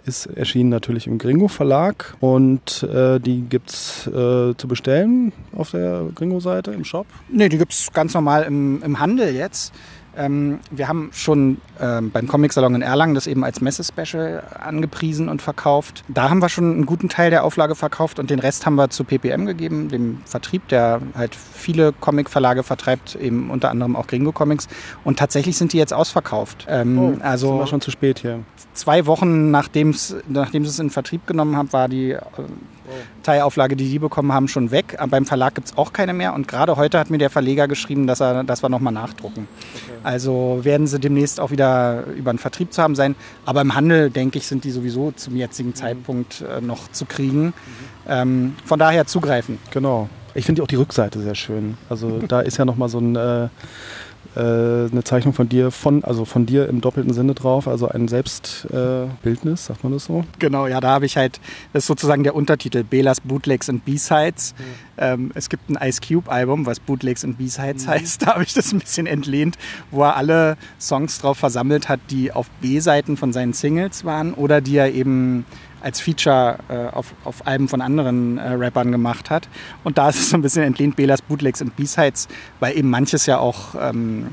ist 0.06 0.26
erschienen 0.26 0.70
natürlich 0.70 1.06
im 1.06 1.18
Gringo 1.18 1.48
Verlag 1.48 2.16
und 2.20 2.82
äh, 2.82 3.18
die 3.20 3.42
gibt 3.42 3.70
es 3.70 4.06
äh, 4.06 4.56
zu 4.56 4.68
bestellen 4.68 5.32
auf 5.52 5.72
der 5.72 6.08
Gringo-Seite 6.14 6.70
im 6.72 6.84
Shop? 6.84 7.06
Nee, 7.28 7.48
die 7.48 7.58
gibt 7.58 7.72
es 7.72 7.92
ganz 7.92 8.14
normal 8.14 8.44
im, 8.44 8.82
im 8.82 8.98
Handel 8.98 9.34
jetzt. 9.34 9.74
Ähm, 10.16 10.60
wir 10.70 10.88
haben 10.88 11.10
schon 11.12 11.58
ähm, 11.80 12.10
beim 12.10 12.26
Comic-Salon 12.26 12.74
in 12.74 12.82
Erlangen 12.82 13.14
das 13.14 13.26
eben 13.26 13.44
als 13.44 13.60
Messe-Special 13.60 14.42
angepriesen 14.58 15.28
und 15.28 15.42
verkauft. 15.42 16.04
Da 16.08 16.30
haben 16.30 16.42
wir 16.42 16.48
schon 16.48 16.72
einen 16.72 16.86
guten 16.86 17.08
Teil 17.08 17.30
der 17.30 17.44
Auflage 17.44 17.74
verkauft 17.74 18.18
und 18.18 18.30
den 18.30 18.38
Rest 18.38 18.66
haben 18.66 18.74
wir 18.74 18.90
zu 18.90 19.04
PPM 19.04 19.46
gegeben, 19.46 19.88
dem 19.88 20.20
Vertrieb, 20.24 20.68
der 20.68 21.00
halt 21.14 21.34
viele 21.34 21.92
Comic-Verlage 21.92 22.62
vertreibt, 22.62 23.14
eben 23.14 23.50
unter 23.50 23.70
anderem 23.70 23.96
auch 23.96 24.06
Gringo 24.06 24.32
Comics. 24.32 24.68
Und 25.04 25.18
tatsächlich 25.18 25.56
sind 25.56 25.72
die 25.72 25.78
jetzt 25.78 25.94
ausverkauft. 25.94 26.66
Ähm, 26.68 26.98
oh, 26.98 27.16
also 27.22 27.48
sind 27.48 27.58
wir 27.58 27.66
schon 27.66 27.80
zu 27.80 27.90
spät 27.90 28.18
hier. 28.18 28.40
Zwei 28.74 29.06
Wochen 29.06 29.50
nachdem 29.50 29.90
es 29.90 30.14
in 30.78 30.90
Vertrieb 30.90 31.26
genommen 31.26 31.56
haben, 31.56 31.72
war 31.72 31.88
die 31.88 32.12
äh, 32.12 32.20
Teilauflage, 33.22 33.76
die 33.76 33.88
die 33.88 33.98
bekommen 33.98 34.32
haben, 34.32 34.48
schon 34.48 34.70
weg. 34.70 34.96
Aber 34.98 35.10
beim 35.10 35.26
Verlag 35.26 35.54
gibt 35.54 35.68
es 35.68 35.78
auch 35.78 35.92
keine 35.92 36.12
mehr. 36.12 36.34
Und 36.34 36.48
gerade 36.48 36.76
heute 36.76 36.98
hat 36.98 37.10
mir 37.10 37.18
der 37.18 37.30
Verleger 37.30 37.68
geschrieben, 37.68 38.06
dass, 38.06 38.20
er, 38.20 38.44
dass 38.44 38.62
wir 38.62 38.68
nochmal 38.68 38.92
nachdrucken. 38.92 39.48
Okay. 39.74 39.98
Also 40.02 40.60
werden 40.62 40.86
sie 40.86 40.98
demnächst 40.98 41.40
auch 41.40 41.50
wieder 41.50 42.04
über 42.16 42.30
einen 42.30 42.38
Vertrieb 42.38 42.72
zu 42.72 42.82
haben 42.82 42.94
sein. 42.94 43.14
Aber 43.44 43.60
im 43.60 43.74
Handel, 43.74 44.10
denke 44.10 44.38
ich, 44.38 44.46
sind 44.46 44.64
die 44.64 44.70
sowieso 44.70 45.12
zum 45.12 45.36
jetzigen 45.36 45.70
mhm. 45.70 45.74
Zeitpunkt 45.74 46.42
äh, 46.42 46.60
noch 46.60 46.90
zu 46.90 47.04
kriegen. 47.04 47.46
Mhm. 47.46 47.52
Ähm, 48.08 48.56
von 48.64 48.78
daher 48.78 49.06
zugreifen. 49.06 49.58
Genau. 49.70 50.08
Ich 50.34 50.46
finde 50.46 50.62
auch 50.62 50.68
die 50.68 50.76
Rückseite 50.76 51.20
sehr 51.20 51.34
schön. 51.34 51.76
Also 51.88 52.18
da 52.28 52.40
ist 52.40 52.56
ja 52.56 52.64
nochmal 52.64 52.88
so 52.88 52.98
ein... 52.98 53.16
Äh 53.16 53.48
äh, 54.36 54.40
eine 54.40 55.02
Zeichnung 55.02 55.34
von 55.34 55.48
dir, 55.48 55.70
von, 55.70 56.04
also 56.04 56.24
von 56.24 56.46
dir 56.46 56.68
im 56.68 56.80
doppelten 56.80 57.12
Sinne 57.12 57.34
drauf, 57.34 57.66
also 57.66 57.88
ein 57.88 58.06
Selbstbildnis, 58.06 59.64
äh, 59.64 59.66
sagt 59.66 59.82
man 59.82 59.92
das 59.92 60.04
so? 60.04 60.24
Genau, 60.38 60.66
ja, 60.66 60.80
da 60.80 60.90
habe 60.90 61.06
ich 61.06 61.16
halt, 61.16 61.40
das 61.72 61.84
ist 61.84 61.86
sozusagen 61.88 62.22
der 62.22 62.36
Untertitel, 62.36 62.84
Belas 62.84 63.20
Bootlegs 63.20 63.68
and 63.68 63.84
B-Sides. 63.84 64.54
Mhm. 64.56 64.64
Ähm, 64.98 65.32
es 65.34 65.48
gibt 65.48 65.68
ein 65.68 65.78
Ice 65.88 66.00
Cube 66.00 66.30
Album, 66.30 66.64
was 66.64 66.78
Bootlegs 66.78 67.24
and 67.24 67.38
B-Sides 67.38 67.86
mhm. 67.86 67.90
heißt, 67.90 68.22
da 68.26 68.34
habe 68.34 68.44
ich 68.44 68.54
das 68.54 68.72
ein 68.72 68.78
bisschen 68.78 69.06
entlehnt, 69.06 69.58
wo 69.90 70.02
er 70.02 70.16
alle 70.16 70.56
Songs 70.78 71.18
drauf 71.18 71.38
versammelt 71.38 71.88
hat, 71.88 72.00
die 72.10 72.32
auf 72.32 72.48
B-Seiten 72.60 73.16
von 73.16 73.32
seinen 73.32 73.52
Singles 73.52 74.04
waren 74.04 74.34
oder 74.34 74.60
die 74.60 74.76
er 74.76 74.92
eben 74.92 75.44
als 75.80 76.00
Feature 76.00 76.58
äh, 76.68 76.94
auf, 76.94 77.14
auf 77.24 77.46
Alben 77.46 77.68
von 77.68 77.80
anderen 77.80 78.38
äh, 78.38 78.52
Rappern 78.52 78.92
gemacht 78.92 79.30
hat. 79.30 79.48
Und 79.84 79.98
da 79.98 80.08
ist 80.08 80.18
es 80.18 80.30
so 80.30 80.36
ein 80.36 80.42
bisschen 80.42 80.62
entlehnt 80.62 80.96
Belas 80.96 81.22
Bootlegs 81.22 81.62
und 81.62 81.76
B-Sides, 81.76 82.28
weil 82.60 82.76
eben 82.76 82.90
manches 82.90 83.26
ja 83.26 83.38
auch 83.38 83.74
ähm, 83.80 84.28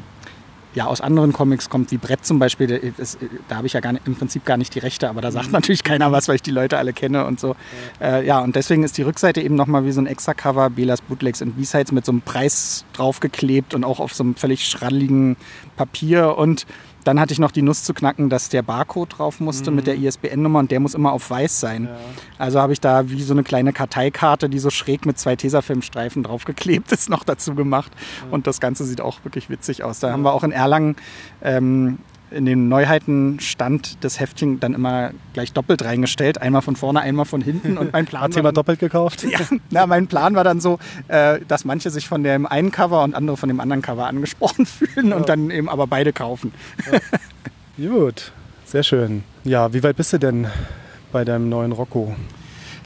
ja, 0.77 0.85
aus 0.85 1.01
anderen 1.01 1.33
Comics 1.33 1.71
kommt, 1.71 1.89
wie 1.89 1.97
Brett 1.97 2.23
zum 2.23 2.37
Beispiel. 2.37 2.93
Das, 2.97 3.17
da 3.47 3.55
habe 3.55 3.65
ich 3.65 3.73
ja 3.73 3.79
gar 3.79 3.93
nicht, 3.93 4.05
im 4.05 4.15
Prinzip 4.15 4.45
gar 4.45 4.57
nicht 4.57 4.75
die 4.75 4.79
Rechte, 4.79 5.09
aber 5.09 5.21
da 5.21 5.31
sagt 5.31 5.47
mhm. 5.47 5.53
natürlich 5.53 5.83
keiner 5.83 6.11
was, 6.11 6.27
weil 6.27 6.35
ich 6.35 6.43
die 6.43 6.51
Leute 6.51 6.77
alle 6.77 6.93
kenne 6.93 7.25
und 7.25 7.39
so. 7.39 7.55
Ja, 7.99 8.17
äh, 8.17 8.27
ja 8.27 8.39
und 8.39 8.55
deswegen 8.55 8.83
ist 8.83 8.95
die 8.95 9.01
Rückseite 9.01 9.41
eben 9.41 9.55
nochmal 9.55 9.85
wie 9.85 9.91
so 9.91 9.99
ein 9.99 10.05
Extra-Cover, 10.05 10.69
Belas 10.69 11.01
Bootlegs 11.01 11.41
und 11.41 11.57
B-Sides 11.57 11.91
mit 11.93 12.05
so 12.05 12.11
einem 12.11 12.21
Preis 12.21 12.85
draufgeklebt 12.93 13.73
und 13.73 13.85
auch 13.85 13.99
auf 13.99 14.13
so 14.13 14.23
einem 14.23 14.35
völlig 14.35 14.67
schraddeligen 14.67 15.35
Papier 15.77 16.37
und 16.37 16.67
dann 17.07 17.21
hatte 17.21 17.31
ich 17.31 17.39
noch 17.39 17.51
die 17.51 17.61
Nuss 17.61 17.83
zu 17.83 17.93
knacken, 17.93 18.29
dass 18.29 18.49
der 18.49 18.61
Barcode 18.61 19.17
drauf 19.17 19.39
musste 19.39 19.71
mhm. 19.71 19.77
mit 19.77 19.87
der 19.87 19.95
ISBN-Nummer 19.95 20.59
und 20.59 20.71
der 20.71 20.81
muss 20.81 20.93
immer 20.93 21.13
auf 21.13 21.29
weiß 21.29 21.59
sein. 21.59 21.85
Ja. 21.85 21.97
Also 22.37 22.59
habe 22.59 22.73
ich 22.73 22.81
da 22.81 23.09
wie 23.09 23.21
so 23.21 23.33
eine 23.33 23.43
kleine 23.43 23.71
Karteikarte, 23.71 24.49
die 24.49 24.59
so 24.59 24.69
schräg 24.69 25.05
mit 25.05 25.17
zwei 25.17 25.37
Tesafilmstreifen 25.37 26.23
draufgeklebt 26.23 26.91
ist, 26.91 27.09
noch 27.09 27.23
dazu 27.23 27.55
gemacht. 27.55 27.93
Mhm. 28.25 28.33
Und 28.33 28.47
das 28.47 28.59
Ganze 28.59 28.83
sieht 28.83 28.99
auch 28.99 29.23
wirklich 29.23 29.49
witzig 29.49 29.83
aus. 29.83 29.99
Da 29.99 30.11
haben 30.11 30.23
wir 30.23 30.33
auch 30.33 30.43
in 30.43 30.51
Erlangen 30.51 30.97
ähm, 31.41 31.99
in 32.31 32.45
den 32.45 32.67
Neuheiten 32.67 33.39
stand 33.39 34.03
das 34.03 34.19
Heftchen 34.19 34.59
dann 34.59 34.73
immer 34.73 35.11
gleich 35.33 35.53
doppelt 35.53 35.83
reingestellt. 35.83 36.41
Einmal 36.41 36.61
von 36.61 36.75
vorne, 36.75 37.01
einmal 37.01 37.25
von 37.25 37.41
hinten. 37.41 37.77
Und 37.77 37.93
mein 37.93 38.05
Plan 38.05 38.23
Hat 38.23 38.35
jemand 38.35 38.57
doppelt 38.57 38.79
gekauft? 38.79 39.25
Ja, 39.37 39.39
na, 39.69 39.85
mein 39.87 40.07
Plan 40.07 40.35
war 40.35 40.43
dann 40.45 40.61
so, 40.61 40.79
äh, 41.09 41.39
dass 41.47 41.65
manche 41.65 41.89
sich 41.89 42.07
von 42.07 42.23
dem 42.23 42.45
einen 42.45 42.71
Cover 42.71 43.03
und 43.03 43.13
andere 43.13 43.35
von 43.35 43.49
dem 43.49 43.59
anderen 43.59 43.81
Cover 43.81 44.07
angesprochen 44.07 44.65
fühlen 44.65 45.09
ja. 45.09 45.15
und 45.15 45.27
dann 45.27 45.49
eben 45.51 45.67
aber 45.67 45.85
beide 45.85 46.13
kaufen. 46.13 46.53
Ja. 47.77 47.89
Gut, 47.89 48.31
sehr 48.65 48.83
schön. 48.83 49.23
Ja, 49.43 49.73
wie 49.73 49.83
weit 49.83 49.97
bist 49.97 50.13
du 50.13 50.17
denn 50.17 50.47
bei 51.11 51.25
deinem 51.25 51.49
neuen 51.49 51.73
Rocco? 51.73 52.15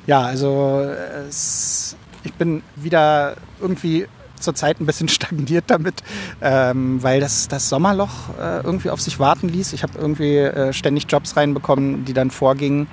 Ja, 0.08 0.22
also 0.22 0.84
es, 1.30 1.96
ich 2.24 2.34
bin 2.34 2.64
wieder 2.76 3.36
irgendwie 3.60 4.08
zurzeit 4.42 4.80
ein 4.80 4.86
bisschen 4.86 5.08
stagniert 5.10 5.66
damit, 5.68 6.04
ähm, 6.42 7.02
weil 7.02 7.20
das, 7.20 7.48
das 7.48 7.70
Sommerloch 7.70 8.30
äh, 8.40 8.62
irgendwie 8.62 8.90
auf 8.90 9.02
sich 9.02 9.20
warten 9.20 9.50
ließ. 9.50 9.74
Ich 9.74 9.84
habe 9.84 9.98
irgendwie 9.98 10.38
äh, 10.38 10.74
ständig 10.74 11.06
Jobs 11.10 11.38
reinbekommen, 11.38 12.06
die 12.06 12.14
dann 12.14 12.32
vorgingen. 12.32 12.88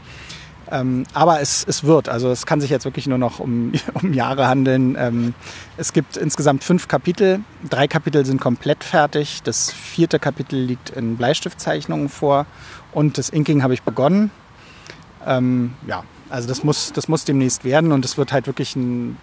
Ähm, 0.71 1.05
aber 1.15 1.41
es, 1.41 1.65
es 1.67 1.85
wird, 1.85 2.09
also 2.09 2.31
es 2.31 2.45
kann 2.45 2.61
sich 2.61 2.71
jetzt 2.71 2.85
wirklich 2.85 3.07
nur 3.07 3.19
noch 3.19 3.39
um, 3.41 3.73
um 3.95 4.13
Jahre 4.13 4.49
handeln. 4.49 4.97
Ähm, 4.99 5.35
es 5.77 5.93
gibt 5.93 6.17
insgesamt 6.17 6.65
fünf 6.65 6.89
Kapitel. 6.89 7.41
Drei 7.69 7.89
Kapitel 7.89 8.25
sind 8.27 8.41
komplett 8.41 8.85
fertig. 8.85 9.43
Das 9.43 9.73
vierte 9.73 10.19
Kapitel 10.19 10.59
liegt 10.59 10.91
in 10.91 11.17
Bleistiftzeichnungen 11.17 12.09
vor 12.09 12.47
und 12.93 13.19
das 13.19 13.31
Inking 13.31 13.63
habe 13.63 13.75
ich 13.75 13.83
begonnen. 13.83 14.31
Ähm, 15.27 15.75
ja, 15.87 16.05
also 16.31 16.49
das 16.49 16.65
muss, 16.65 16.93
das 16.93 17.09
muss 17.09 17.25
demnächst 17.25 17.65
werden 17.65 17.93
und 17.93 18.05
es 18.05 18.19
wird 18.19 18.33
halt 18.33 18.47
wirklich 18.47 18.77
ein 18.77 19.17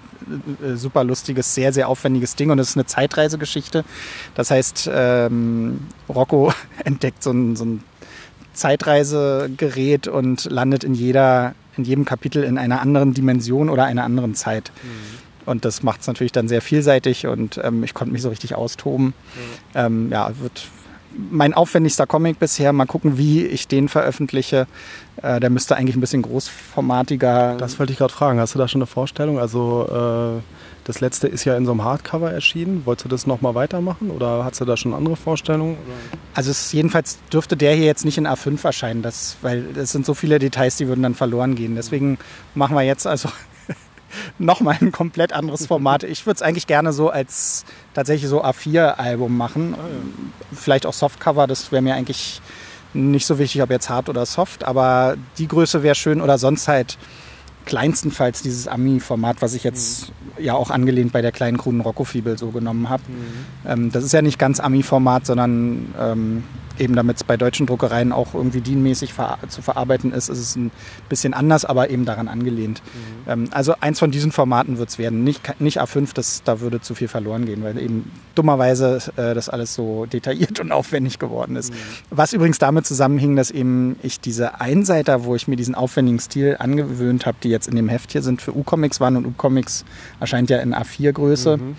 äh, 0.64 0.76
super 0.76 1.04
lustiges, 1.04 1.54
sehr, 1.54 1.72
sehr 1.74 1.88
aufwendiges 1.88 2.36
Ding 2.36 2.50
und 2.50 2.60
es 2.60 2.70
ist 2.70 2.78
eine 2.78 2.86
Zeitreisegeschichte. 2.86 3.84
Das 4.34 4.52
heißt, 4.52 4.90
ähm, 4.92 5.88
Rocco 6.10 6.52
entdeckt 6.84 7.24
so 7.24 7.32
ein, 7.32 7.56
so 7.56 7.66
ein 7.66 7.84
Zeitreisegerät 8.54 10.08
und 10.08 10.46
landet 10.46 10.84
in, 10.84 10.94
jeder, 10.94 11.54
in 11.78 11.84
jedem 11.84 12.06
Kapitel 12.06 12.44
in 12.44 12.58
einer 12.58 12.82
anderen 12.82 13.14
Dimension 13.14 13.70
oder 13.70 13.86
einer 13.86 14.04
anderen 14.04 14.34
Zeit. 14.34 14.72
Mhm. 14.84 15.26
Und 15.46 15.64
das 15.66 15.84
macht 15.84 16.02
es 16.02 16.08
natürlich 16.08 16.32
dann 16.32 16.48
sehr 16.48 16.62
vielseitig 16.62 17.28
und 17.28 17.60
ähm, 17.64 17.84
ich 17.84 17.94
konnte 17.94 18.12
mich 18.12 18.24
so 18.24 18.30
richtig 18.30 18.56
austoben. 18.56 19.08
Mhm. 19.08 19.14
Ähm, 19.76 20.10
ja, 20.12 20.32
wird 20.40 20.68
mein 21.32 21.54
aufwendigster 21.54 22.06
Comic 22.06 22.40
bisher. 22.40 22.74
Mal 22.74 22.86
gucken, 22.86 23.18
wie 23.18 23.46
ich 23.46 23.68
den 23.68 23.90
veröffentliche. 23.90 24.68
Äh, 25.22 25.40
der 25.40 25.50
müsste 25.50 25.76
eigentlich 25.76 25.96
ein 25.96 26.02
bisschen 26.02 26.22
großformatiger. 26.22 27.56
Das 27.58 27.80
wollte 27.80 27.94
ich 27.94 28.00
gerade 28.00 28.14
fragen. 28.14 28.40
Hast 28.40 28.56
du 28.56 28.60
da 28.60 28.68
schon 28.68 28.82
eine 28.82 28.88
Vorstellung? 28.88 29.40
Also 29.40 30.40
äh, 30.40 30.42
das 30.86 31.02
letzte 31.02 31.28
ist 31.28 31.46
ja 31.46 31.58
in 31.58 31.66
so 31.66 31.72
einem 31.72 31.84
Hardcover 31.84 32.32
erschienen. 32.32 32.86
Wolltest 32.86 33.06
du 33.06 33.10
das 33.10 33.26
nochmal 33.26 33.56
weitermachen 33.56 34.12
oder 34.12 34.46
hast 34.46 34.62
du 34.62 34.66
da 34.66 34.78
schon 34.78 34.94
andere 34.94 35.16
Vorstellungen? 35.16 35.78
Also 36.34 36.52
es, 36.52 36.72
jedenfalls 36.74 37.18
dürfte 37.34 37.58
der 37.58 37.74
hier 37.74 37.86
jetzt 37.86 38.06
nicht 38.06 38.18
in 38.18 38.28
A5 38.28 38.64
erscheinen, 38.64 39.02
das, 39.02 39.38
weil 39.42 39.66
es 39.76 39.92
sind 39.92 40.06
so 40.06 40.14
viele 40.14 40.38
Details, 40.38 40.78
die 40.78 40.88
würden 40.88 41.02
dann 41.02 41.16
verloren 41.16 41.56
gehen. 41.56 41.76
Deswegen 41.76 42.20
machen 42.54 42.76
wir 42.76 42.84
jetzt 42.84 43.08
also 43.08 43.30
nochmal 44.40 44.78
ein 44.82 44.92
komplett 44.92 45.34
anderes 45.34 45.68
Format. 45.68 46.04
Ich 46.04 46.26
würde 46.26 46.36
es 46.36 46.42
eigentlich 46.42 46.68
gerne 46.68 46.94
so 46.94 47.10
als 47.10 47.66
tatsächlich 47.94 48.30
so 48.30 48.44
A4-Album 48.44 49.36
machen. 49.36 49.72
Ja. 49.72 50.58
Vielleicht 50.58 50.86
auch 50.86 50.94
Softcover, 50.94 51.48
das 51.48 51.72
wäre 51.72 51.82
mir 51.82 51.96
eigentlich 51.96 52.42
nicht 52.94 53.26
so 53.26 53.40
wichtig, 53.40 53.62
ob 53.62 53.70
jetzt 53.70 53.90
hart 53.90 54.10
oder 54.10 54.26
soft, 54.26 54.64
aber 54.64 55.18
die 55.38 55.48
Größe 55.48 55.84
wäre 55.84 55.96
schön 55.96 56.22
oder 56.22 56.38
sonst 56.38 56.68
halt 56.68 56.98
kleinstenfalls 57.66 58.42
dieses 58.42 58.68
Ami-Format, 58.68 59.42
was 59.42 59.54
ich 59.54 59.64
jetzt 59.64 60.10
mhm. 60.38 60.44
ja 60.44 60.54
auch 60.54 60.70
angelehnt 60.70 61.12
bei 61.12 61.22
der 61.22 61.32
kleinen 61.32 61.58
kruden 61.58 61.82
Rocco-Fibel 61.82 62.38
so 62.38 62.52
genommen 62.52 62.90
habe. 62.90 63.04
Mhm. 63.08 63.70
Ähm, 63.70 63.92
das 63.92 64.04
ist 64.04 64.14
ja 64.14 64.22
nicht 64.22 64.40
ganz 64.40 64.60
Ami-Format, 64.60 65.26
sondern 65.26 65.94
ähm, 66.00 66.44
eben 66.80 66.96
damit 66.96 67.18
es 67.18 67.24
bei 67.24 67.38
deutschen 67.38 67.66
Druckereien 67.66 68.12
auch 68.12 68.34
irgendwie 68.34 68.62
dienmäßig 68.62 69.14
ver 69.14 69.38
zu 69.48 69.62
verarbeiten 69.62 70.12
ist, 70.12 70.30
ist 70.30 70.40
es 70.40 70.56
ein 70.56 70.72
bisschen 71.10 71.34
anders, 71.34 71.66
aber 71.66 71.90
eben 71.90 72.06
daran 72.06 72.28
angelehnt. 72.28 72.82
Mhm. 73.26 73.32
Ähm, 73.32 73.48
also 73.52 73.76
eins 73.80 74.00
von 74.00 74.12
diesen 74.12 74.32
Formaten 74.32 74.78
wird 74.78 74.90
es 74.90 74.98
werden. 74.98 75.24
Nicht, 75.24 75.60
nicht 75.60 75.82
A5, 75.82 76.14
das, 76.14 76.44
da 76.44 76.60
würde 76.60 76.82
zu 76.82 76.96
viel 76.96 77.08
verloren 77.08 77.46
gehen, 77.46 77.64
weil 77.64 77.78
eben 77.80 78.12
dummerweise 78.36 79.00
äh, 79.16 79.34
das 79.34 79.50
alles 79.50 79.74
so 79.74 80.06
detailliert 80.12 80.60
und 80.60 80.72
aufwendig 80.72 81.20
geworden 81.20 81.56
ist. 81.56 81.72
Mhm. 81.72 81.78
Was 82.10 82.34
übrigens 82.34 82.60
damit 82.60 82.86
zusammenhing, 82.86 83.36
dass 83.36 83.52
eben 83.52 83.96
ich 84.04 84.20
diese 84.20 84.60
Einseiter, 84.62 85.24
wo 85.24 85.36
ich 85.36 85.48
mir 85.48 85.56
diesen 85.56 85.76
aufwendigen 85.76 86.20
Stil 86.20 86.58
angewöhnt 86.60 87.26
habe, 87.26 87.38
die 87.44 87.50
jetzt 87.50 87.68
in 87.68 87.76
dem 87.76 87.90
Heft 87.90 88.12
hier 88.12 88.22
sind, 88.22 88.42
für 88.42 88.56
U-Comics 88.56 89.00
waren 89.00 89.16
und 89.18 89.26
U-Comics 89.26 89.86
erscheint 90.20 90.50
ja 90.50 90.60
in 90.60 90.74
A4-Größe. 90.74 91.58
Mhm. 91.58 91.76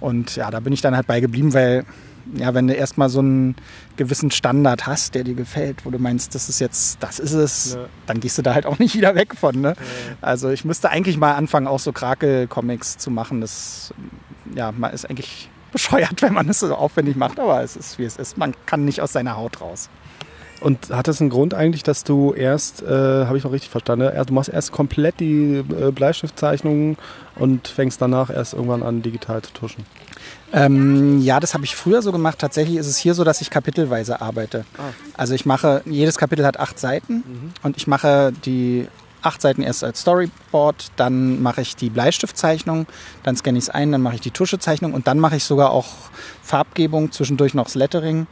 Und 0.00 0.36
ja, 0.36 0.50
da 0.50 0.60
bin 0.60 0.72
ich 0.72 0.80
dann 0.80 0.94
halt 0.94 1.06
bei 1.06 1.20
geblieben, 1.20 1.54
weil 1.54 1.84
ja, 2.34 2.54
wenn 2.54 2.66
du 2.66 2.74
erstmal 2.74 3.08
so 3.08 3.20
einen 3.20 3.56
gewissen 3.96 4.30
Standard 4.30 4.86
hast, 4.86 5.14
der 5.14 5.24
dir 5.24 5.34
gefällt, 5.34 5.84
wo 5.84 5.90
du 5.90 5.98
meinst, 5.98 6.34
das 6.34 6.48
ist 6.48 6.60
jetzt, 6.60 7.02
das 7.02 7.18
ist 7.18 7.32
es, 7.32 7.74
ja. 7.74 7.86
dann 8.06 8.20
gehst 8.20 8.38
du 8.38 8.42
da 8.42 8.54
halt 8.54 8.66
auch 8.66 8.78
nicht 8.78 8.94
wieder 8.94 9.14
weg 9.14 9.34
von. 9.36 9.60
Ne? 9.60 9.68
Ja. 9.68 10.16
Also 10.20 10.50
ich 10.50 10.64
müsste 10.64 10.90
eigentlich 10.90 11.16
mal 11.16 11.34
anfangen, 11.34 11.66
auch 11.66 11.80
so 11.80 11.92
Krakel-Comics 11.92 12.98
zu 12.98 13.10
machen. 13.10 13.40
Das 13.40 13.94
ja, 14.54 14.72
man 14.72 14.92
ist 14.92 15.08
eigentlich 15.08 15.48
bescheuert, 15.72 16.20
wenn 16.22 16.34
man 16.34 16.48
es 16.48 16.60
so 16.60 16.74
aufwendig 16.74 17.16
macht, 17.16 17.38
aber 17.38 17.62
es 17.62 17.76
ist 17.76 17.98
wie 17.98 18.04
es 18.04 18.16
ist. 18.16 18.36
Man 18.38 18.54
kann 18.66 18.84
nicht 18.84 19.00
aus 19.00 19.12
seiner 19.12 19.36
Haut 19.36 19.60
raus. 19.60 19.88
Und 20.60 20.90
hat 20.90 21.06
das 21.06 21.20
einen 21.20 21.28
Grund 21.28 21.52
eigentlich, 21.52 21.82
dass 21.82 22.02
du 22.02 22.32
erst, 22.32 22.82
äh, 22.82 22.86
habe 23.26 23.36
ich 23.36 23.44
noch 23.44 23.52
richtig 23.52 23.70
verstanden, 23.70 24.10
du 24.26 24.32
machst 24.32 24.48
erst 24.48 24.72
komplett 24.72 25.20
die 25.20 25.58
äh, 25.58 25.90
Bleistiftzeichnungen 25.90 26.96
und 27.34 27.68
fängst 27.68 28.00
danach 28.00 28.30
erst 28.30 28.54
irgendwann 28.54 28.82
an, 28.82 29.02
digital 29.02 29.42
zu 29.42 29.52
tuschen? 29.52 29.84
Ähm, 30.52 31.20
ja, 31.20 31.40
das 31.40 31.54
habe 31.54 31.64
ich 31.64 31.74
früher 31.74 32.02
so 32.02 32.12
gemacht. 32.12 32.38
Tatsächlich 32.38 32.76
ist 32.76 32.86
es 32.86 32.96
hier 32.96 33.14
so, 33.14 33.24
dass 33.24 33.40
ich 33.40 33.50
kapitelweise 33.50 34.20
arbeite. 34.20 34.64
Ah. 34.78 34.92
Also 35.16 35.34
ich 35.34 35.46
mache, 35.46 35.82
jedes 35.86 36.18
Kapitel 36.18 36.46
hat 36.46 36.58
acht 36.58 36.78
Seiten 36.78 37.14
mhm. 37.14 37.52
und 37.62 37.76
ich 37.76 37.86
mache 37.86 38.32
die 38.44 38.88
acht 39.26 39.42
Seiten 39.42 39.62
erst 39.62 39.82
als 39.82 40.02
Storyboard, 40.02 40.92
dann 40.96 41.42
mache 41.42 41.60
ich 41.60 41.74
die 41.74 41.90
Bleistiftzeichnung, 41.90 42.86
dann 43.24 43.36
scanne 43.36 43.58
ich 43.58 43.64
es 43.64 43.70
ein, 43.70 43.90
dann 43.90 44.00
mache 44.00 44.14
ich 44.14 44.20
die 44.20 44.30
Tuschezeichnung 44.30 44.94
und 44.94 45.08
dann 45.08 45.18
mache 45.18 45.36
ich 45.36 45.44
sogar 45.44 45.70
auch 45.70 45.86
Farbgebung, 46.42 47.10
zwischendurch 47.10 47.52
noch 47.52 47.64
das 47.64 47.74
Lettering. 47.74 48.20
Mhm. 48.20 48.26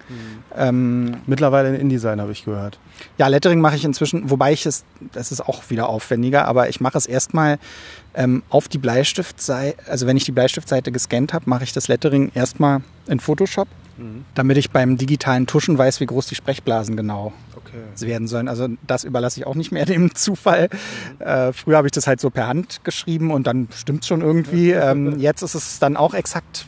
Ähm, 0.56 1.16
Mittlerweile 1.26 1.70
in 1.70 1.74
InDesign 1.74 2.20
habe 2.20 2.30
ich 2.30 2.44
gehört. 2.44 2.78
Ja, 3.18 3.26
Lettering 3.26 3.60
mache 3.60 3.74
ich 3.74 3.84
inzwischen, 3.84 4.30
wobei 4.30 4.52
ich 4.52 4.66
es, 4.66 4.84
das 5.12 5.32
ist 5.32 5.40
auch 5.40 5.68
wieder 5.68 5.88
aufwendiger, 5.88 6.46
aber 6.46 6.68
ich 6.68 6.80
mache 6.80 6.96
es 6.96 7.06
erstmal 7.06 7.58
ähm, 8.14 8.42
auf 8.48 8.68
die 8.68 8.78
Bleistiftseite, 8.78 9.90
also 9.90 10.06
wenn 10.06 10.16
ich 10.16 10.24
die 10.24 10.32
Bleistiftseite 10.32 10.92
gescannt 10.92 11.32
habe, 11.32 11.48
mache 11.48 11.64
ich 11.64 11.72
das 11.72 11.88
Lettering 11.88 12.30
erstmal 12.34 12.82
in 13.06 13.20
Photoshop, 13.20 13.68
mhm. 13.98 14.24
damit 14.34 14.56
ich 14.56 14.70
beim 14.70 14.96
digitalen 14.96 15.46
Tuschen 15.46 15.76
weiß, 15.76 16.00
wie 16.00 16.06
groß 16.06 16.26
die 16.26 16.34
Sprechblasen 16.34 16.96
genau 16.96 17.32
okay. 17.56 18.06
werden 18.06 18.28
sollen. 18.28 18.48
Also 18.48 18.68
das 18.86 19.04
überlasse 19.04 19.40
ich 19.40 19.46
auch 19.46 19.54
nicht 19.54 19.72
mehr 19.72 19.84
dem 19.86 20.14
Zufall. 20.14 20.68
Mhm. 21.18 21.26
Äh, 21.26 21.52
früher 21.52 21.76
habe 21.76 21.88
ich 21.88 21.92
das 21.92 22.06
halt 22.06 22.20
so 22.20 22.30
per 22.30 22.46
Hand 22.46 22.80
geschrieben 22.84 23.30
und 23.30 23.46
dann 23.46 23.68
stimmt 23.74 24.02
es 24.02 24.08
schon 24.08 24.20
irgendwie. 24.20 24.74
Ähm, 24.84 25.18
jetzt 25.18 25.40
ist 25.42 25.54
es 25.54 25.78
dann 25.78 25.96
auch 25.96 26.14
exakt 26.14 26.66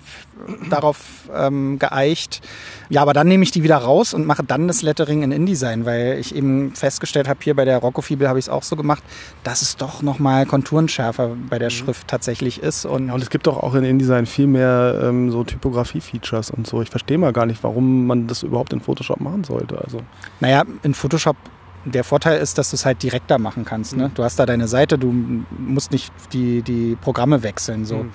darauf 0.71 0.99
ähm, 1.35 1.79
geeicht. 1.79 2.41
Ja, 2.89 3.03
aber 3.03 3.13
dann 3.13 3.29
nehme 3.29 3.43
ich 3.43 3.51
die 3.51 3.63
wieder 3.63 3.79
raus 3.79 4.15
und 4.15 4.27
mache 4.27 4.45
dann 4.45 4.69
das 4.69 4.83
Lettering 4.83 5.23
in 5.23 5.33
InDesign, 5.33 5.85
weil 5.87 6.19
ich 6.19 6.35
eben 6.35 6.73
festgestellt 6.75 7.29
habe, 7.29 7.41
hier 7.43 7.55
bei 7.55 7.65
der 7.65 7.79
Rocco-Fibel 7.79 8.29
habe 8.29 8.39
ich 8.39 8.47
es 8.47 8.49
auch 8.49 8.63
so 8.63 8.77
gemacht, 8.77 9.03
dass 9.43 9.63
es 9.63 9.77
doch 9.77 10.03
nochmal 10.03 10.47
konturenschärfer 10.47 11.37
bei 11.49 11.59
der 11.59 11.69
mhm. 11.69 11.75
Schrift 11.75 12.09
tatsächlich 12.09 12.63
ist. 12.63 12.85
Und, 12.85 13.09
ja, 13.09 13.15
und 13.15 13.23
es 13.23 13.31
gibt 13.31 13.47
doch 13.47 13.63
auch 13.63 13.75
in 13.75 13.85
InDesign 13.85 14.27
viel 14.27 14.47
mehr 14.47 15.01
ähm, 15.03 15.31
so 15.31 15.45
Typografie-Features 15.45 16.51
und 16.51 16.67
so. 16.67 16.83
Ich 16.83 16.91
verstehe 16.91 17.19
mal 17.19 17.33
gar 17.33 17.47
nicht, 17.47 17.63
warum 17.63 18.07
man 18.07 18.27
das 18.27 18.43
überhaupt 18.43 18.73
in 18.73 18.81
Photoshop 18.81 19.21
machen 19.21 19.45
sollte. 19.45 19.79
Also. 19.83 20.01
Naja, 20.41 20.63
in 20.83 20.95
Photoshop 20.95 21.37
der 21.93 22.05
Vorteil 22.05 22.41
ist, 22.41 22.59
dass 22.59 22.71
du 22.71 22.77
es 22.77 22.85
halt 22.85 23.03
direkter 23.03 23.39
machen 23.39 23.65
kannst. 23.65 23.97
Ne? 23.97 24.09
Mhm. 24.09 24.15
Du 24.15 24.25
hast 24.25 24.39
da 24.39 24.47
deine 24.47 24.69
Seite, 24.69 24.99
du 24.99 25.13
musst 25.59 25.93
nicht 25.93 26.13
die, 26.33 26.63
die 26.63 26.97
Programme 27.01 27.43
wechseln. 27.43 27.85
So. 27.85 27.99
Mhm. 27.99 28.13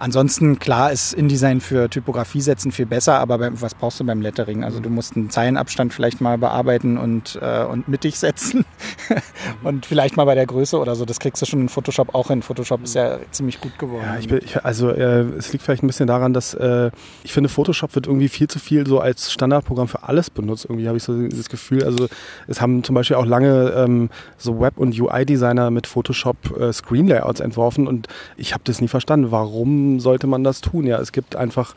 Ansonsten, 0.00 0.58
klar, 0.58 0.92
ist 0.92 1.12
InDesign 1.12 1.60
für 1.60 1.90
Typografie 1.90 2.40
setzen 2.40 2.72
viel 2.72 2.86
besser, 2.86 3.18
aber 3.18 3.36
beim, 3.36 3.60
was 3.60 3.74
brauchst 3.74 4.00
du 4.00 4.04
beim 4.04 4.22
Lettering? 4.22 4.64
Also 4.64 4.80
du 4.80 4.88
musst 4.88 5.14
einen 5.14 5.28
Zeilenabstand 5.28 5.92
vielleicht 5.92 6.22
mal 6.22 6.38
bearbeiten 6.38 6.96
und, 6.96 7.38
äh, 7.42 7.64
und 7.64 7.86
mittig 7.86 8.18
setzen 8.18 8.64
und 9.62 9.84
vielleicht 9.84 10.16
mal 10.16 10.24
bei 10.24 10.34
der 10.34 10.46
Größe 10.46 10.78
oder 10.78 10.96
so. 10.96 11.04
Das 11.04 11.18
kriegst 11.18 11.42
du 11.42 11.46
schon 11.46 11.60
in 11.60 11.68
Photoshop 11.68 12.14
auch 12.14 12.28
hin. 12.28 12.40
Photoshop 12.40 12.82
ist 12.82 12.94
ja 12.94 13.18
ziemlich 13.30 13.60
gut 13.60 13.78
geworden. 13.78 14.04
Ja, 14.06 14.16
ich 14.18 14.28
bin, 14.28 14.40
ich, 14.42 14.64
also 14.64 14.88
äh, 14.88 15.20
es 15.36 15.52
liegt 15.52 15.64
vielleicht 15.64 15.82
ein 15.82 15.86
bisschen 15.86 16.06
daran, 16.06 16.32
dass 16.32 16.54
äh, 16.54 16.90
ich 17.22 17.34
finde, 17.34 17.50
Photoshop 17.50 17.94
wird 17.94 18.06
irgendwie 18.06 18.30
viel 18.30 18.48
zu 18.48 18.58
viel 18.58 18.86
so 18.86 19.00
als 19.00 19.30
Standardprogramm 19.30 19.88
für 19.88 20.04
alles 20.04 20.30
benutzt. 20.30 20.64
Irgendwie 20.64 20.88
habe 20.88 20.96
ich 20.96 21.02
so 21.02 21.28
das 21.28 21.50
Gefühl. 21.50 21.84
Also 21.84 22.08
es 22.46 22.62
haben 22.62 22.82
zum 22.84 22.94
Beispiel 22.94 23.09
auch 23.18 23.26
lange 23.26 23.72
ähm, 23.76 24.10
so 24.38 24.60
Web- 24.60 24.78
und 24.78 24.98
UI-Designer 24.98 25.70
mit 25.70 25.86
Photoshop 25.86 26.36
äh, 26.58 26.72
Screen-Layouts 26.72 27.40
entworfen 27.40 27.86
und 27.86 28.08
ich 28.36 28.52
habe 28.52 28.62
das 28.64 28.80
nie 28.80 28.88
verstanden. 28.88 29.30
Warum 29.30 30.00
sollte 30.00 30.26
man 30.26 30.44
das 30.44 30.60
tun? 30.60 30.86
Ja, 30.86 30.98
es 30.98 31.12
gibt 31.12 31.36
einfach 31.36 31.74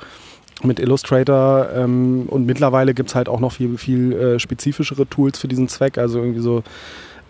mit 0.63 0.79
Illustrator 0.79 1.69
ähm, 1.75 2.25
und 2.27 2.45
mittlerweile 2.45 2.93
gibt 2.93 3.09
es 3.09 3.15
halt 3.15 3.27
auch 3.27 3.39
noch 3.39 3.53
viel, 3.53 3.77
viel 3.77 4.13
äh, 4.13 4.39
spezifischere 4.39 5.07
Tools 5.07 5.39
für 5.39 5.47
diesen 5.47 5.67
Zweck, 5.67 5.97
also 5.97 6.19
irgendwie 6.19 6.41
so 6.41 6.63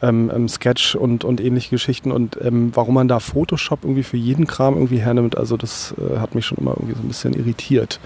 ähm, 0.04 0.32
ähm, 0.34 0.50
Sketch 0.50 0.96
und, 0.96 1.24
und 1.24 1.40
ähnliche 1.40 1.70
Geschichten 1.70 2.12
und 2.12 2.38
ähm, 2.42 2.72
warum 2.76 2.96
man 2.96 3.08
da 3.08 3.20
Photoshop 3.20 3.80
irgendwie 3.84 4.04
für 4.04 4.18
jeden 4.18 4.46
Kram 4.46 4.76
irgendwie 4.76 5.00
hernimmt, 5.00 5.38
also 5.38 5.56
das 5.58 5.96
äh, 5.98 6.20
hat 6.20 6.36
mich 6.36 6.46
schon 6.46 6.58
immer 6.58 6.72
irgendwie 6.72 6.94
so 6.94 7.02
ein 7.02 7.08
bisschen 7.08 7.34
irritiert. 7.34 8.00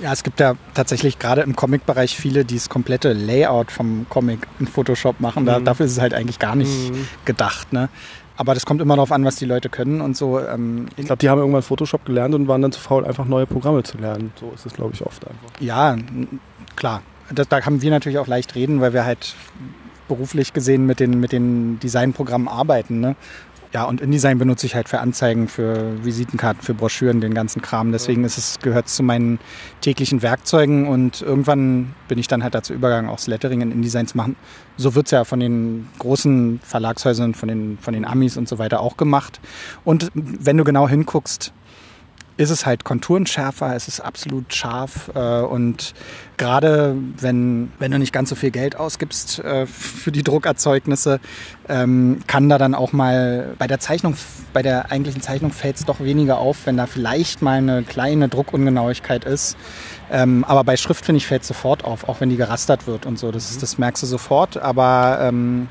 Ja, 0.00 0.12
es 0.12 0.22
gibt 0.22 0.40
ja 0.40 0.54
tatsächlich 0.74 1.18
gerade 1.18 1.42
im 1.42 1.54
Comic-Bereich 1.54 2.16
viele, 2.16 2.44
die 2.44 2.54
das 2.54 2.68
komplette 2.68 3.12
Layout 3.12 3.70
vom 3.70 4.06
Comic 4.08 4.48
in 4.58 4.66
Photoshop 4.66 5.20
machen. 5.20 5.44
Da, 5.44 5.60
mhm. 5.60 5.64
Dafür 5.64 5.86
ist 5.86 5.92
es 5.92 6.00
halt 6.00 6.14
eigentlich 6.14 6.38
gar 6.38 6.56
nicht 6.56 6.90
mhm. 6.90 7.06
gedacht. 7.24 7.72
Ne? 7.72 7.88
Aber 8.36 8.54
das 8.54 8.64
kommt 8.64 8.80
immer 8.80 8.96
darauf 8.96 9.12
an, 9.12 9.24
was 9.24 9.36
die 9.36 9.44
Leute 9.44 9.68
können 9.68 10.00
und 10.00 10.16
so. 10.16 10.40
Ähm, 10.40 10.86
ich 10.96 11.06
glaube, 11.06 11.18
die 11.18 11.28
haben 11.28 11.38
irgendwann 11.38 11.62
Photoshop 11.62 12.04
gelernt 12.06 12.34
und 12.34 12.48
waren 12.48 12.62
dann 12.62 12.72
zu 12.72 12.80
faul, 12.80 13.04
einfach 13.04 13.26
neue 13.26 13.46
Programme 13.46 13.82
zu 13.82 13.98
lernen. 13.98 14.32
So 14.40 14.50
ist 14.54 14.66
es, 14.66 14.72
glaube 14.72 14.94
ich, 14.94 15.04
oft 15.04 15.22
einfach. 15.26 15.60
Ja, 15.60 15.96
klar. 16.76 17.02
Das, 17.32 17.48
da 17.48 17.64
haben 17.64 17.82
wir 17.82 17.90
natürlich 17.90 18.18
auch 18.18 18.26
leicht 18.26 18.54
reden, 18.54 18.80
weil 18.80 18.92
wir 18.92 19.04
halt 19.04 19.34
beruflich 20.12 20.52
gesehen 20.52 20.84
mit 20.84 21.00
den, 21.00 21.20
mit 21.20 21.32
den 21.32 21.80
Designprogrammen 21.80 22.46
arbeiten. 22.46 23.00
Ne? 23.00 23.16
Ja, 23.72 23.84
und 23.84 24.02
InDesign 24.02 24.36
benutze 24.36 24.66
ich 24.66 24.74
halt 24.74 24.90
für 24.90 25.00
Anzeigen, 25.00 25.48
für 25.48 26.04
Visitenkarten, 26.04 26.62
für 26.62 26.74
Broschüren, 26.74 27.22
den 27.22 27.32
ganzen 27.32 27.62
Kram. 27.62 27.90
Deswegen 27.90 28.22
ist 28.24 28.36
es, 28.36 28.58
gehört 28.60 28.88
es 28.88 28.96
zu 28.96 29.02
meinen 29.02 29.38
täglichen 29.80 30.20
Werkzeugen 30.20 30.86
und 30.86 31.22
irgendwann 31.22 31.94
bin 32.06 32.18
ich 32.18 32.28
dann 32.28 32.42
halt 32.42 32.54
dazu 32.54 32.74
übergegangen, 32.74 33.10
auch 33.10 33.16
das 33.16 33.28
Lettering 33.28 33.62
in 33.62 33.72
InDesign 33.72 34.06
zu 34.06 34.18
machen. 34.18 34.36
So 34.76 34.94
wird 34.94 35.06
es 35.06 35.12
ja 35.12 35.24
von 35.24 35.40
den 35.40 35.88
großen 35.98 36.60
Verlagshäusern, 36.62 37.32
von 37.32 37.48
den, 37.48 37.78
von 37.80 37.94
den 37.94 38.04
Amis 38.04 38.36
und 38.36 38.46
so 38.46 38.58
weiter 38.58 38.80
auch 38.80 38.98
gemacht. 38.98 39.40
Und 39.84 40.10
wenn 40.12 40.58
du 40.58 40.64
genau 40.64 40.86
hinguckst, 40.86 41.54
ist 42.42 42.50
es 42.50 42.66
halt 42.66 42.84
konturenschärfer, 42.84 43.74
es 43.74 43.88
ist 43.88 44.00
absolut 44.00 44.52
scharf 44.54 45.10
äh, 45.14 45.40
und 45.40 45.94
gerade 46.36 46.96
wenn, 47.18 47.72
wenn 47.78 47.92
du 47.92 47.98
nicht 47.98 48.12
ganz 48.12 48.28
so 48.28 48.34
viel 48.34 48.50
Geld 48.50 48.76
ausgibst 48.76 49.38
äh, 49.38 49.66
für 49.66 50.10
die 50.10 50.22
Druckerzeugnisse, 50.22 51.20
ähm, 51.68 52.20
kann 52.26 52.48
da 52.48 52.58
dann 52.58 52.74
auch 52.74 52.92
mal 52.92 53.54
bei 53.58 53.66
der 53.66 53.78
Zeichnung, 53.78 54.16
bei 54.52 54.62
der 54.62 54.90
eigentlichen 54.90 55.22
Zeichnung 55.22 55.52
fällt 55.52 55.76
es 55.76 55.84
doch 55.84 56.00
weniger 56.00 56.38
auf, 56.38 56.66
wenn 56.66 56.76
da 56.76 56.86
vielleicht 56.86 57.42
mal 57.42 57.58
eine 57.58 57.82
kleine 57.82 58.28
Druckungenauigkeit 58.28 59.24
ist. 59.24 59.56
Ähm, 60.10 60.44
aber 60.44 60.64
bei 60.64 60.76
Schrift, 60.76 61.04
finde 61.04 61.18
ich, 61.18 61.26
fällt 61.26 61.42
es 61.42 61.48
sofort 61.48 61.84
auf, 61.84 62.08
auch 62.08 62.20
wenn 62.20 62.28
die 62.28 62.36
gerastert 62.36 62.86
wird 62.86 63.06
und 63.06 63.18
so. 63.18 63.30
Das, 63.30 63.56
das 63.56 63.78
merkst 63.78 64.02
du 64.02 64.06
sofort, 64.06 64.56
aber 64.56 65.18
ähm, 65.22 65.68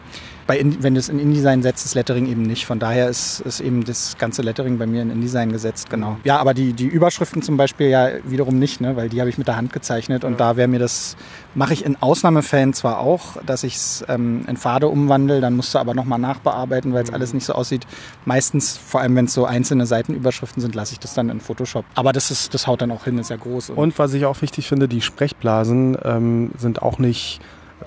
bei 0.51 0.57
In 0.57 0.83
wenn 0.83 0.95
du 0.95 0.99
es 0.99 1.07
in 1.07 1.17
InDesign 1.17 1.63
setzt, 1.63 1.85
das 1.85 1.95
Lettering 1.95 2.25
eben 2.25 2.41
nicht. 2.41 2.65
Von 2.65 2.77
daher 2.77 3.07
ist, 3.07 3.39
ist 3.39 3.61
eben 3.61 3.85
das 3.85 4.17
ganze 4.17 4.41
Lettering 4.41 4.77
bei 4.77 4.85
mir 4.85 5.01
in 5.01 5.09
InDesign 5.09 5.49
gesetzt, 5.49 5.89
genau. 5.89 6.17
Ja, 6.25 6.39
aber 6.39 6.53
die, 6.53 6.73
die 6.73 6.87
Überschriften 6.87 7.41
zum 7.41 7.55
Beispiel 7.55 7.87
ja 7.87 8.09
wiederum 8.25 8.59
nicht, 8.59 8.81
ne? 8.81 8.97
weil 8.97 9.07
die 9.07 9.21
habe 9.21 9.29
ich 9.29 9.37
mit 9.37 9.47
der 9.47 9.55
Hand 9.55 9.71
gezeichnet 9.71 10.25
und 10.25 10.41
da 10.41 10.57
wäre 10.57 10.67
mir 10.67 10.79
das, 10.79 11.15
mache 11.55 11.71
ich 11.71 11.85
in 11.85 11.95
Ausnahmefällen 12.01 12.73
zwar 12.73 12.99
auch, 12.99 13.37
dass 13.45 13.63
ich 13.63 13.77
es 13.77 14.03
ähm, 14.09 14.43
in 14.45 14.57
Pfade 14.57 14.89
umwandle, 14.89 15.39
dann 15.39 15.55
musst 15.55 15.73
du 15.73 15.79
aber 15.79 15.93
nochmal 15.93 16.19
nachbearbeiten, 16.19 16.93
weil 16.93 17.03
es 17.03 17.11
mhm. 17.11 17.15
alles 17.15 17.33
nicht 17.33 17.45
so 17.45 17.53
aussieht. 17.53 17.87
Meistens, 18.25 18.75
vor 18.75 18.99
allem 18.99 19.15
wenn 19.15 19.27
es 19.27 19.33
so 19.33 19.45
einzelne 19.45 19.85
Seitenüberschriften 19.85 20.61
sind, 20.61 20.75
lasse 20.75 20.91
ich 20.91 20.99
das 20.99 21.13
dann 21.13 21.29
in 21.29 21.39
Photoshop. 21.39 21.85
Aber 21.95 22.11
das, 22.11 22.29
ist, 22.29 22.53
das 22.53 22.67
haut 22.67 22.81
dann 22.81 22.91
auch 22.91 23.05
hin, 23.05 23.17
ist 23.19 23.29
ja 23.29 23.37
groß. 23.37 23.69
Und, 23.69 23.77
und 23.77 23.99
was 23.99 24.13
ich 24.13 24.25
auch 24.25 24.41
wichtig 24.41 24.67
finde, 24.67 24.89
die 24.89 24.99
Sprechblasen 24.99 25.97
ähm, 26.03 26.51
sind 26.57 26.81
auch 26.81 26.99
nicht 26.99 27.39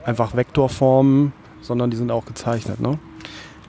einfach 0.07 0.35
Vektorformen, 0.35 1.35
sondern 1.65 1.91
die 1.91 1.97
sind 1.97 2.11
auch 2.11 2.25
gezeichnet, 2.25 2.81
ne? 2.81 2.99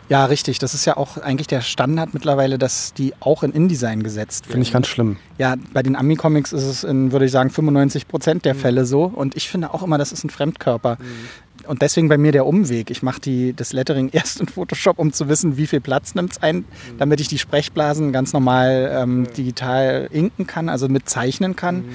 Ja, 0.08 0.26
richtig. 0.26 0.60
Das 0.60 0.76
ist 0.76 0.86
ja 0.86 0.98
auch 0.98 1.18
eigentlich 1.18 1.48
der 1.48 1.62
Standard 1.62 2.14
mittlerweile, 2.14 2.60
dass 2.60 2.93
die 2.93 3.14
auch 3.22 3.41
in 3.41 3.52
InDesign 3.52 4.04
gesetzt 4.04 4.46
werden. 4.46 4.52
Finde 4.52 4.68
ich 4.68 4.72
ganz 4.72 4.86
schlimm. 4.86 5.18
Ja, 5.39 5.56
bei 5.74 5.82
den 5.82 5.96
Ami-Comics 5.96 6.54
ist 6.54 6.64
es 6.64 6.84
in, 6.84 7.12
würde 7.12 7.26
ich 7.26 7.32
sagen, 7.32 7.50
95 7.50 8.08
Prozent 8.08 8.46
der 8.46 8.54
mhm. 8.54 8.60
Fälle 8.60 8.86
so. 8.86 9.06
Und 9.06 9.36
ich 9.36 9.50
finde 9.50 9.74
auch 9.74 9.82
immer, 9.82 9.98
das 9.98 10.12
ist 10.12 10.24
ein 10.24 10.30
Fremdkörper. 10.30 10.98
Mhm 11.00 11.45
und 11.68 11.82
deswegen 11.82 12.07
bei 12.07 12.18
mir 12.18 12.32
der 12.32 12.45
Umweg. 12.45 12.89
Ich 12.91 13.03
mache 13.03 13.53
das 13.53 13.74
Lettering 13.74 14.09
erst 14.13 14.39
in 14.39 14.47
Photoshop, 14.47 14.99
um 14.99 15.13
zu 15.13 15.30
wissen, 15.30 15.57
wie 15.57 15.68
viel 15.68 15.82
Platz 15.82 16.16
nimmt 16.16 16.34
es 16.34 16.43
ein, 16.43 16.57
mhm. 16.57 16.97
damit 16.97 17.20
ich 17.20 17.28
die 17.28 17.38
Sprechblasen 17.38 18.11
ganz 18.11 18.34
normal 18.34 18.91
ähm, 18.93 19.28
digital 19.36 20.09
inken 20.11 20.47
kann, 20.47 20.70
also 20.70 20.88
mit 20.88 21.09
zeichnen 21.09 21.55
kann. 21.55 21.78
Mhm. 21.78 21.89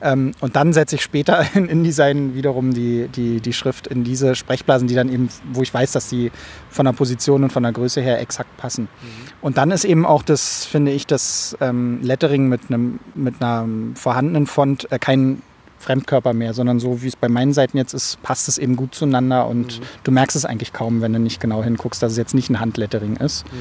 Ähm, 0.00 0.32
und 0.40 0.56
dann 0.56 0.72
setze 0.72 0.96
ich 0.96 1.02
später 1.02 1.44
in 1.54 1.68
InDesign 1.68 2.34
wiederum 2.34 2.74
die, 2.74 3.08
die, 3.08 3.40
die 3.40 3.52
Schrift 3.52 3.86
in 3.86 4.04
diese 4.04 4.34
Sprechblasen, 4.34 4.88
die 4.88 4.94
dann 4.94 5.12
eben, 5.12 5.28
wo 5.52 5.62
ich 5.62 5.72
weiß, 5.72 5.92
dass 5.92 6.08
die 6.08 6.30
von 6.70 6.86
der 6.86 6.92
Position 6.92 7.44
und 7.44 7.52
von 7.52 7.62
der 7.62 7.72
Größe 7.72 8.00
her 8.00 8.20
exakt 8.20 8.56
passen. 8.56 8.82
Mhm. 8.84 9.26
Und 9.40 9.56
dann 9.58 9.70
ist 9.70 9.84
eben 9.84 10.06
auch 10.06 10.22
das, 10.22 10.64
finde 10.64 10.92
ich, 10.92 11.06
das 11.06 11.56
ähm, 11.60 12.00
Lettering 12.02 12.48
mit 12.48 12.62
einem 12.68 13.00
mit 13.14 13.40
einer 13.40 13.66
vorhandenen 13.94 14.46
Font 14.46 14.90
äh, 14.90 14.98
kein 14.98 15.42
Fremdkörper 15.86 16.32
mehr, 16.32 16.52
sondern 16.52 16.80
so 16.80 17.02
wie 17.02 17.08
es 17.08 17.14
bei 17.16 17.28
meinen 17.28 17.52
Seiten 17.52 17.76
jetzt 17.78 17.94
ist, 17.94 18.20
passt 18.22 18.48
es 18.48 18.58
eben 18.58 18.74
gut 18.74 18.94
zueinander 18.94 19.46
und 19.46 19.80
mhm. 19.80 19.84
du 20.02 20.10
merkst 20.10 20.36
es 20.36 20.44
eigentlich 20.44 20.72
kaum, 20.72 21.00
wenn 21.00 21.12
du 21.12 21.20
nicht 21.20 21.40
genau 21.40 21.62
hinguckst, 21.62 22.02
dass 22.02 22.12
es 22.12 22.18
jetzt 22.18 22.34
nicht 22.34 22.50
ein 22.50 22.58
Handlettering 22.58 23.16
ist. 23.16 23.44
Mhm. 23.44 23.58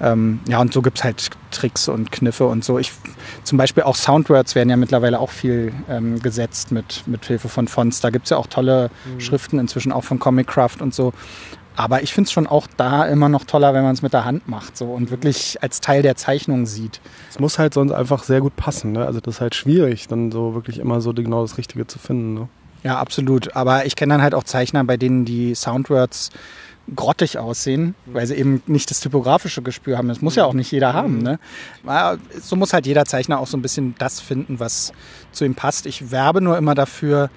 Ähm, 0.00 0.40
ja, 0.48 0.60
und 0.60 0.72
so 0.72 0.82
gibt 0.82 0.98
es 0.98 1.04
halt 1.04 1.30
Tricks 1.52 1.88
und 1.88 2.10
Kniffe 2.10 2.46
und 2.46 2.64
so. 2.64 2.78
Ich, 2.78 2.92
zum 3.44 3.58
Beispiel 3.58 3.84
auch 3.84 3.96
Soundwords 3.96 4.54
werden 4.54 4.70
ja 4.70 4.76
mittlerweile 4.76 5.20
auch 5.20 5.30
viel 5.30 5.72
ähm, 5.88 6.20
gesetzt 6.20 6.72
mit, 6.72 7.04
mit 7.06 7.24
Hilfe 7.24 7.48
von 7.48 7.68
Fonts. 7.68 8.00
Da 8.00 8.10
gibt 8.10 8.26
es 8.26 8.30
ja 8.30 8.36
auch 8.36 8.48
tolle 8.48 8.90
mhm. 9.04 9.20
Schriften 9.20 9.58
inzwischen 9.58 9.92
auch 9.92 10.04
von 10.04 10.18
Comic 10.18 10.48
Craft 10.48 10.80
und 10.80 10.94
so. 10.94 11.12
Aber 11.78 12.02
ich 12.02 12.12
finde 12.12 12.26
es 12.26 12.32
schon 12.32 12.48
auch 12.48 12.66
da 12.76 13.04
immer 13.04 13.28
noch 13.28 13.44
toller, 13.44 13.72
wenn 13.72 13.84
man 13.84 13.94
es 13.94 14.02
mit 14.02 14.12
der 14.12 14.24
Hand 14.24 14.48
macht 14.48 14.76
so, 14.76 14.86
und 14.86 15.12
wirklich 15.12 15.62
als 15.62 15.80
Teil 15.80 16.02
der 16.02 16.16
Zeichnung 16.16 16.66
sieht. 16.66 17.00
Es 17.30 17.38
muss 17.38 17.60
halt 17.60 17.72
sonst 17.72 17.92
einfach 17.92 18.24
sehr 18.24 18.40
gut 18.40 18.56
passen. 18.56 18.90
Ne? 18.90 19.06
Also 19.06 19.20
das 19.20 19.36
ist 19.36 19.40
halt 19.40 19.54
schwierig, 19.54 20.08
dann 20.08 20.32
so 20.32 20.54
wirklich 20.54 20.80
immer 20.80 21.00
so 21.00 21.14
genau 21.14 21.42
das 21.42 21.56
Richtige 21.56 21.86
zu 21.86 22.00
finden. 22.00 22.34
Ne? 22.34 22.48
Ja, 22.82 22.98
absolut. 22.98 23.54
Aber 23.54 23.86
ich 23.86 23.94
kenne 23.94 24.14
dann 24.14 24.22
halt 24.22 24.34
auch 24.34 24.42
Zeichner, 24.42 24.82
bei 24.82 24.96
denen 24.96 25.24
die 25.24 25.54
Soundwords 25.54 26.30
grottig 26.96 27.38
aussehen, 27.38 27.94
weil 28.06 28.26
sie 28.26 28.34
eben 28.34 28.60
nicht 28.66 28.90
das 28.90 28.98
typografische 28.98 29.62
Gespür 29.62 29.98
haben. 29.98 30.08
Das 30.08 30.20
muss 30.20 30.34
ja 30.34 30.46
auch 30.46 30.54
nicht 30.54 30.72
jeder 30.72 30.94
haben. 30.94 31.18
Ne? 31.18 31.38
So 32.40 32.56
muss 32.56 32.72
halt 32.72 32.86
jeder 32.86 33.04
Zeichner 33.04 33.38
auch 33.38 33.46
so 33.46 33.56
ein 33.56 33.62
bisschen 33.62 33.94
das 33.98 34.18
finden, 34.18 34.58
was 34.58 34.92
zu 35.30 35.44
ihm 35.44 35.54
passt. 35.54 35.86
Ich 35.86 36.10
werbe 36.10 36.40
nur 36.40 36.58
immer 36.58 36.74
dafür, 36.74 37.30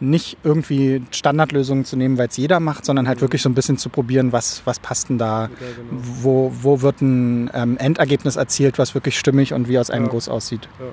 nicht 0.00 0.38
irgendwie 0.42 1.02
Standardlösungen 1.10 1.84
zu 1.84 1.96
nehmen, 1.96 2.18
weil 2.18 2.28
es 2.28 2.36
jeder 2.36 2.60
macht, 2.60 2.84
sondern 2.84 3.08
halt 3.08 3.18
mhm. 3.18 3.22
wirklich 3.22 3.42
so 3.42 3.48
ein 3.48 3.54
bisschen 3.54 3.78
zu 3.78 3.88
probieren, 3.88 4.32
was, 4.32 4.62
was 4.64 4.78
passt 4.78 5.08
denn 5.08 5.18
da, 5.18 5.42
ja, 5.42 5.48
genau. 5.48 6.02
wo, 6.20 6.52
wo 6.62 6.80
wird 6.82 7.00
ein 7.00 7.50
ähm, 7.54 7.76
Endergebnis 7.78 8.36
erzielt, 8.36 8.78
was 8.78 8.94
wirklich 8.94 9.18
stimmig 9.18 9.52
und 9.52 9.68
wie 9.68 9.78
aus 9.78 9.90
einem 9.90 10.06
ja. 10.06 10.10
Guss 10.10 10.28
aussieht. 10.28 10.68
Ja. 10.78 10.86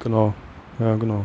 Genau, 0.00 0.34
ja 0.78 0.96
genau. 0.96 1.24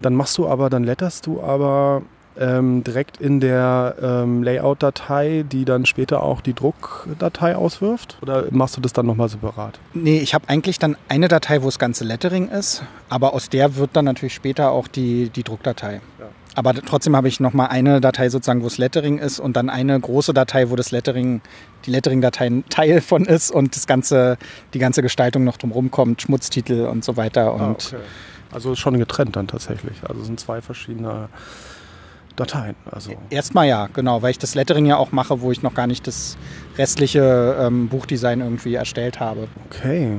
Dann 0.00 0.14
machst 0.14 0.38
du 0.38 0.48
aber, 0.48 0.70
dann 0.70 0.84
letterst 0.84 1.26
du 1.26 1.42
aber 1.42 2.02
ähm, 2.38 2.84
direkt 2.84 3.20
in 3.20 3.40
der 3.40 3.96
ähm, 4.00 4.42
Layout-Datei, 4.42 5.44
die 5.50 5.64
dann 5.64 5.86
später 5.86 6.22
auch 6.22 6.40
die 6.40 6.54
Druckdatei 6.54 7.56
auswirft? 7.56 8.18
Oder 8.22 8.44
machst 8.50 8.76
du 8.76 8.80
das 8.80 8.92
dann 8.92 9.06
nochmal 9.06 9.28
separat? 9.28 9.78
Nee, 9.94 10.18
ich 10.18 10.34
habe 10.34 10.48
eigentlich 10.48 10.78
dann 10.78 10.96
eine 11.08 11.28
Datei, 11.28 11.62
wo 11.62 11.66
das 11.66 11.78
ganze 11.78 12.04
Lettering 12.04 12.48
ist, 12.48 12.82
aber 13.08 13.34
aus 13.34 13.48
der 13.48 13.76
wird 13.76 13.90
dann 13.94 14.04
natürlich 14.04 14.34
später 14.34 14.70
auch 14.70 14.88
die, 14.88 15.30
die 15.30 15.42
Druckdatei. 15.42 16.00
Ja. 16.18 16.26
Aber 16.54 16.74
trotzdem 16.74 17.14
habe 17.14 17.28
ich 17.28 17.38
nochmal 17.38 17.68
eine 17.68 18.00
Datei 18.00 18.30
sozusagen, 18.30 18.62
wo 18.62 18.64
das 18.64 18.78
Lettering 18.78 19.18
ist 19.18 19.38
und 19.38 19.56
dann 19.56 19.70
eine 19.70 19.98
große 19.98 20.34
Datei, 20.34 20.70
wo 20.70 20.76
das 20.76 20.90
Lettering, 20.90 21.40
die 21.86 21.92
Lettering-Datei 21.92 22.46
ein 22.46 22.64
Teil 22.68 23.00
von 23.00 23.26
ist 23.26 23.52
und 23.52 23.76
das 23.76 23.86
ganze, 23.86 24.38
die 24.74 24.80
ganze 24.80 25.00
Gestaltung 25.00 25.44
noch 25.44 25.56
drumherum 25.56 25.92
kommt, 25.92 26.22
Schmutztitel 26.22 26.86
und 26.86 27.04
so 27.04 27.16
weiter. 27.16 27.46
Ah, 27.46 27.50
und 27.50 27.62
ah, 27.62 27.70
okay. 27.70 27.96
Also 28.50 28.74
schon 28.74 28.98
getrennt 28.98 29.36
dann 29.36 29.46
tatsächlich. 29.46 29.98
Also 30.08 30.22
es 30.22 30.26
sind 30.26 30.40
zwei 30.40 30.60
verschiedene 30.60 31.28
Dateien. 32.38 32.76
Also. 32.90 33.12
Erstmal 33.30 33.66
ja, 33.68 33.88
genau, 33.92 34.22
weil 34.22 34.30
ich 34.30 34.38
das 34.38 34.54
Lettering 34.54 34.86
ja 34.86 34.96
auch 34.96 35.12
mache, 35.12 35.40
wo 35.40 35.52
ich 35.52 35.62
noch 35.62 35.74
gar 35.74 35.86
nicht 35.86 36.06
das 36.06 36.36
restliche 36.76 37.56
ähm, 37.60 37.88
Buchdesign 37.88 38.40
irgendwie 38.40 38.74
erstellt 38.74 39.20
habe. 39.20 39.48
Okay. 39.66 40.16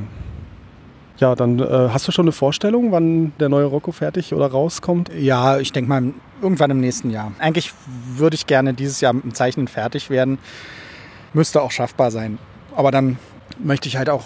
Ja, 1.19 1.35
dann 1.35 1.59
äh, 1.59 1.89
hast 1.91 2.07
du 2.07 2.11
schon 2.11 2.25
eine 2.25 2.31
Vorstellung, 2.31 2.91
wann 2.91 3.33
der 3.39 3.49
neue 3.49 3.65
Rocco 3.65 3.91
fertig 3.91 4.33
oder 4.33 4.47
rauskommt? 4.47 5.11
Ja, 5.13 5.59
ich 5.59 5.71
denke 5.73 5.89
mal 5.89 6.13
irgendwann 6.41 6.71
im 6.71 6.79
nächsten 6.79 7.09
Jahr. 7.09 7.33
Eigentlich 7.39 7.73
würde 8.15 8.35
ich 8.35 8.47
gerne 8.47 8.73
dieses 8.73 9.01
Jahr 9.01 9.11
mit 9.11 9.23
dem 9.23 9.33
Zeichnen 9.33 9.67
fertig 9.67 10.09
werden. 10.09 10.37
Müsste 11.33 11.61
auch 11.61 11.71
schaffbar 11.71 12.11
sein. 12.11 12.37
Aber 12.75 12.91
dann 12.91 13.17
möchte 13.61 13.89
ich 13.89 13.97
halt 13.97 14.09
auch 14.09 14.23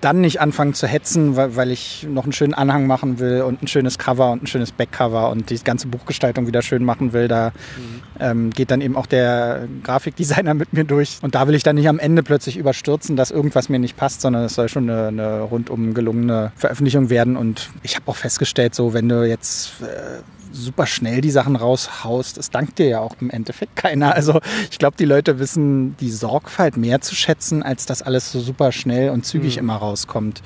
dann 0.00 0.20
nicht 0.20 0.40
anfangen 0.40 0.74
zu 0.74 0.86
hetzen, 0.86 1.36
weil, 1.36 1.56
weil, 1.56 1.70
ich 1.70 2.06
noch 2.08 2.24
einen 2.24 2.32
schönen 2.32 2.54
Anhang 2.54 2.86
machen 2.86 3.18
will 3.18 3.42
und 3.42 3.62
ein 3.62 3.66
schönes 3.66 3.98
Cover 3.98 4.32
und 4.32 4.44
ein 4.44 4.46
schönes 4.46 4.72
Backcover 4.72 5.30
und 5.30 5.50
die 5.50 5.58
ganze 5.58 5.88
Buchgestaltung 5.88 6.46
wieder 6.46 6.62
schön 6.62 6.84
machen 6.84 7.12
will. 7.12 7.28
Da 7.28 7.52
mhm. 7.76 8.02
Ähm, 8.20 8.50
geht 8.50 8.70
dann 8.70 8.80
eben 8.80 8.96
auch 8.96 9.06
der 9.06 9.66
Grafikdesigner 9.82 10.54
mit 10.54 10.72
mir 10.72 10.84
durch. 10.84 11.18
Und 11.22 11.34
da 11.34 11.48
will 11.48 11.54
ich 11.54 11.62
dann 11.62 11.76
nicht 11.76 11.88
am 11.88 11.98
Ende 11.98 12.22
plötzlich 12.22 12.56
überstürzen, 12.56 13.16
dass 13.16 13.30
irgendwas 13.30 13.68
mir 13.68 13.78
nicht 13.78 13.96
passt, 13.96 14.20
sondern 14.20 14.44
es 14.44 14.54
soll 14.54 14.68
schon 14.68 14.88
eine, 14.88 15.08
eine 15.08 15.40
rundum 15.42 15.94
gelungene 15.94 16.52
Veröffentlichung 16.56 17.10
werden. 17.10 17.36
Und 17.36 17.70
ich 17.82 17.96
habe 17.96 18.08
auch 18.08 18.16
festgestellt, 18.16 18.74
so 18.74 18.94
wenn 18.94 19.08
du 19.08 19.26
jetzt 19.26 19.72
äh, 19.82 20.22
super 20.52 20.86
schnell 20.86 21.20
die 21.20 21.30
Sachen 21.30 21.56
raushaust, 21.56 22.36
das 22.36 22.50
dankt 22.50 22.78
dir 22.78 22.88
ja 22.88 23.00
auch 23.00 23.14
im 23.20 23.30
Endeffekt 23.30 23.76
keiner. 23.76 24.14
Also 24.14 24.40
ich 24.70 24.78
glaube, 24.78 24.96
die 24.98 25.04
Leute 25.04 25.38
wissen 25.38 25.96
die 25.98 26.10
Sorgfalt 26.10 26.76
mehr 26.76 27.00
zu 27.00 27.14
schätzen, 27.14 27.62
als 27.62 27.86
dass 27.86 28.02
alles 28.02 28.32
so 28.32 28.40
super 28.40 28.72
schnell 28.72 29.10
und 29.10 29.24
zügig 29.24 29.56
mhm. 29.56 29.60
immer 29.60 29.76
rauskommt. 29.76 30.42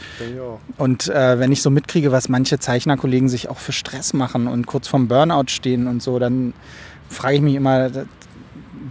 Und 0.77 1.09
äh, 1.09 1.39
wenn 1.39 1.53
ich 1.53 1.63
so 1.63 1.71
mitkriege, 1.71 2.13
was 2.13 2.29
manche 2.29 2.59
Zeichnerkollegen 2.59 3.29
sich 3.29 3.49
auch 3.49 3.59
für 3.59 3.73
Stress 3.73 4.13
machen 4.13 4.47
und 4.47 4.67
kurz 4.67 4.89
vorm 4.89 5.09
Burnout 5.09 5.49
stehen 5.49 5.87
und 5.87 6.03
so, 6.03 6.19
dann 6.19 6.53
frage 7.15 7.37
ich 7.37 7.43
mich 7.43 7.55
immer, 7.55 7.91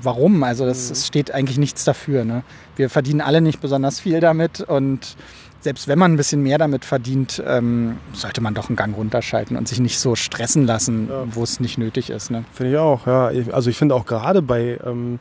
warum? 0.01 0.43
Also 0.43 0.65
das, 0.65 0.89
mhm. 0.89 0.95
steht 0.95 1.31
eigentlich 1.31 1.57
nichts 1.57 1.83
dafür. 1.83 2.25
Ne? 2.25 2.43
Wir 2.75 2.89
verdienen 2.89 3.21
alle 3.21 3.41
nicht 3.41 3.61
besonders 3.61 3.99
viel 3.99 4.19
damit 4.19 4.61
und 4.61 5.15
selbst 5.63 5.87
wenn 5.87 5.97
man 5.97 6.13
ein 6.13 6.17
bisschen 6.17 6.43
mehr 6.43 6.57
damit 6.57 6.83
verdient, 6.83 7.41
ähm, 7.47 7.97
sollte 8.11 8.41
man 8.41 8.53
doch 8.53 8.67
einen 8.67 8.75
Gang 8.75 8.95
runterschalten 8.95 9.55
und 9.55 9.67
sich 9.67 9.79
nicht 9.79 9.97
so 9.97 10.15
stressen 10.15 10.65
lassen, 10.65 11.07
ja. 11.09 11.23
wo 11.31 11.43
es 11.43 11.61
nicht 11.61 11.77
nötig 11.77 12.09
ist. 12.09 12.31
Ne? 12.31 12.43
Finde 12.53 12.73
ich 12.73 12.77
auch, 12.77 13.07
ja. 13.07 13.31
Also 13.51 13.69
ich 13.69 13.77
finde 13.77 13.95
auch 13.95 14.05
gerade 14.05 14.41
bei, 14.41 14.77
ähm, 14.85 15.19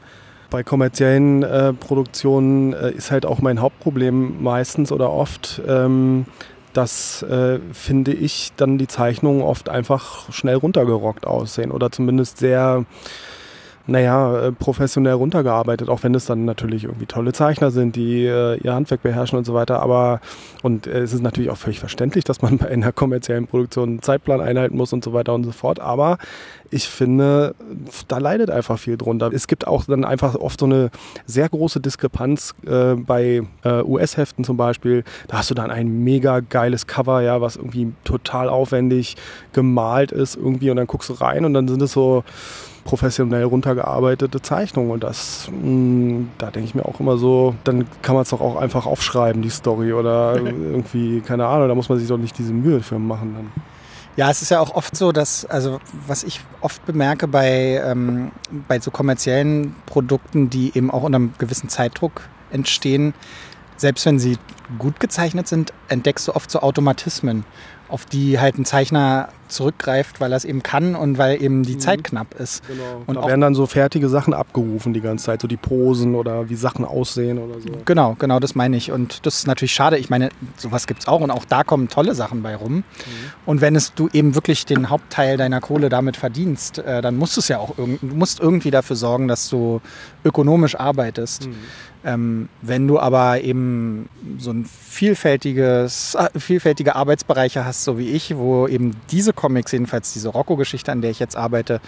bei 0.51 0.65
kommerziellen 0.65 1.45
äh, 1.45 1.73
Produktionen 1.73 2.73
äh, 2.73 2.91
ist 2.91 3.13
halt 3.13 3.25
auch 3.25 3.41
mein 3.41 3.61
Hauptproblem 3.61 4.43
meistens 4.43 4.91
oder 4.91 5.11
oft, 5.11 5.63
ähm, 5.67 6.27
dass, 6.73 7.23
äh, 7.23 7.59
finde 7.73 8.13
ich, 8.13 8.53
dann 8.57 8.79
die 8.79 8.89
Zeichnungen 8.89 9.43
oft 9.43 9.69
einfach 9.69 10.33
schnell 10.33 10.57
runtergerockt 10.57 11.27
aussehen 11.27 11.71
oder 11.71 11.91
zumindest 11.91 12.39
sehr 12.39 12.85
naja, 13.87 14.47
äh, 14.47 14.53
professionell 14.53 15.15
runtergearbeitet, 15.15 15.89
auch 15.89 16.03
wenn 16.03 16.15
es 16.15 16.27
dann 16.27 16.45
natürlich 16.45 16.85
irgendwie 16.85 17.07
tolle 17.07 17.33
Zeichner 17.33 17.71
sind, 17.71 17.97
die 17.97 18.25
äh, 18.27 18.57
ihr 18.59 18.75
Handwerk 18.75 19.03
beherrschen 19.03 19.39
und 19.39 19.45
so 19.45 19.55
weiter. 19.55 19.81
Aber 19.81 20.21
und 20.63 20.87
äh, 20.87 21.01
es 21.01 21.13
ist 21.13 21.23
natürlich 21.23 21.51
auch 21.51 21.57
völlig 21.57 21.81
verständlich, 21.81 22.25
dass 22.25 22.43
man 22.43 22.59
bei 22.59 22.69
einer 22.69 22.93
kommerziellen 22.93 23.47
Produktion 23.47 23.89
einen 23.89 24.03
Zeitplan 24.03 24.41
einhalten 24.41 24.77
muss 24.77 24.93
und 24.93 25.03
so 25.03 25.13
weiter 25.13 25.35
und 25.35 25.45
so 25.45 25.53
fort. 25.53 25.81
Aber 25.81 26.19
ich 26.71 26.89
finde, 26.89 27.55
da 28.09 28.19
leidet 28.19 28.51
einfach 28.51 28.79
viel 28.79 28.97
drunter. 28.97 29.31
Es 29.33 29.47
gibt 29.47 29.67
auch 29.67 29.85
dann 29.85 30.05
einfach 30.05 30.35
oft 30.37 30.61
so 30.61 30.67
eine 30.67 30.91
sehr 31.27 31.49
große 31.49 31.81
Diskrepanz 31.81 32.55
äh, 32.67 32.95
bei 32.95 33.43
äh, 33.65 33.83
US-Heften 33.83 34.45
zum 34.45 34.57
Beispiel. 34.57 35.05
Da 35.29 35.39
hast 35.39 35.51
du 35.51 35.55
dann 35.55 35.71
ein 35.71 36.03
mega 36.03 36.41
geiles 36.41 36.87
Cover, 36.87 37.21
ja, 37.21 37.41
was 37.41 37.57
irgendwie 37.57 37.93
total 38.05 38.49
aufwendig 38.49 39.17
gemalt 39.53 40.13
ist 40.13 40.37
irgendwie 40.37 40.71
und 40.71 40.77
dann 40.77 40.87
guckst 40.87 41.11
du 41.11 41.15
rein 41.15 41.45
und 41.45 41.53
dann 41.53 41.69
sind 41.69 41.83
es 41.83 41.93
so 41.93 42.25
professionell 42.85 43.45
runtergearbeitete 43.45 44.43
Zeichnung. 44.43 44.91
Und 44.91 45.05
das, 45.05 45.49
mh, 45.51 45.67
mm, 45.67 46.31
da 46.39 46.51
denke 46.51 46.69
ich 46.69 46.75
mir 46.75 46.85
auch 46.85 47.01
immer 47.01 47.17
so, 47.17 47.55
dann 47.65 47.87
kann 48.03 48.15
man 48.15 48.23
es 48.23 48.31
doch 48.31 48.41
auch 48.41 48.57
einfach 48.57 48.87
aufschreiben, 48.87 49.43
die 49.43 49.51
Story. 49.51 49.93
Oder 49.93 50.37
irgendwie, 50.37 51.21
keine 51.21 51.47
Ahnung, 51.47 51.69
da 51.69 51.75
muss 51.75 51.89
man 51.89 51.99
sich 51.99 52.09
doch 52.09 52.19
nicht 52.19 52.37
diese 52.39 52.53
Mühe 52.53 52.81
für 52.81 52.99
machen. 52.99 53.35
Dann. 53.35 53.65
Ja, 54.17 54.31
es 54.31 54.43
ist 54.43 54.51
ja 54.51 54.61
auch 54.61 54.75
oft 54.75 54.95
so, 54.95 55.11
dass, 55.11 55.47
also 55.47 55.81
was 56.07 56.23
ich 56.23 56.41
oft 56.61 56.85
bemerke 56.85 57.29
bei, 57.29 57.83
ähm, 57.85 58.31
bei 58.69 58.79
so 58.79 58.91
kommerziellen 58.91 59.75
Produkten, 59.87 60.51
die 60.51 60.73
eben 60.75 60.91
auch 60.91 61.03
unter 61.03 61.17
einem 61.17 61.33
gewissen 61.39 61.71
Zeitdruck 61.71 62.23
entstehen, 62.51 63.15
selbst 63.79 64.05
wenn 64.05 64.19
sie 64.19 64.37
gut 64.79 65.01
gezeichnet 65.01 65.49
sind, 65.49 65.73
entdeckst 65.89 66.29
du 66.29 66.37
oft 66.37 66.51
so 66.51 66.61
Automatismen 66.61 67.45
auf 67.93 68.07
die 68.07 68.41
halt 68.41 68.59
ein 68.59 68.65
Zeichner 68.65 69.29
zurückgreift, 69.49 70.19
weil 70.19 70.33
er 70.33 70.37
es 70.37 70.47
eben 70.47 70.63
kann 70.63 70.95
und 70.95 71.19
weil 71.19 71.43
eben 71.43 71.63
die 71.63 71.75
mhm. 71.75 71.81
Zeit 71.81 72.05
knapp 72.05 72.35
ist. 72.41 72.67
Genau. 72.67 73.03
Und 73.07 73.17
da 73.17 73.27
werden 73.27 73.43
dann 73.43 73.55
so 73.55 73.67
fertige 73.67 74.09
Sachen 74.09 74.33
abgerufen 74.33 74.95
die 74.95 75.03
ganze 75.03 75.27
Zeit, 75.27 75.43
so 75.43 75.47
die 75.47 75.59
Posen 75.59 76.15
oder 76.15 76.49
wie 76.49 76.55
Sachen 76.55 76.87
aussehen 76.87 77.39
oder 77.39 77.61
so. 77.61 77.69
Genau, 77.85 78.17
genau, 78.19 78.41
das 78.41 78.55
meine 78.55 78.79
ich. 78.79 78.91
Und 78.93 79.27
das 79.27 79.41
ist 79.41 79.47
natürlich 79.47 79.75
schade. 79.75 79.99
Ich 79.99 80.09
meine, 80.09 80.31
sowas 80.57 80.87
gibt 80.87 81.03
es 81.03 81.07
auch 81.07 81.21
und 81.21 81.31
auch 81.31 81.45
da 81.45 81.65
kommen 81.65 81.91
tolle 81.91 82.15
Sachen 82.15 82.43
bei 82.43 82.57
rum. 82.57 82.77
Mhm. 82.77 82.85
Und 83.45 83.61
wenn 83.61 83.77
es 83.77 83.93
du 83.93 84.09
eben 84.13 84.35
wirklich 84.35 84.65
den 84.65 84.89
Hauptteil 84.89 85.37
deiner 85.37 85.61
Kohle 85.61 85.91
damit 85.91 86.17
verdienst, 86.17 86.79
äh, 86.79 87.03
dann 87.03 87.17
musst 87.17 87.37
du 87.37 87.41
es 87.41 87.49
ja 87.49 87.59
auch 87.59 87.77
du 87.77 87.99
musst 88.01 88.41
irgendwie 88.41 88.71
dafür 88.71 88.97
sorgen, 88.97 89.29
dass 89.29 89.51
du 89.51 89.83
ökonomisch 90.25 90.81
arbeitest. 90.81 91.47
Mhm. 91.47 91.55
Ähm, 92.05 92.49
wenn 92.63 92.89
du 92.89 92.99
aber 92.99 93.43
eben 93.43 94.09
so 94.39 94.51
ein 94.51 94.65
vielfältiges, 94.65 96.17
äh, 96.17 96.39
vielfältige 96.39 96.97
Arbeitsbereiche 96.97 97.65
hast, 97.65 97.82
so 97.85 97.99
wie 97.99 98.11
ich, 98.11 98.37
wo 98.37 98.67
eben 98.67 98.97
diese 99.11 99.33
Comics, 99.33 99.73
jedenfalls 99.73 100.13
diese 100.13 100.29
Rocco-Geschichte, 100.29 100.93
an 100.93 101.03
der 101.03 101.11
ich 101.11 101.19
jetzt 101.19 101.37
arbeite, 101.37 101.81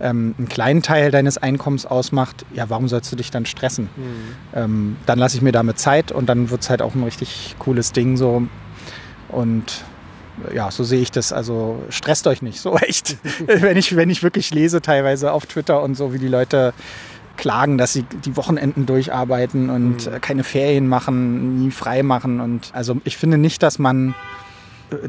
ähm, 0.00 0.34
einen 0.38 0.48
kleinen 0.48 0.82
Teil 0.82 1.10
deines 1.10 1.38
Einkommens 1.38 1.86
ausmacht, 1.86 2.44
ja, 2.54 2.68
warum 2.68 2.88
sollst 2.88 3.10
du 3.12 3.16
dich 3.16 3.30
dann 3.30 3.46
stressen? 3.46 3.88
Mhm. 3.96 4.12
Ähm, 4.54 4.96
dann 5.06 5.18
lasse 5.18 5.36
ich 5.36 5.42
mir 5.42 5.52
damit 5.52 5.78
Zeit 5.78 6.12
und 6.12 6.26
dann 6.26 6.50
wird 6.50 6.62
es 6.62 6.70
halt 6.70 6.82
auch 6.82 6.94
ein 6.94 7.02
richtig 7.02 7.56
cooles 7.58 7.92
Ding 7.92 8.16
so. 8.16 8.42
Und 9.28 9.84
ja, 10.54 10.70
so 10.70 10.84
sehe 10.84 11.00
ich 11.00 11.10
das. 11.10 11.32
Also 11.32 11.82
stresst 11.88 12.26
euch 12.26 12.42
nicht, 12.42 12.60
so 12.60 12.76
echt. 12.78 13.16
wenn, 13.46 13.76
ich, 13.76 13.96
wenn 13.96 14.10
ich 14.10 14.22
wirklich 14.22 14.52
lese, 14.52 14.82
teilweise 14.82 15.32
auf 15.32 15.46
Twitter 15.46 15.82
und 15.82 15.94
so, 15.94 16.12
wie 16.12 16.18
die 16.18 16.28
Leute 16.28 16.74
klagen, 17.36 17.76
dass 17.78 17.92
sie 17.92 18.02
die 18.02 18.36
Wochenenden 18.36 18.86
durcharbeiten 18.86 19.68
und 19.68 20.06
mhm. 20.06 20.20
keine 20.20 20.44
Ferien 20.44 20.88
machen, 20.88 21.62
nie 21.62 21.70
frei 21.70 22.02
machen. 22.02 22.40
Und 22.40 22.70
also 22.72 22.96
ich 23.04 23.16
finde 23.16 23.38
nicht, 23.38 23.62
dass 23.62 23.78
man 23.78 24.14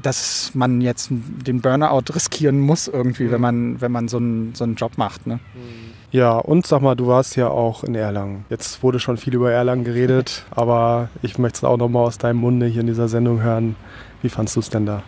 dass 0.01 0.51
man 0.53 0.82
jetzt 0.82 1.09
den 1.11 1.61
Burnout 1.61 2.13
riskieren 2.13 2.59
muss 2.59 2.88
irgendwie, 2.88 3.25
mhm. 3.25 3.32
wenn 3.32 3.41
man, 3.41 3.82
wenn 3.82 3.91
man 3.91 4.07
so 4.07 4.17
einen, 4.17 4.55
so 4.55 4.63
einen 4.63 4.75
Job 4.75 4.97
macht. 4.97 5.28
Ne? 5.28 5.36
Mhm. 5.36 5.93
Ja, 6.11 6.38
und 6.38 6.65
sag 6.65 6.82
mal, 6.82 6.95
du 6.95 7.07
warst 7.07 7.36
ja 7.36 7.49
auch 7.49 7.84
in 7.84 7.93
Erlangen. 7.93 8.45
Jetzt 8.49 8.82
wurde 8.82 8.99
schon 8.99 9.17
viel 9.17 9.36
über 9.36 9.51
Erlangen 9.51 9.84
geredet, 9.84 10.45
aber 10.51 11.09
ich 11.21 11.38
möchte 11.38 11.57
es 11.57 11.63
auch 11.63 11.78
nochmal 11.78 12.05
aus 12.05 12.17
deinem 12.17 12.38
Munde 12.38 12.65
hier 12.65 12.82
in 12.82 12.88
dieser 12.88 13.07
Sendung 13.07 13.41
hören. 13.41 13.75
Wie 14.21 14.30
fandest 14.30 14.55
du 14.55 14.59
es 14.61 14.69
denn 14.69 14.86
da? 14.86 15.03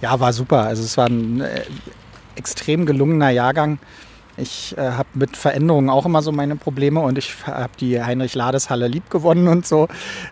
Ja, 0.00 0.18
war 0.18 0.32
super. 0.32 0.62
Also 0.64 0.82
es 0.82 0.96
war 0.96 1.06
ein 1.06 1.40
äh, 1.40 1.62
extrem 2.34 2.86
gelungener 2.86 3.30
Jahrgang. 3.30 3.78
Ich 4.36 4.76
äh, 4.78 4.80
habe 4.80 5.08
mit 5.14 5.36
Veränderungen 5.36 5.90
auch 5.90 6.06
immer 6.06 6.22
so 6.22 6.32
meine 6.32 6.56
Probleme 6.56 7.00
und 7.00 7.18
ich 7.18 7.34
habe 7.46 7.72
die 7.78 8.02
Heinrich-Lades-Halle 8.02 8.88
lieb 8.88 9.10
gewonnen 9.10 9.46
und 9.46 9.66
so 9.66 9.88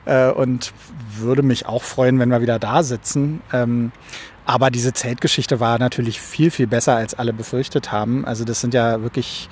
äh, 0.07 0.31
und 0.31 0.72
würde 1.21 1.43
mich 1.43 1.66
auch 1.66 1.83
freuen, 1.83 2.18
wenn 2.18 2.31
wir 2.31 2.43
wieder 2.43 2.59
da 2.59 2.83
sitzen. 2.83 3.41
Ähm, 3.53 3.93
aber 4.45 4.71
diese 4.71 4.93
Zeltgeschichte 4.93 5.61
war 5.61 5.79
natürlich 5.79 6.21
viel, 6.21 6.51
viel 6.51 6.66
besser, 6.66 6.97
als 6.97 7.14
alle 7.14 7.33
befürchtet 7.33 7.93
haben. 7.93 8.25
Also 8.25 8.45
das 8.45 8.61
sind 8.61 8.75
ja 8.75 9.03
wirklich 9.03 9.49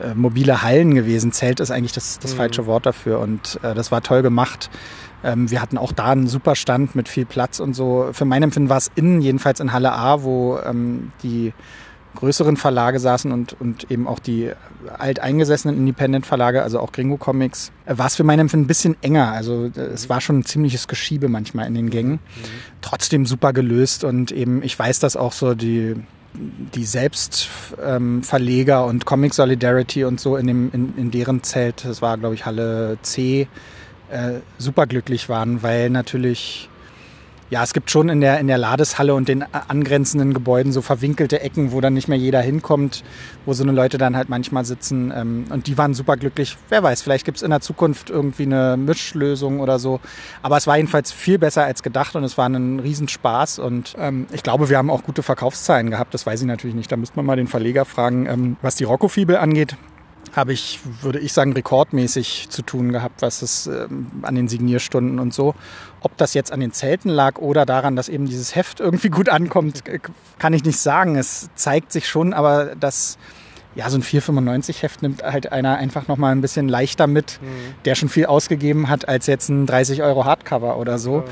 äh, 0.00 0.14
mobile 0.14 0.62
Hallen 0.62 0.94
gewesen. 0.94 1.32
Zelt 1.32 1.60
ist 1.60 1.70
eigentlich 1.70 1.92
das, 1.92 2.18
das 2.18 2.34
mhm. 2.34 2.36
falsche 2.36 2.66
Wort 2.66 2.86
dafür 2.86 3.18
und 3.18 3.58
äh, 3.62 3.74
das 3.74 3.90
war 3.90 4.02
toll 4.02 4.22
gemacht. 4.22 4.70
Ähm, 5.24 5.50
wir 5.50 5.60
hatten 5.60 5.76
auch 5.76 5.92
da 5.92 6.06
einen 6.06 6.28
super 6.28 6.54
Stand 6.54 6.94
mit 6.94 7.08
viel 7.08 7.26
Platz 7.26 7.58
und 7.58 7.74
so. 7.74 8.10
Für 8.12 8.24
mein 8.24 8.42
Empfinden 8.42 8.68
war 8.68 8.76
es 8.76 8.90
innen, 8.94 9.20
jedenfalls 9.20 9.58
in 9.58 9.72
Halle 9.72 9.92
A, 9.92 10.22
wo 10.22 10.58
ähm, 10.58 11.10
die 11.22 11.52
größeren 12.18 12.56
Verlage 12.56 12.98
saßen 12.98 13.30
und, 13.30 13.54
und 13.60 13.90
eben 13.92 14.08
auch 14.08 14.18
die 14.18 14.50
alteingesessenen 14.98 15.76
Independent-Verlage, 15.76 16.64
also 16.64 16.80
auch 16.80 16.90
Gringo 16.90 17.16
Comics, 17.16 17.70
war 17.86 18.06
es 18.06 18.16
für 18.16 18.24
mein 18.24 18.40
Empfinden 18.40 18.64
ein 18.64 18.66
bisschen 18.66 18.96
enger. 19.02 19.30
Also 19.30 19.70
es 19.76 20.08
war 20.08 20.20
schon 20.20 20.40
ein 20.40 20.44
ziemliches 20.44 20.88
Geschiebe 20.88 21.28
manchmal 21.28 21.68
in 21.68 21.74
den 21.74 21.90
Gängen. 21.90 22.14
Mhm. 22.14 22.18
Trotzdem 22.80 23.24
super 23.24 23.52
gelöst 23.52 24.02
und 24.02 24.32
eben, 24.32 24.64
ich 24.64 24.76
weiß, 24.76 24.98
dass 24.98 25.16
auch 25.16 25.32
so 25.32 25.54
die, 25.54 25.94
die 26.34 26.84
Selbstverleger 26.84 28.80
ähm, 28.80 28.88
und 28.88 29.06
Comic 29.06 29.32
Solidarity 29.32 30.02
und 30.04 30.18
so 30.18 30.36
in, 30.36 30.48
dem, 30.48 30.70
in, 30.72 30.94
in 30.96 31.12
deren 31.12 31.44
Zelt, 31.44 31.84
das 31.84 32.02
war 32.02 32.18
glaube 32.18 32.34
ich 32.34 32.44
Halle 32.46 32.98
C, 33.02 33.46
äh, 34.10 34.40
super 34.58 34.88
glücklich 34.88 35.28
waren, 35.28 35.62
weil 35.62 35.88
natürlich 35.88 36.68
ja, 37.50 37.62
es 37.62 37.72
gibt 37.72 37.90
schon 37.90 38.08
in 38.08 38.20
der, 38.20 38.38
in 38.40 38.46
der 38.46 38.58
Ladeshalle 38.58 39.14
und 39.14 39.28
den 39.28 39.42
angrenzenden 39.42 40.34
Gebäuden 40.34 40.72
so 40.72 40.82
verwinkelte 40.82 41.40
Ecken, 41.40 41.72
wo 41.72 41.80
dann 41.80 41.94
nicht 41.94 42.08
mehr 42.08 42.18
jeder 42.18 42.42
hinkommt, 42.42 43.02
wo 43.46 43.54
so 43.54 43.62
eine 43.62 43.72
Leute 43.72 43.96
dann 43.96 44.16
halt 44.16 44.28
manchmal 44.28 44.64
sitzen. 44.64 45.12
Ähm, 45.14 45.46
und 45.50 45.66
die 45.66 45.78
waren 45.78 45.94
super 45.94 46.16
glücklich. 46.16 46.56
Wer 46.68 46.82
weiß, 46.82 47.00
vielleicht 47.00 47.24
gibt 47.24 47.38
es 47.38 47.42
in 47.42 47.50
der 47.50 47.60
Zukunft 47.60 48.10
irgendwie 48.10 48.42
eine 48.42 48.76
Mischlösung 48.76 49.60
oder 49.60 49.78
so. 49.78 50.00
Aber 50.42 50.58
es 50.58 50.66
war 50.66 50.76
jedenfalls 50.76 51.10
viel 51.10 51.38
besser 51.38 51.64
als 51.64 51.82
gedacht 51.82 52.16
und 52.16 52.24
es 52.24 52.36
war 52.36 52.48
ein 52.48 52.80
Riesenspaß. 52.80 53.60
Und 53.60 53.94
ähm, 53.98 54.26
ich 54.32 54.42
glaube, 54.42 54.68
wir 54.68 54.76
haben 54.76 54.90
auch 54.90 55.02
gute 55.02 55.22
Verkaufszahlen 55.22 55.90
gehabt. 55.90 56.12
Das 56.12 56.26
weiß 56.26 56.42
ich 56.42 56.46
natürlich 56.46 56.76
nicht. 56.76 56.92
Da 56.92 56.96
müsste 56.96 57.16
man 57.16 57.24
mal 57.24 57.36
den 57.36 57.46
Verleger 57.46 57.86
fragen, 57.86 58.26
ähm, 58.26 58.56
was 58.60 58.74
die 58.74 58.84
Rocco-Fibel 58.84 59.36
angeht 59.36 59.76
habe 60.36 60.52
ich, 60.52 60.80
würde 61.02 61.18
ich 61.18 61.32
sagen, 61.32 61.52
rekordmäßig 61.52 62.48
zu 62.50 62.62
tun 62.62 62.92
gehabt, 62.92 63.22
was 63.22 63.42
es 63.42 63.66
ähm, 63.66 64.08
an 64.22 64.34
den 64.34 64.48
Signierstunden 64.48 65.18
und 65.18 65.34
so. 65.34 65.54
Ob 66.00 66.16
das 66.16 66.34
jetzt 66.34 66.52
an 66.52 66.60
den 66.60 66.72
Zelten 66.72 67.08
lag 67.08 67.38
oder 67.38 67.66
daran, 67.66 67.96
dass 67.96 68.08
eben 68.08 68.26
dieses 68.26 68.54
Heft 68.54 68.80
irgendwie 68.80 69.08
gut 69.08 69.28
ankommt, 69.28 69.82
kann 70.38 70.52
ich 70.52 70.64
nicht 70.64 70.78
sagen. 70.78 71.16
Es 71.16 71.50
zeigt 71.54 71.92
sich 71.92 72.08
schon, 72.08 72.32
aber 72.32 72.76
dass 72.76 73.18
ja, 73.74 73.88
so 73.90 73.98
ein 73.98 74.02
495 74.02 74.82
Heft 74.82 75.02
nimmt 75.02 75.22
halt 75.22 75.52
einer 75.52 75.76
einfach 75.76 76.08
noch 76.08 76.16
mal 76.16 76.32
ein 76.32 76.40
bisschen 76.40 76.68
leichter 76.68 77.06
mit, 77.06 77.38
mhm. 77.40 77.74
der 77.84 77.94
schon 77.94 78.08
viel 78.08 78.26
ausgegeben 78.26 78.88
hat 78.88 79.08
als 79.08 79.26
jetzt 79.26 79.48
ein 79.50 79.66
30 79.66 80.02
Euro 80.02 80.24
Hardcover 80.24 80.78
oder 80.78 80.98
so. 80.98 81.18
Ja. 81.18 81.24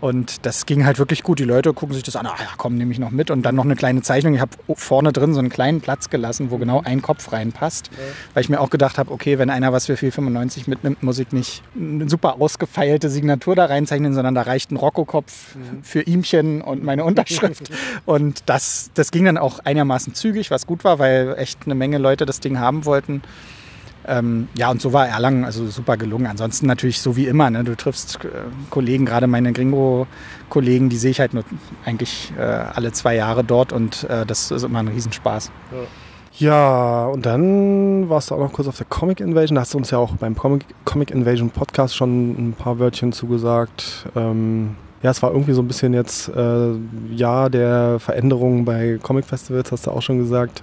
Und 0.00 0.46
das 0.46 0.64
ging 0.64 0.86
halt 0.86 0.98
wirklich 0.98 1.22
gut. 1.22 1.38
Die 1.38 1.44
Leute 1.44 1.74
gucken 1.74 1.94
sich 1.94 2.02
das 2.02 2.16
an, 2.16 2.26
ah 2.26 2.34
ja, 2.38 2.48
komm, 2.56 2.76
nehme 2.76 2.92
ich 2.92 2.98
noch 2.98 3.10
mit. 3.10 3.30
Und 3.30 3.42
dann 3.42 3.54
noch 3.54 3.64
eine 3.64 3.76
kleine 3.76 4.00
Zeichnung. 4.02 4.34
Ich 4.34 4.40
habe 4.40 4.52
vorne 4.74 5.12
drin 5.12 5.34
so 5.34 5.40
einen 5.40 5.50
kleinen 5.50 5.80
Platz 5.80 6.08
gelassen, 6.08 6.50
wo 6.50 6.58
genau 6.58 6.80
ein 6.82 7.02
Kopf 7.02 7.32
reinpasst. 7.32 7.90
Ja. 7.92 7.98
Weil 8.34 8.42
ich 8.42 8.48
mir 8.48 8.60
auch 8.60 8.70
gedacht 8.70 8.98
habe, 8.98 9.12
okay, 9.12 9.38
wenn 9.38 9.50
einer 9.50 9.72
was 9.72 9.86
für 9.86 9.94
4,95 9.94 10.68
mitnimmt, 10.68 11.02
muss 11.02 11.18
ich 11.18 11.32
nicht 11.32 11.62
eine 11.76 12.08
super 12.08 12.40
ausgefeilte 12.40 13.10
Signatur 13.10 13.54
da 13.54 13.66
reinzeichnen, 13.66 14.14
sondern 14.14 14.34
da 14.34 14.42
reicht 14.42 14.70
ein 14.70 14.76
Rocco-Kopf 14.76 15.54
mhm. 15.54 15.82
für 15.82 16.00
ihmchen 16.00 16.62
und 16.62 16.82
meine 16.82 17.04
Unterschrift. 17.04 17.70
und 18.06 18.42
das, 18.46 18.90
das 18.94 19.10
ging 19.10 19.26
dann 19.26 19.36
auch 19.36 19.58
einigermaßen 19.60 20.14
zügig, 20.14 20.50
was 20.50 20.66
gut 20.66 20.82
war, 20.84 20.98
weil 20.98 21.34
echt 21.36 21.60
eine 21.66 21.74
Menge 21.74 21.98
Leute 21.98 22.24
das 22.24 22.40
Ding 22.40 22.58
haben 22.58 22.86
wollten. 22.86 23.22
Ähm, 24.06 24.48
ja, 24.54 24.70
und 24.70 24.80
so 24.80 24.92
war 24.92 25.06
Erlangen 25.08 25.44
also 25.44 25.66
super 25.66 25.96
gelungen. 25.96 26.26
Ansonsten 26.26 26.66
natürlich 26.66 27.00
so 27.00 27.16
wie 27.16 27.26
immer. 27.26 27.50
Ne? 27.50 27.64
Du 27.64 27.76
triffst 27.76 28.24
äh, 28.24 28.28
Kollegen, 28.70 29.04
gerade 29.04 29.26
meine 29.26 29.52
Gringo-Kollegen, 29.52 30.88
die 30.88 30.96
sehe 30.96 31.10
ich 31.10 31.20
halt 31.20 31.34
nur 31.34 31.44
eigentlich 31.84 32.32
äh, 32.38 32.42
alle 32.42 32.92
zwei 32.92 33.14
Jahre 33.14 33.44
dort 33.44 33.72
und 33.72 34.04
äh, 34.04 34.24
das 34.24 34.50
ist 34.50 34.62
immer 34.62 34.80
ein 34.80 34.88
Riesenspaß. 34.88 35.50
Ja. 35.72 35.78
Ja, 36.38 37.06
und 37.06 37.26
dann 37.26 38.08
warst 38.08 38.30
du 38.30 38.34
auch 38.34 38.38
noch 38.38 38.52
kurz 38.52 38.66
auf 38.66 38.76
der 38.78 38.86
Comic 38.86 39.20
Invasion. 39.20 39.56
Da 39.56 39.62
hast 39.62 39.74
du 39.74 39.78
uns 39.78 39.90
ja 39.90 39.98
auch 39.98 40.16
beim 40.16 40.34
Comic, 40.34 40.64
Comic 40.86 41.10
Invasion 41.10 41.50
Podcast 41.50 41.94
schon 41.94 42.30
ein 42.30 42.54
paar 42.54 42.78
Wörtchen 42.78 43.12
zugesagt. 43.12 44.06
Ähm, 44.16 44.76
ja, 45.02 45.10
es 45.10 45.22
war 45.22 45.32
irgendwie 45.32 45.52
so 45.52 45.60
ein 45.60 45.68
bisschen 45.68 45.92
jetzt 45.92 46.28
äh, 46.28 46.70
Jahr 47.14 47.50
der 47.50 47.98
Veränderungen 47.98 48.64
bei 48.64 48.98
Comic 49.02 49.26
Festivals, 49.26 49.70
hast 49.70 49.86
du 49.86 49.90
auch 49.90 50.00
schon 50.00 50.18
gesagt. 50.18 50.62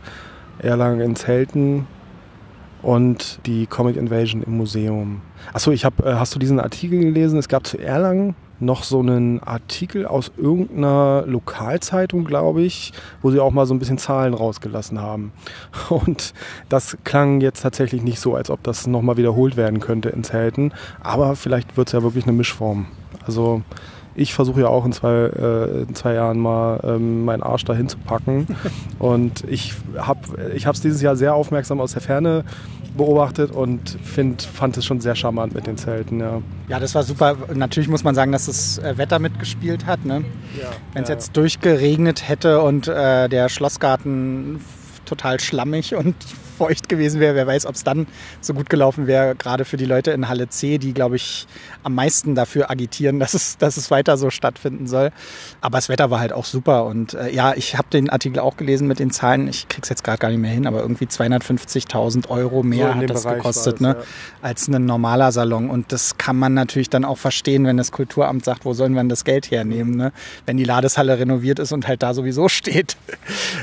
Erlangen 0.58 1.02
in 1.02 1.16
Zelten 1.16 1.86
und 2.88 3.40
die 3.46 3.68
Comic 3.68 3.98
Invasion 3.98 4.42
im 4.44 4.56
Museum. 4.56 5.20
Achso, 5.52 5.72
ich 5.72 5.84
hab, 5.84 6.06
äh, 6.06 6.14
hast 6.14 6.34
du 6.34 6.40
diesen 6.40 6.58
Artikel 6.58 7.02
gelesen? 7.02 7.38
Es 7.38 7.50
gab 7.50 7.68
zu 7.68 7.78
Erlangen 7.78 8.34
noch 8.62 8.84
so 8.84 9.02
einen 9.02 9.44
Artikel 9.44 10.06
aus 10.06 10.32
irgendeiner 10.38 11.26
Lokalzeitung, 11.28 12.24
glaube 12.24 12.62
ich, 12.62 12.94
wo 13.22 13.30
sie 13.30 13.42
auch 13.42 13.52
mal 13.52 13.66
so 13.66 13.74
ein 13.74 13.80
bisschen 13.80 13.98
Zahlen 13.98 14.34
rausgelassen 14.34 15.02
haben. 15.02 15.34
Und 15.90 16.34
das 16.70 16.98
klang 17.04 17.42
jetzt 17.42 17.62
tatsächlich 17.62 18.04
nicht 18.04 18.22
so, 18.22 18.36
als 18.36 18.50
ob 18.50 18.64
das 18.64 18.88
nochmal 18.88 19.18
wiederholt 19.18 19.58
werden 19.58 19.82
könnte 19.82 20.08
in 20.08 20.24
Zelten. 20.24 20.72
Aber 21.02 21.36
vielleicht 21.36 21.76
wird 21.76 21.90
es 21.90 21.92
ja 21.92 22.04
wirklich 22.04 22.24
eine 22.24 22.32
Mischform. 22.32 22.86
Also 23.26 23.64
ich 24.16 24.34
versuche 24.34 24.62
ja 24.62 24.68
auch 24.68 24.84
in 24.84 24.94
zwei, 24.94 25.14
äh, 25.14 25.82
in 25.84 25.94
zwei 25.94 26.14
Jahren 26.14 26.40
mal 26.40 26.80
ähm, 26.84 27.26
meinen 27.26 27.44
Arsch 27.44 27.66
dahin 27.66 27.88
zu 27.88 28.00
packen. 28.00 28.48
Und 29.00 29.44
ich 29.48 29.76
habe 29.96 30.22
es 30.24 30.82
dieses 30.82 31.02
Jahr 31.04 31.16
sehr 31.16 31.36
aufmerksam 31.36 31.80
aus 31.80 31.92
der 31.92 32.02
Ferne 32.02 32.44
beobachtet 32.98 33.52
und 33.52 33.98
find, 34.04 34.42
fand 34.42 34.78
es 34.78 34.86
schon 34.86 35.00
sehr 35.00 35.16
charmant 35.16 35.54
mit 35.54 35.68
den 35.68 35.78
Zelten. 35.78 36.20
Ja. 36.20 36.42
ja, 36.68 36.80
das 36.80 36.96
war 36.96 37.04
super. 37.04 37.38
Natürlich 37.54 37.90
muss 37.90 38.04
man 38.04 38.16
sagen, 38.16 38.32
dass 38.32 38.48
das 38.48 38.80
äh, 38.80 38.98
Wetter 38.98 39.20
mitgespielt 39.20 39.86
hat. 39.86 40.04
Ne? 40.06 40.26
Ja, 40.60 40.70
Wenn 40.94 41.04
es 41.04 41.10
ja. 41.10 41.16
jetzt 41.16 41.38
durchgeregnet 41.38 42.28
hätte 42.28 42.62
und 42.62 42.88
äh, 42.88 43.30
der 43.30 43.50
Schlossgarten 43.50 44.60
total 45.06 45.40
schlammig 45.40 45.96
und 45.96 46.16
feucht 46.58 46.90
gewesen 46.90 47.20
wäre. 47.20 47.36
Wer 47.36 47.48
weiß, 47.48 47.66
ob 47.66 47.76
es 47.76 47.84
dann 47.84 48.08
so 48.42 48.54
gut 48.54 48.70
gelaufen 48.70 49.08
wäre, 49.08 49.36
gerade 49.36 49.66
für 49.66 49.78
die 49.78 49.86
Leute 49.86 50.12
in 50.12 50.28
Halle 50.28 50.50
C, 50.50 50.78
die, 50.78 50.94
glaube 50.94 51.16
ich, 51.16 51.48
am 51.84 51.96
meisten 51.96 52.36
dafür 52.36 52.70
agitieren, 52.72 53.20
dass 53.28 53.34
es, 53.34 53.58
dass 53.58 53.78
es 53.78 53.92
weiter 53.92 54.18
so 54.18 54.30
stattfinden 54.30 54.88
soll. 54.88 55.12
Aber 55.62 55.78
das 55.78 55.90
Wetter 55.90 56.10
war 56.10 56.20
halt 56.20 56.34
auch 56.34 56.46
super. 56.46 56.86
Und 56.86 57.14
äh, 57.14 57.34
ja, 57.34 57.54
ich 57.56 57.78
habe 57.78 57.88
den 57.92 58.10
Artikel 58.10 58.40
auch 58.40 58.58
gelesen 58.58 58.88
mit 58.88 59.00
den 59.00 59.12
Zahlen. 59.12 59.48
Ich 59.48 59.68
krieg's 59.68 59.90
jetzt 59.90 60.04
gerade 60.04 60.18
gar 60.18 60.30
nicht 60.30 60.40
mehr 60.40 60.52
hin, 60.52 60.68
aber 60.68 60.82
irgendwie 60.82 61.06
250.000 61.06 62.30
Euro 62.30 62.64
mehr 62.64 62.90
so 62.90 62.96
hat 62.96 63.10
das 63.10 63.24
Bereich 63.24 63.38
gekostet, 63.38 63.76
es, 63.76 63.82
ne? 63.82 63.96
Ja. 64.00 64.04
als 64.42 64.68
ein 64.68 64.86
normaler 64.86 65.32
Salon. 65.32 65.70
Und 65.70 65.92
das 65.92 66.18
kann 66.18 66.38
man 66.38 66.54
natürlich 66.54 66.90
dann 66.90 67.06
auch 67.06 67.18
verstehen, 67.18 67.66
wenn 67.66 67.78
das 67.78 67.92
Kulturamt 67.92 68.44
sagt, 68.46 68.66
wo 68.66 68.74
sollen 68.74 68.94
wir 68.94 69.02
denn 69.02 69.10
das 69.10 69.24
Geld 69.24 69.52
hernehmen, 69.52 69.96
ne? 69.96 70.12
wenn 70.46 70.58
die 70.58 70.64
Ladeshalle 70.64 71.20
renoviert 71.20 71.60
ist 71.60 71.72
und 71.72 71.88
halt 71.88 72.04
da 72.04 72.14
sowieso 72.14 72.50
steht. 72.58 72.98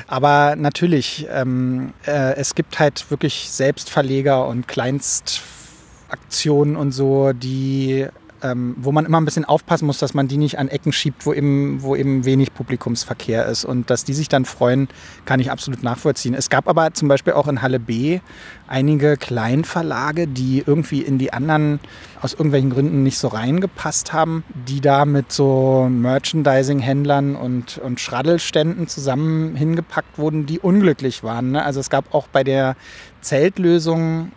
Aber 0.07 0.57
natürlich, 0.57 1.27
ähm, 1.31 1.93
äh, 2.07 2.35
es 2.37 2.55
gibt 2.55 2.79
halt 2.79 2.84
wirklich 3.09 3.51
Selbstverleger 3.51 4.47
und 4.47 4.69
Kleinstaktionen 4.69 6.77
und 6.77 6.93
so, 6.93 7.33
die 7.33 8.07
ähm, 8.45 8.77
wo 8.79 8.93
man 8.93 9.07
immer 9.07 9.19
ein 9.21 9.25
bisschen 9.25 9.47
aufpassen 9.47 9.87
muss, 9.87 9.99
dass 9.99 10.13
man 10.13 10.29
die 10.29 10.37
nicht 10.37 10.59
an 10.59 10.69
Ecken 10.69 10.93
schiebt, 10.93 11.25
wo 11.25 11.33
eben, 11.33 11.83
wo 11.83 11.97
eben 11.97 12.27
wenig 12.27 12.53
Publikumsverkehr 12.53 13.47
ist. 13.47 13.65
Und 13.65 13.89
dass 13.89 14.05
die 14.05 14.13
sich 14.13 14.29
dann 14.29 14.45
freuen, 14.45 14.89
kann 15.25 15.41
ich 15.41 15.51
absolut 15.51 15.83
nachvollziehen. 15.83 16.35
Es 16.35 16.51
gab 16.51 16.69
aber 16.69 16.93
zum 16.93 17.09
Beispiel 17.09 17.33
auch 17.33 17.49
in 17.49 17.63
Halle 17.63 17.81
B 17.81 18.21
einige 18.69 19.17
Kleinverlage, 19.17 20.29
die 20.29 20.63
irgendwie 20.65 21.01
in 21.01 21.17
die 21.19 21.33
anderen 21.33 21.81
aus 22.21 22.35
irgendwelchen 22.35 22.71
Gründen 22.71 23.03
nicht 23.03 23.19
so 23.19 23.29
reingepasst 23.29 24.13
haben, 24.13 24.45
die 24.69 24.83
da 24.83 25.07
mit 25.07 25.33
so 25.33 25.89
Merchandising-Händlern 25.91 27.37
und, 27.37 27.79
und 27.79 27.99
Schraddelständen 27.99 28.89
zusammen 28.89 29.57
hingepackt 29.57 30.19
wurden, 30.19 30.45
die 30.45 30.59
unglücklich 30.59 31.23
waren. 31.23 31.53
Ne? 31.53 31.65
Also 31.65 31.81
es 31.81 31.89
gab 31.89 32.15
auch 32.15 32.29
bei 32.29 32.45
der 32.45 32.77
Zeltlösung 33.23 34.33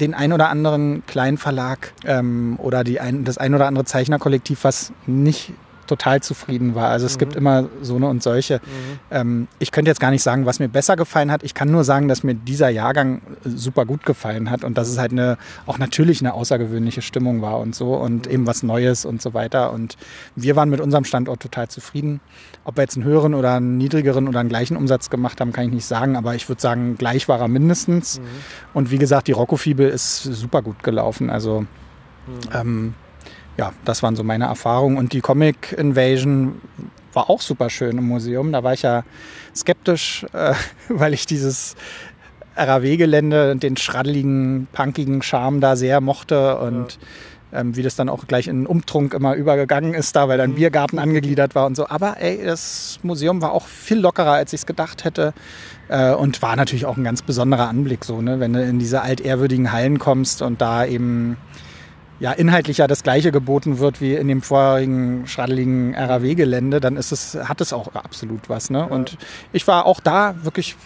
den 0.00 0.14
ein 0.14 0.32
oder 0.32 0.48
anderen 0.48 1.04
kleinen 1.06 1.38
Verlag 1.38 1.92
ähm, 2.04 2.58
oder 2.58 2.84
die 2.84 3.00
ein, 3.00 3.24
das 3.24 3.38
ein 3.38 3.54
oder 3.54 3.66
andere 3.66 3.84
Zeichnerkollektiv, 3.84 4.64
was 4.64 4.92
nicht 5.06 5.52
total 5.90 6.22
zufrieden 6.22 6.76
war. 6.76 6.88
Also 6.88 7.06
es 7.06 7.16
mhm. 7.16 7.18
gibt 7.18 7.36
immer 7.36 7.68
so 7.82 7.96
eine 7.96 8.06
und 8.06 8.22
solche. 8.22 8.56
Mhm. 8.56 8.98
Ähm, 9.10 9.48
ich 9.58 9.72
könnte 9.72 9.90
jetzt 9.90 9.98
gar 9.98 10.12
nicht 10.12 10.22
sagen, 10.22 10.46
was 10.46 10.60
mir 10.60 10.68
besser 10.68 10.94
gefallen 10.94 11.32
hat. 11.32 11.42
Ich 11.42 11.52
kann 11.52 11.70
nur 11.70 11.82
sagen, 11.82 12.06
dass 12.06 12.22
mir 12.22 12.34
dieser 12.34 12.68
Jahrgang 12.68 13.22
super 13.44 13.84
gut 13.86 14.06
gefallen 14.06 14.50
hat 14.50 14.62
und 14.62 14.78
dass 14.78 14.88
es 14.88 14.98
halt 14.98 15.10
eine, 15.10 15.36
auch 15.66 15.78
natürlich 15.78 16.20
eine 16.20 16.34
außergewöhnliche 16.34 17.02
Stimmung 17.02 17.42
war 17.42 17.58
und 17.58 17.74
so 17.74 17.96
und 17.96 18.26
mhm. 18.26 18.32
eben 18.32 18.46
was 18.46 18.62
Neues 18.62 19.04
und 19.04 19.20
so 19.20 19.34
weiter. 19.34 19.72
Und 19.72 19.96
wir 20.36 20.54
waren 20.54 20.70
mit 20.70 20.80
unserem 20.80 21.04
Standort 21.04 21.40
total 21.40 21.68
zufrieden. 21.68 22.20
Ob 22.64 22.76
wir 22.76 22.82
jetzt 22.82 22.96
einen 22.96 23.04
höheren 23.04 23.34
oder 23.34 23.54
einen 23.54 23.78
niedrigeren 23.78 24.28
oder 24.28 24.40
einen 24.40 24.48
gleichen 24.48 24.76
Umsatz 24.76 25.10
gemacht 25.10 25.40
haben, 25.40 25.52
kann 25.52 25.64
ich 25.64 25.72
nicht 25.72 25.86
sagen, 25.86 26.16
aber 26.16 26.34
ich 26.34 26.48
würde 26.48 26.60
sagen, 26.60 26.96
gleich 26.96 27.26
war 27.28 27.40
er 27.40 27.48
mindestens. 27.48 28.18
Mhm. 28.18 28.24
Und 28.74 28.90
wie 28.90 28.98
gesagt, 28.98 29.28
die 29.28 29.32
Rocco-Fibel 29.32 29.88
ist 29.88 30.22
super 30.22 30.62
gut 30.62 30.82
gelaufen. 30.82 31.30
Also 31.30 31.60
mhm. 31.60 31.66
ähm, 32.54 32.94
ja, 33.56 33.72
das 33.84 34.02
waren 34.02 34.16
so 34.16 34.24
meine 34.24 34.44
Erfahrungen. 34.44 34.98
Und 34.98 35.12
die 35.12 35.20
Comic 35.20 35.72
Invasion 35.72 36.60
war 37.12 37.28
auch 37.30 37.40
super 37.40 37.70
schön 37.70 37.98
im 37.98 38.06
Museum. 38.06 38.52
Da 38.52 38.62
war 38.62 38.72
ich 38.72 38.82
ja 38.82 39.04
skeptisch, 39.54 40.26
äh, 40.32 40.54
weil 40.88 41.14
ich 41.14 41.26
dieses 41.26 41.76
RAW-Gelände 42.56 43.52
und 43.52 43.62
den 43.62 43.76
schraddeligen, 43.76 44.68
punkigen 44.72 45.22
Charme 45.22 45.60
da 45.60 45.76
sehr 45.76 46.00
mochte 46.00 46.58
und 46.58 46.92
ja. 46.92 46.98
Ähm, 47.52 47.76
wie 47.76 47.82
das 47.82 47.96
dann 47.96 48.08
auch 48.08 48.26
gleich 48.26 48.48
in 48.48 48.66
Umtrunk 48.66 49.14
immer 49.14 49.34
übergegangen 49.34 49.94
ist 49.94 50.14
da, 50.16 50.28
weil 50.28 50.38
dann 50.38 50.50
mhm. 50.50 50.56
Biergarten 50.56 50.98
angegliedert 50.98 51.54
war 51.54 51.66
und 51.66 51.76
so. 51.76 51.88
Aber 51.88 52.20
ey, 52.20 52.44
das 52.44 52.98
Museum 53.02 53.42
war 53.42 53.52
auch 53.52 53.66
viel 53.66 53.98
lockerer, 53.98 54.32
als 54.32 54.52
ich 54.52 54.60
es 54.60 54.66
gedacht 54.66 55.04
hätte 55.04 55.32
äh, 55.88 56.12
und 56.12 56.42
war 56.42 56.56
natürlich 56.56 56.86
auch 56.86 56.96
ein 56.96 57.04
ganz 57.04 57.22
besonderer 57.22 57.68
Anblick 57.68 58.04
so, 58.04 58.20
ne? 58.20 58.40
wenn 58.40 58.52
du 58.52 58.62
in 58.62 58.78
diese 58.78 59.02
altehrwürdigen 59.02 59.72
Hallen 59.72 59.98
kommst 59.98 60.42
und 60.42 60.60
da 60.60 60.84
eben 60.84 61.36
ja 62.20 62.32
inhaltlich 62.32 62.78
ja 62.78 62.86
das 62.86 63.02
gleiche 63.02 63.32
geboten 63.32 63.78
wird 63.78 64.00
wie 64.00 64.14
in 64.14 64.28
dem 64.28 64.42
vorherigen 64.42 65.26
schraddeligen 65.26 65.94
RAW-Gelände, 65.94 66.80
dann 66.80 66.96
ist 66.96 67.12
es, 67.12 67.34
hat 67.34 67.60
es 67.60 67.72
auch 67.72 67.94
absolut 67.94 68.48
was. 68.48 68.70
Ne? 68.70 68.78
Ja. 68.78 68.84
Und 68.84 69.16
ich 69.52 69.66
war 69.66 69.86
auch 69.86 70.00
da 70.00 70.34
wirklich 70.42 70.76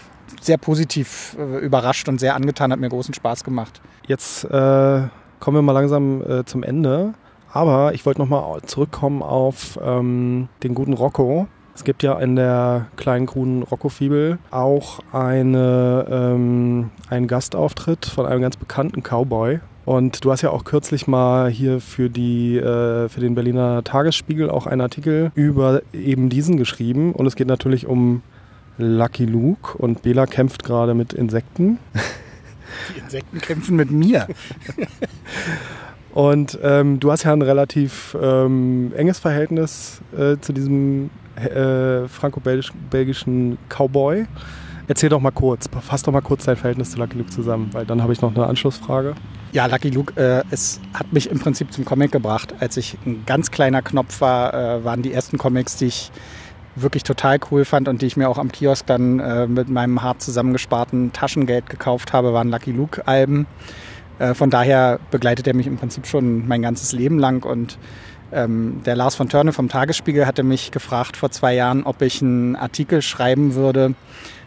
sehr 0.41 0.59
positiv 0.59 1.37
äh, 1.39 1.59
überrascht 1.59 2.09
und 2.09 2.19
sehr 2.19 2.35
angetan, 2.35 2.73
hat 2.73 2.81
mir 2.81 2.89
großen 2.89 3.15
Spaß 3.15 3.45
gemacht. 3.45 3.81
Jetzt 4.07 4.45
äh, 4.45 5.03
kommen 5.45 5.59
wir 5.59 5.63
mal 5.63 5.73
langsam 5.73 6.23
äh, 6.23 6.47
zum 6.47 6.63
Ende. 6.63 7.13
Aber 7.53 7.93
ich 7.93 8.07
wollte 8.07 8.19
nochmal 8.19 8.63
zurückkommen 8.63 9.23
auf 9.23 9.79
ähm, 9.85 10.49
den 10.63 10.75
guten 10.75 10.95
Rocco. 10.95 11.47
Es 11.75 11.85
gibt 11.85 12.03
ja 12.03 12.19
in 12.19 12.35
der 12.35 12.87
kleinen 12.97 13.27
grünen 13.27 13.63
Rocco-Fibel 13.63 14.39
auch 14.51 15.01
eine, 15.13 16.07
ähm, 16.11 16.91
einen 17.11 17.27
Gastauftritt 17.27 18.07
von 18.07 18.25
einem 18.25 18.41
ganz 18.41 18.57
bekannten 18.57 19.03
Cowboy, 19.03 19.61
und 19.85 20.25
du 20.25 20.33
hast 20.33 20.41
ja 20.41 20.49
auch 20.49 20.65
kürzlich 20.65 21.07
mal 21.07 21.51
hier 21.51 21.79
für, 21.79 22.09
die, 22.09 22.57
äh, 22.57 23.11
für 23.11 23.21
den 23.21 23.35
Berliner 23.35 23.85
Tagesspiegel 23.85 24.49
auch 24.49 24.67
einen 24.67 24.81
Artikel 24.81 25.31
über 25.35 25.83
eben 25.93 26.31
diesen 26.31 26.57
geschrieben. 26.57 27.13
Und 27.13 27.27
es 27.27 27.37
geht 27.37 27.49
natürlich 27.49 27.87
um 27.87 28.23
Lucky 28.79 29.27
Luke 29.27 29.77
und 29.77 30.01
Bela 30.01 30.25
kämpft 30.25 30.65
gerade 30.65 30.95
mit 30.95 31.13
Insekten. 31.13 31.79
Die 32.95 33.01
Insekten 33.01 33.41
kämpfen 33.41 33.77
mit 33.77 33.91
mir. 33.91 34.27
und 36.13 36.59
ähm, 36.63 37.01
du 37.01 37.11
hast 37.11 37.25
ja 37.25 37.33
ein 37.33 37.43
relativ 37.43 38.17
ähm, 38.21 38.93
enges 38.97 39.19
Verhältnis 39.19 40.01
äh, 40.17 40.37
zu 40.41 40.53
diesem 40.53 41.11
äh, 41.37 42.09
franco-belgischen 42.09 43.59
Cowboy. 43.69 44.27
Erzähl 44.87 45.09
doch 45.09 45.21
mal 45.21 45.31
kurz, 45.31 45.69
fass 45.81 46.03
doch 46.03 46.13
mal 46.13 46.21
kurz 46.21 46.45
dein 46.45 46.57
Verhältnis 46.57 46.91
zu 46.91 46.99
Lucky 46.99 47.17
Luke 47.17 47.31
zusammen, 47.31 47.71
weil 47.73 47.87
dann 47.87 48.03
habe 48.03 48.13
ich 48.13 48.21
noch 48.21 48.35
eine 48.35 48.47
Anschlussfrage. 48.47 49.15
Ja, 49.53 49.67
Lucky 49.67 49.89
Luke, 49.89 50.21
äh, 50.21 50.43
es 50.51 50.81
hat 50.93 51.13
mich 51.13 51.31
im 51.31 51.39
Prinzip 51.39 51.73
zum 51.73 51.85
Comic 51.85 52.13
gebracht. 52.13 52.55
Als 52.61 52.77
ich 52.77 52.99
ein 53.07 53.23
ganz 53.25 53.51
kleiner 53.51 53.81
Knopf 53.81 54.21
war, 54.21 54.53
äh, 54.53 54.85
waren 54.85 55.01
die 55.01 55.13
ersten 55.13 55.39
Comics, 55.39 55.77
die 55.77 55.87
ich 55.87 56.11
wirklich 56.77 57.03
total 57.03 57.39
cool 57.51 57.65
fand 57.65 57.89
und 57.89 58.03
die 58.03 58.07
ich 58.07 58.17
mir 58.17 58.29
auch 58.29 58.39
am 58.39 58.51
Kiosk 58.51 58.87
dann 58.87 59.21
äh, 59.21 59.47
mit 59.47 59.69
meinem 59.69 60.03
hart 60.03 60.23
zusammengesparten 60.23 61.13
Taschengeld 61.13 61.69
gekauft 61.69 62.13
habe, 62.13 62.33
waren 62.33 62.51
Lucky 62.51 62.73
Luke-Alben. 62.73 63.47
Äh, 64.19 64.35
von 64.35 64.51
daher 64.51 64.99
begleitet 65.11 65.47
er 65.47 65.55
mich 65.55 65.67
im 65.67 65.77
Prinzip 65.77 66.07
schon 66.07 66.47
mein 66.47 66.63
ganzes 66.63 66.93
Leben 66.93 67.19
lang 67.19 67.45
und 67.45 67.79
ähm, 68.33 68.81
der 68.85 68.97
Lars 68.97 69.15
von 69.15 69.29
Törne 69.29 69.53
vom 69.53 69.69
Tagesspiegel 69.69 70.27
hatte 70.27 70.43
mich 70.43 70.73
gefragt 70.73 71.17
vor 71.17 71.31
zwei 71.31 71.55
Jahren, 71.55 71.85
ob 71.85 72.03
ich 72.03 72.21
einen 72.21 72.57
Artikel 72.57 73.03
schreiben 73.03 73.55
würde 73.55 73.95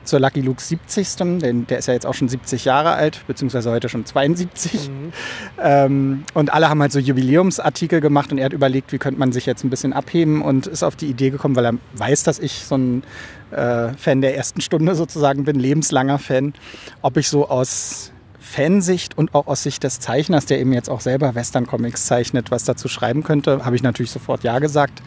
zur 0.07 0.19
Lucky 0.19 0.41
Luke 0.41 0.61
70. 0.61 1.15
Denn 1.15 1.67
der 1.67 1.79
ist 1.79 1.87
ja 1.87 1.93
jetzt 1.93 2.05
auch 2.05 2.13
schon 2.13 2.29
70 2.29 2.65
Jahre 2.65 2.93
alt, 2.93 3.23
beziehungsweise 3.27 3.71
heute 3.71 3.89
schon 3.89 4.05
72. 4.05 4.89
Mhm. 4.89 5.13
Ähm, 5.61 6.23
und 6.33 6.53
alle 6.53 6.69
haben 6.69 6.81
halt 6.81 6.91
so 6.91 6.99
Jubiläumsartikel 6.99 8.01
gemacht 8.01 8.31
und 8.31 8.37
er 8.37 8.45
hat 8.45 8.53
überlegt, 8.53 8.91
wie 8.91 8.97
könnte 8.97 9.19
man 9.19 9.31
sich 9.31 9.45
jetzt 9.45 9.63
ein 9.63 9.69
bisschen 9.69 9.93
abheben 9.93 10.41
und 10.41 10.67
ist 10.67 10.83
auf 10.83 10.95
die 10.95 11.07
Idee 11.07 11.29
gekommen, 11.29 11.55
weil 11.55 11.65
er 11.65 11.73
weiß, 11.93 12.23
dass 12.23 12.39
ich 12.39 12.65
so 12.65 12.75
ein 12.75 13.03
äh, 13.51 13.89
Fan 13.97 14.21
der 14.21 14.35
ersten 14.35 14.61
Stunde 14.61 14.95
sozusagen 14.95 15.43
bin, 15.45 15.59
lebenslanger 15.59 16.19
Fan, 16.19 16.53
ob 17.01 17.17
ich 17.17 17.29
so 17.29 17.49
aus 17.49 18.11
Fansicht 18.39 19.17
und 19.17 19.35
auch 19.35 19.47
aus 19.47 19.63
Sicht 19.63 19.83
des 19.83 19.99
Zeichners, 19.99 20.45
der 20.45 20.59
eben 20.59 20.71
jetzt 20.71 20.89
auch 20.89 21.01
selber 21.01 21.35
Western-Comics 21.35 22.05
zeichnet, 22.05 22.49
was 22.49 22.63
dazu 22.63 22.87
schreiben 22.87 23.23
könnte, 23.23 23.65
habe 23.65 23.75
ich 23.75 23.83
natürlich 23.83 24.11
sofort 24.11 24.43
Ja 24.43 24.59
gesagt. 24.59 25.01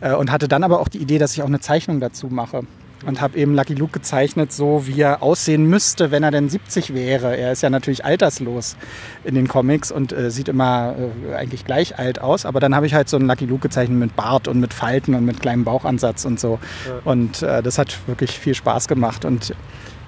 Äh, 0.00 0.14
und 0.14 0.30
hatte 0.32 0.48
dann 0.48 0.64
aber 0.64 0.80
auch 0.80 0.88
die 0.88 0.98
Idee, 0.98 1.18
dass 1.18 1.32
ich 1.34 1.42
auch 1.42 1.46
eine 1.48 1.60
Zeichnung 1.60 2.00
dazu 2.00 2.26
mache 2.26 2.64
und 3.06 3.20
habe 3.20 3.38
eben 3.38 3.54
Lucky 3.54 3.74
Luke 3.74 3.92
gezeichnet, 3.92 4.52
so 4.52 4.86
wie 4.86 5.00
er 5.00 5.22
aussehen 5.22 5.66
müsste, 5.66 6.10
wenn 6.10 6.22
er 6.22 6.30
denn 6.30 6.48
70 6.48 6.94
wäre. 6.94 7.36
Er 7.36 7.52
ist 7.52 7.62
ja 7.62 7.70
natürlich 7.70 8.04
alterslos 8.04 8.76
in 9.24 9.34
den 9.34 9.48
Comics 9.48 9.90
und 9.90 10.12
äh, 10.12 10.30
sieht 10.30 10.48
immer 10.48 10.94
äh, 10.98 11.34
eigentlich 11.34 11.64
gleich 11.64 11.98
alt 11.98 12.20
aus. 12.20 12.46
Aber 12.46 12.60
dann 12.60 12.74
habe 12.74 12.86
ich 12.86 12.94
halt 12.94 13.08
so 13.08 13.16
einen 13.16 13.28
Lucky 13.28 13.46
Luke 13.46 13.62
gezeichnet 13.62 13.98
mit 13.98 14.16
Bart 14.16 14.48
und 14.48 14.60
mit 14.60 14.74
Falten 14.74 15.14
und 15.14 15.24
mit 15.24 15.40
kleinem 15.40 15.64
Bauchansatz 15.64 16.24
und 16.24 16.40
so. 16.40 16.58
Ja. 16.86 17.00
Und 17.04 17.42
äh, 17.42 17.62
das 17.62 17.78
hat 17.78 17.98
wirklich 18.06 18.38
viel 18.38 18.54
Spaß 18.54 18.88
gemacht. 18.88 19.24
Und 19.24 19.54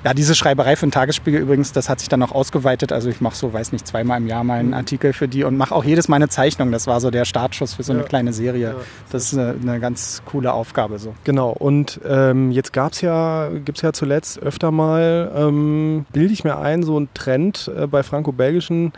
ja, 0.07 0.15
diese 0.15 0.37
Schreiberei 0.37 0.77
für 0.77 0.87
den 0.87 0.93
Tagesspiegel 0.93 1.41
übrigens, 1.41 1.73
das 1.73 1.89
hat 1.89 1.99
sich 1.99 2.09
dann 2.09 2.21
noch 2.21 2.31
ausgeweitet. 2.31 2.93
Also 2.93 3.11
ich 3.11 3.21
mache 3.21 3.35
so, 3.35 3.53
weiß 3.53 3.73
nicht, 3.73 3.89
zweimal 3.89 4.21
im 4.21 4.29
Jahr 4.29 4.45
mal 4.45 4.61
einen 4.61 4.69
mhm. 4.69 4.75
Artikel 4.75 5.13
für 5.13 5.27
die 5.27 5.43
und 5.43 5.57
mache 5.57 5.75
auch 5.75 5.83
jedes 5.83 6.07
Mal 6.07 6.15
eine 6.15 6.29
Zeichnung. 6.29 6.71
Das 6.71 6.87
war 6.87 7.01
so 7.01 7.11
der 7.11 7.25
Startschuss 7.25 7.75
für 7.75 7.83
so 7.83 7.93
eine 7.93 8.03
ja. 8.03 8.07
kleine 8.07 8.33
Serie. 8.33 8.69
Ja, 8.69 8.75
das 9.11 9.33
ist 9.33 9.37
eine, 9.37 9.57
eine, 9.61 9.81
ganz 9.81 10.23
coole 10.25 10.53
Aufgabe 10.53 11.01
so. 11.01 11.13
Genau, 11.25 11.51
und 11.51 12.01
ähm, 12.09 12.53
jetzt 12.53 12.73
gab 12.73 12.93
es 12.93 13.01
ja, 13.01 13.49
gibt 13.49 13.79
es 13.79 13.83
ja 13.83 13.93
zuletzt 13.93 14.39
öfter 14.39 14.71
mal, 14.71 15.33
ähm, 15.35 16.07
bilde 16.13 16.33
ich 16.33 16.45
mir 16.45 16.57
ein, 16.57 16.85
so 16.85 17.01
ein 17.01 17.09
Trend 17.13 17.69
äh, 17.77 17.89
bei 17.89 18.05
franco-belgischen 18.05 18.93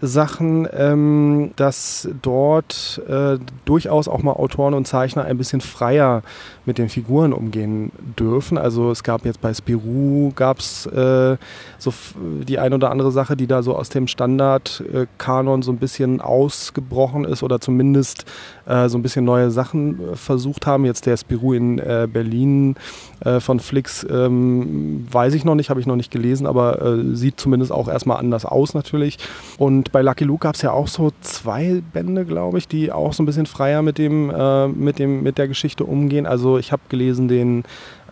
Sachen, 0.00 0.68
ähm, 0.72 1.52
dass 1.56 2.08
dort 2.22 3.02
äh, 3.08 3.38
durchaus 3.64 4.08
auch 4.08 4.22
mal 4.22 4.34
Autoren 4.34 4.74
und 4.74 4.86
Zeichner 4.86 5.24
ein 5.24 5.38
bisschen 5.38 5.60
freier 5.60 6.22
mit 6.66 6.78
den 6.78 6.88
Figuren 6.88 7.32
umgehen 7.32 7.92
dürfen. 8.18 8.58
Also 8.58 8.90
es 8.90 9.02
gab 9.02 9.24
jetzt 9.24 9.40
bei 9.40 9.52
Spirou 9.52 10.32
gab 10.34 10.58
es 10.58 10.86
äh, 10.86 11.36
so 11.78 11.92
die 12.16 12.58
ein 12.58 12.72
oder 12.72 12.90
andere 12.90 13.12
Sache, 13.12 13.36
die 13.36 13.46
da 13.46 13.62
so 13.62 13.76
aus 13.76 13.88
dem 13.88 14.06
Standardkanon 14.06 15.62
so 15.62 15.72
ein 15.72 15.78
bisschen 15.78 16.20
ausgebrochen 16.20 17.24
ist 17.24 17.42
oder 17.42 17.60
zumindest 17.60 18.24
äh, 18.66 18.88
so 18.88 18.98
ein 18.98 19.02
bisschen 19.02 19.24
neue 19.24 19.50
Sachen 19.50 20.00
äh, 20.00 20.16
versucht 20.16 20.66
haben. 20.66 20.84
Jetzt 20.84 21.06
der 21.06 21.16
Spirou 21.16 21.52
in 21.52 21.78
äh, 21.78 22.08
Berlin 22.10 22.76
äh, 23.20 23.40
von 23.40 23.60
Flix 23.60 24.06
ähm, 24.08 25.06
weiß 25.10 25.34
ich 25.34 25.44
noch 25.44 25.54
nicht, 25.54 25.70
habe 25.70 25.80
ich 25.80 25.86
noch 25.86 25.96
nicht 25.96 26.10
gelesen, 26.10 26.46
aber 26.46 26.80
äh, 26.82 27.14
sieht 27.14 27.38
zumindest 27.38 27.72
auch 27.72 27.88
erstmal 27.88 28.18
anders 28.18 28.44
aus 28.44 28.74
natürlich. 28.74 29.18
Und 29.58 29.92
bei 29.92 30.02
Lucky 30.02 30.24
Luke 30.24 30.44
gab 30.44 30.54
es 30.54 30.62
ja 30.62 30.72
auch 30.72 30.88
so 30.88 31.12
zwei 31.20 31.82
Bände, 31.92 32.24
glaube 32.24 32.58
ich, 32.58 32.68
die 32.68 32.90
auch 32.92 33.12
so 33.12 33.22
ein 33.22 33.26
bisschen 33.26 33.46
freier 33.46 33.82
mit 33.82 33.98
dem, 33.98 34.32
mit 34.76 34.98
dem, 34.98 35.22
mit 35.22 35.38
der 35.38 35.48
Geschichte 35.48 35.84
umgehen. 35.84 36.26
Also 36.26 36.53
ich 36.58 36.72
habe 36.72 36.82
gelesen 36.88 37.28
den 37.28 37.64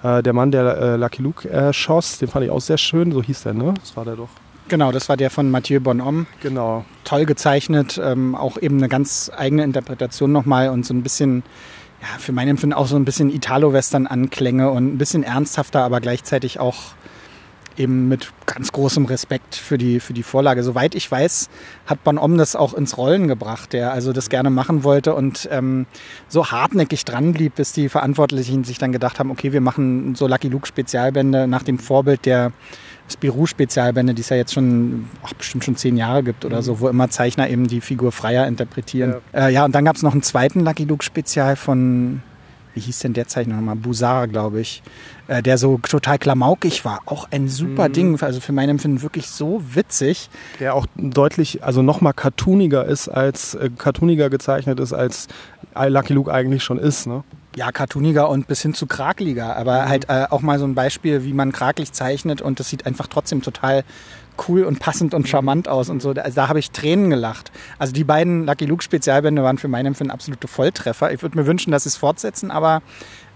äh, 0.02 0.22
Der 0.22 0.32
Mann, 0.32 0.50
der 0.50 0.76
äh, 0.76 0.96
Lucky 0.96 1.22
Luke 1.22 1.48
erschoss, 1.48 2.18
den 2.18 2.28
fand 2.28 2.44
ich 2.44 2.50
auch 2.50 2.60
sehr 2.60 2.78
schön, 2.78 3.12
so 3.12 3.22
hieß 3.22 3.42
der, 3.42 3.54
ne? 3.54 3.74
Das 3.80 3.96
war 3.96 4.04
der 4.04 4.16
doch. 4.16 4.28
Genau, 4.68 4.92
das 4.92 5.08
war 5.08 5.16
der 5.16 5.30
von 5.30 5.50
Mathieu 5.50 5.80
Bonhomme. 5.80 6.26
Genau. 6.40 6.84
Toll 7.04 7.26
gezeichnet, 7.26 8.00
ähm, 8.02 8.34
auch 8.34 8.56
eben 8.56 8.78
eine 8.78 8.88
ganz 8.88 9.30
eigene 9.36 9.64
Interpretation 9.64 10.32
nochmal 10.32 10.70
und 10.70 10.86
so 10.86 10.94
ein 10.94 11.02
bisschen, 11.02 11.42
ja, 12.00 12.18
für 12.18 12.32
mein 12.32 12.48
Empfinden 12.48 12.74
auch 12.74 12.86
so 12.86 12.96
ein 12.96 13.04
bisschen 13.04 13.28
Italo-Western-Anklänge 13.28 14.70
und 14.70 14.94
ein 14.94 14.98
bisschen 14.98 15.24
ernsthafter, 15.24 15.82
aber 15.82 16.00
gleichzeitig 16.00 16.60
auch 16.60 16.76
eben 17.76 18.08
mit 18.08 18.32
ganz 18.46 18.72
großem 18.72 19.06
Respekt 19.06 19.54
für 19.54 19.78
die, 19.78 20.00
für 20.00 20.12
die 20.12 20.22
Vorlage. 20.22 20.62
Soweit 20.62 20.94
ich 20.94 21.10
weiß, 21.10 21.48
hat 21.86 22.04
Bonhomme 22.04 22.36
das 22.36 22.56
auch 22.56 22.74
ins 22.74 22.96
Rollen 22.96 23.28
gebracht, 23.28 23.72
der 23.72 23.92
also 23.92 24.12
das 24.12 24.28
gerne 24.28 24.50
machen 24.50 24.84
wollte 24.84 25.14
und 25.14 25.48
ähm, 25.50 25.86
so 26.28 26.50
hartnäckig 26.50 27.04
dran 27.04 27.32
blieb, 27.32 27.54
bis 27.56 27.72
die 27.72 27.88
Verantwortlichen 27.88 28.64
sich 28.64 28.78
dann 28.78 28.92
gedacht 28.92 29.18
haben, 29.18 29.30
okay, 29.30 29.52
wir 29.52 29.60
machen 29.60 30.14
so 30.14 30.26
Lucky 30.26 30.48
Luke 30.48 30.66
Spezialbände 30.66 31.46
nach 31.46 31.62
dem 31.62 31.78
Vorbild 31.78 32.26
der 32.26 32.52
Spirou-Spezialbände, 33.10 34.14
die 34.14 34.22
es 34.22 34.28
ja 34.28 34.36
jetzt 34.36 34.54
schon 34.54 35.08
ach, 35.22 35.34
bestimmt 35.34 35.64
schon 35.64 35.76
zehn 35.76 35.96
Jahre 35.96 36.22
gibt 36.22 36.44
oder 36.44 36.58
mhm. 36.58 36.62
so, 36.62 36.80
wo 36.80 36.88
immer 36.88 37.10
Zeichner 37.10 37.48
eben 37.48 37.66
die 37.66 37.80
Figur 37.80 38.12
freier 38.12 38.46
interpretieren. 38.46 39.16
Ja, 39.32 39.48
äh, 39.48 39.52
ja 39.52 39.64
und 39.64 39.74
dann 39.74 39.84
gab 39.84 39.96
es 39.96 40.02
noch 40.02 40.12
einen 40.12 40.22
zweiten 40.22 40.60
Lucky 40.60 40.84
Luke-Spezial 40.84 41.56
von 41.56 42.22
wie 42.74 42.80
hieß 42.80 43.00
denn 43.00 43.12
der 43.12 43.28
Zeichner 43.28 43.56
nochmal? 43.56 43.76
Busar, 43.76 44.28
glaube 44.28 44.60
ich, 44.60 44.82
äh, 45.28 45.42
der 45.42 45.58
so 45.58 45.78
total 45.78 46.18
klamaukig 46.18 46.84
war. 46.84 47.00
Auch 47.06 47.28
ein 47.30 47.48
super 47.48 47.88
mhm. 47.88 47.92
Ding, 47.92 48.22
also 48.22 48.40
für 48.40 48.52
mein 48.52 48.68
Empfinden 48.68 49.02
wirklich 49.02 49.28
so 49.28 49.62
witzig. 49.74 50.30
Der 50.60 50.74
auch 50.74 50.86
deutlich, 50.96 51.62
also 51.64 51.82
nochmal 51.82 52.14
cartooniger 52.14 52.84
ist, 52.84 53.08
als 53.08 53.54
äh, 53.54 53.70
cartooniger 53.76 54.30
gezeichnet 54.30 54.80
ist, 54.80 54.92
als 54.92 55.28
Lucky 55.74 56.12
Luke 56.12 56.32
eigentlich 56.32 56.62
schon 56.62 56.78
ist, 56.78 57.06
ne? 57.06 57.24
ja, 57.54 57.70
cartooniger 57.70 58.28
und 58.28 58.46
bis 58.46 58.62
hin 58.62 58.74
zu 58.74 58.86
krakeliger, 58.86 59.56
aber 59.56 59.82
mhm. 59.82 59.88
halt 59.88 60.08
äh, 60.08 60.26
auch 60.30 60.40
mal 60.40 60.58
so 60.58 60.64
ein 60.64 60.74
Beispiel, 60.74 61.24
wie 61.24 61.34
man 61.34 61.52
krakelig 61.52 61.92
zeichnet 61.92 62.40
und 62.40 62.60
das 62.60 62.68
sieht 62.68 62.86
einfach 62.86 63.06
trotzdem 63.08 63.42
total 63.42 63.84
cool 64.48 64.64
und 64.64 64.78
passend 64.78 65.12
und 65.12 65.28
charmant 65.28 65.68
aus 65.68 65.90
und 65.90 66.00
so. 66.00 66.10
Also 66.10 66.34
da 66.34 66.48
habe 66.48 66.58
ich 66.58 66.70
Tränen 66.70 67.10
gelacht. 67.10 67.52
Also 67.78 67.92
die 67.92 68.04
beiden 68.04 68.46
Lucky 68.46 68.64
Luke 68.64 68.82
Spezialbände 68.82 69.42
waren 69.42 69.58
für 69.58 69.68
meinen 69.68 69.86
Empfinden 69.86 70.10
absolute 70.10 70.48
Volltreffer. 70.48 71.12
Ich 71.12 71.22
würde 71.22 71.36
mir 71.36 71.46
wünschen, 71.46 71.70
dass 71.70 71.82
sie 71.82 71.90
es 71.90 71.96
fortsetzen, 71.96 72.50
aber 72.50 72.82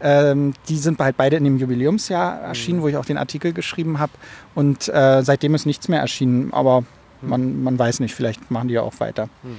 ähm, 0.00 0.54
die 0.68 0.76
sind 0.76 0.98
halt 0.98 1.16
beide 1.16 1.36
in 1.36 1.44
dem 1.44 1.58
Jubiläumsjahr 1.58 2.40
erschienen, 2.40 2.78
mhm. 2.78 2.82
wo 2.82 2.88
ich 2.88 2.96
auch 2.96 3.04
den 3.04 3.18
Artikel 3.18 3.52
geschrieben 3.52 3.98
habe. 3.98 4.12
Und 4.54 4.88
äh, 4.88 5.22
seitdem 5.22 5.54
ist 5.54 5.66
nichts 5.66 5.88
mehr 5.88 6.00
erschienen. 6.00 6.52
Aber 6.52 6.82
mhm. 6.82 7.28
man, 7.28 7.62
man 7.62 7.78
weiß 7.78 8.00
nicht, 8.00 8.14
vielleicht 8.14 8.50
machen 8.50 8.68
die 8.68 8.74
ja 8.74 8.82
auch 8.82 8.98
weiter. 9.00 9.28
Mhm. 9.42 9.58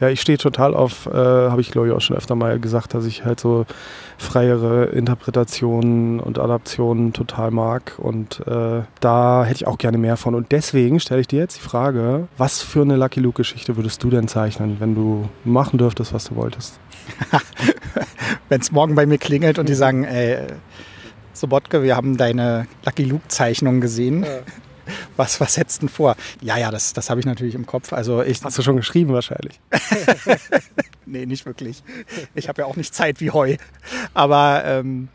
Ja, 0.00 0.08
ich 0.08 0.20
stehe 0.20 0.38
total 0.38 0.74
auf, 0.74 1.06
äh, 1.06 1.12
habe 1.12 1.60
ich 1.60 1.70
glaube 1.70 1.88
ich 1.88 1.92
auch 1.92 2.00
schon 2.00 2.16
öfter 2.16 2.34
mal 2.34 2.58
gesagt, 2.58 2.94
dass 2.94 3.06
ich 3.06 3.24
halt 3.24 3.38
so 3.38 3.64
freiere 4.18 4.86
Interpretationen 4.86 6.20
und 6.20 6.38
Adaptionen 6.38 7.12
total 7.12 7.50
mag. 7.50 7.94
Und 7.98 8.40
äh, 8.46 8.82
da 9.00 9.44
hätte 9.44 9.56
ich 9.56 9.66
auch 9.66 9.78
gerne 9.78 9.98
mehr 9.98 10.16
von. 10.16 10.34
Und 10.34 10.52
deswegen 10.52 11.00
stelle 11.00 11.20
ich 11.20 11.28
dir 11.28 11.40
jetzt 11.40 11.56
die 11.56 11.62
Frage, 11.62 12.28
was 12.38 12.62
für 12.62 12.82
eine 12.82 12.96
Lucky 12.96 13.20
Luke-Geschichte 13.20 13.76
würdest 13.76 14.02
du 14.02 14.10
denn 14.10 14.28
zeichnen, 14.28 14.76
wenn 14.80 14.94
du 14.94 15.28
machen 15.44 15.78
dürftest, 15.78 16.12
was 16.12 16.24
du 16.24 16.36
wolltest? 16.36 16.78
wenn 18.48 18.60
es 18.60 18.72
morgen 18.72 18.94
bei 18.94 19.06
mir 19.06 19.18
klingelt 19.18 19.58
und 19.58 19.68
die 19.68 19.74
sagen, 19.74 20.04
ey, 20.04 20.38
Sobotke, 21.32 21.82
wir 21.82 21.96
haben 21.96 22.16
deine 22.16 22.66
Lucky 22.84 23.04
Luke-Zeichnung 23.04 23.80
gesehen. 23.80 24.22
Ja. 24.22 24.28
Was, 25.16 25.40
was 25.40 25.54
setzt 25.54 25.80
denn 25.80 25.88
vor? 25.88 26.14
Ja, 26.42 26.58
ja, 26.58 26.70
das, 26.70 26.92
das 26.92 27.08
habe 27.08 27.18
ich 27.18 27.24
natürlich 27.24 27.54
im 27.54 27.64
Kopf. 27.64 27.94
Also 27.94 28.22
ich, 28.22 28.44
Hast 28.44 28.58
du 28.58 28.62
schon 28.62 28.76
geschrieben 28.76 29.14
wahrscheinlich? 29.14 29.58
nee, 31.06 31.24
nicht 31.24 31.46
wirklich. 31.46 31.82
Ich 32.34 32.50
habe 32.50 32.60
ja 32.60 32.66
auch 32.66 32.76
nicht 32.76 32.94
Zeit 32.94 33.18
wie 33.22 33.30
Heu. 33.30 33.56
Aber 34.12 34.62
ähm, 34.66 35.08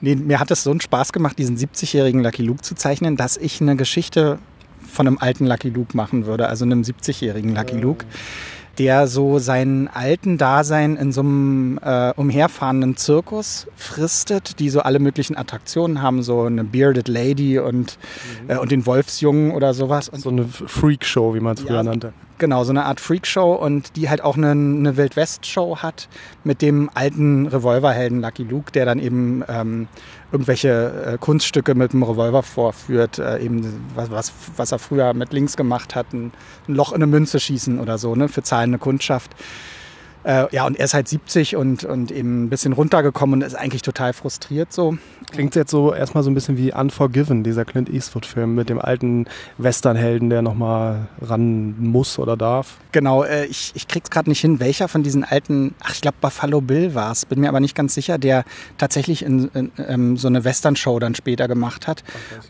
nee, 0.00 0.16
mir 0.16 0.40
hat 0.40 0.50
es 0.50 0.64
so 0.64 0.72
einen 0.72 0.80
Spaß 0.80 1.12
gemacht, 1.12 1.38
diesen 1.38 1.56
70-jährigen 1.56 2.20
Lucky 2.20 2.42
Luke 2.42 2.62
zu 2.62 2.74
zeichnen, 2.74 3.16
dass 3.16 3.36
ich 3.36 3.60
eine 3.60 3.76
Geschichte 3.76 4.40
von 4.90 5.06
einem 5.06 5.18
alten 5.18 5.46
Lucky 5.46 5.70
Luke 5.70 5.96
machen 5.96 6.26
würde, 6.26 6.48
also 6.48 6.64
einem 6.64 6.82
70-jährigen 6.82 7.54
Lucky 7.54 7.76
Luke 7.76 8.04
der 8.78 9.06
so 9.06 9.38
seinen 9.38 9.88
alten 9.88 10.38
Dasein 10.38 10.96
in 10.96 11.12
so 11.12 11.20
einem 11.20 11.78
äh, 11.82 12.12
umherfahrenden 12.16 12.96
Zirkus 12.96 13.66
fristet, 13.76 14.58
die 14.58 14.70
so 14.70 14.80
alle 14.80 14.98
möglichen 14.98 15.36
Attraktionen 15.36 16.00
haben, 16.00 16.22
so 16.22 16.42
eine 16.42 16.64
Bearded 16.64 17.08
Lady 17.08 17.58
und, 17.58 17.98
mhm. 18.44 18.50
äh, 18.50 18.56
und 18.58 18.72
den 18.72 18.86
Wolfsjungen 18.86 19.52
oder 19.52 19.74
sowas. 19.74 20.10
so 20.14 20.30
eine 20.30 20.44
Freakshow, 20.46 21.34
wie 21.34 21.40
man 21.40 21.54
es 21.54 21.62
früher 21.62 21.76
ja, 21.76 21.82
nannte. 21.82 22.12
Genau, 22.38 22.64
so 22.64 22.70
eine 22.70 22.86
Art 22.86 22.98
Freakshow 22.98 23.54
und 23.54 23.94
die 23.96 24.08
halt 24.08 24.22
auch 24.22 24.36
eine, 24.36 24.50
eine 24.50 24.96
Wildwest-Show 24.96 25.78
hat 25.78 26.08
mit 26.42 26.60
dem 26.60 26.90
alten 26.92 27.46
Revolverhelden 27.46 28.20
Lucky 28.20 28.42
Luke, 28.42 28.72
der 28.72 28.84
dann 28.84 28.98
eben 28.98 29.44
ähm, 29.48 29.86
irgendwelche 30.32 31.12
äh, 31.14 31.18
Kunststücke 31.18 31.74
mit 31.74 31.92
dem 31.92 32.02
Revolver 32.02 32.42
vorführt, 32.42 33.18
äh, 33.18 33.38
eben 33.38 33.84
was, 33.94 34.10
was, 34.10 34.32
was 34.56 34.72
er 34.72 34.78
früher 34.78 35.12
mit 35.14 35.32
links 35.32 35.56
gemacht 35.56 35.94
hat, 35.94 36.12
ein, 36.12 36.32
ein 36.68 36.74
Loch 36.74 36.92
in 36.92 36.96
eine 36.96 37.06
Münze 37.06 37.38
schießen 37.38 37.78
oder 37.78 37.98
so, 37.98 38.16
ne, 38.16 38.28
für 38.28 38.42
zahlende 38.42 38.78
Kundschaft. 38.78 39.30
Äh, 40.24 40.54
ja, 40.54 40.66
und 40.66 40.78
er 40.78 40.84
ist 40.84 40.94
halt 40.94 41.08
70 41.08 41.56
und, 41.56 41.84
und 41.84 42.10
eben 42.10 42.44
ein 42.44 42.48
bisschen 42.48 42.72
runtergekommen 42.72 43.40
und 43.40 43.46
ist 43.46 43.54
eigentlich 43.54 43.82
total 43.82 44.12
frustriert 44.12 44.72
so. 44.72 44.96
Klingt 45.32 45.54
jetzt 45.54 45.70
so 45.70 45.94
erstmal 45.94 46.22
so 46.22 46.30
ein 46.30 46.34
bisschen 46.34 46.56
wie 46.56 46.72
Unforgiven, 46.72 47.42
dieser 47.42 47.64
Clint 47.64 47.88
Eastwood-Film 47.88 48.54
mit 48.54 48.68
dem 48.68 48.78
alten 48.78 49.26
Westernhelden, 49.58 50.30
der 50.30 50.42
nochmal 50.42 51.08
ran 51.20 51.74
muss 51.78 52.18
oder 52.18 52.36
darf. 52.36 52.76
Genau, 52.92 53.24
äh, 53.24 53.46
ich, 53.46 53.72
ich 53.74 53.88
krieg's 53.88 54.10
gerade 54.10 54.28
nicht 54.28 54.40
hin, 54.40 54.60
welcher 54.60 54.88
von 54.88 55.02
diesen 55.02 55.24
alten, 55.24 55.74
ach 55.80 55.94
ich 55.94 56.00
glaube 56.02 56.16
Buffalo 56.20 56.60
Bill 56.60 56.94
war 56.94 57.12
es, 57.12 57.24
bin 57.26 57.40
mir 57.40 57.48
aber 57.48 57.60
nicht 57.60 57.74
ganz 57.74 57.94
sicher, 57.94 58.18
der 58.18 58.44
tatsächlich 58.78 59.24
in, 59.24 59.48
in, 59.54 59.72
ähm, 59.78 60.16
so 60.16 60.28
eine 60.28 60.44
Western-Show 60.44 60.98
dann 60.98 61.14
später 61.14 61.48
gemacht 61.48 61.88
hat. 61.88 62.04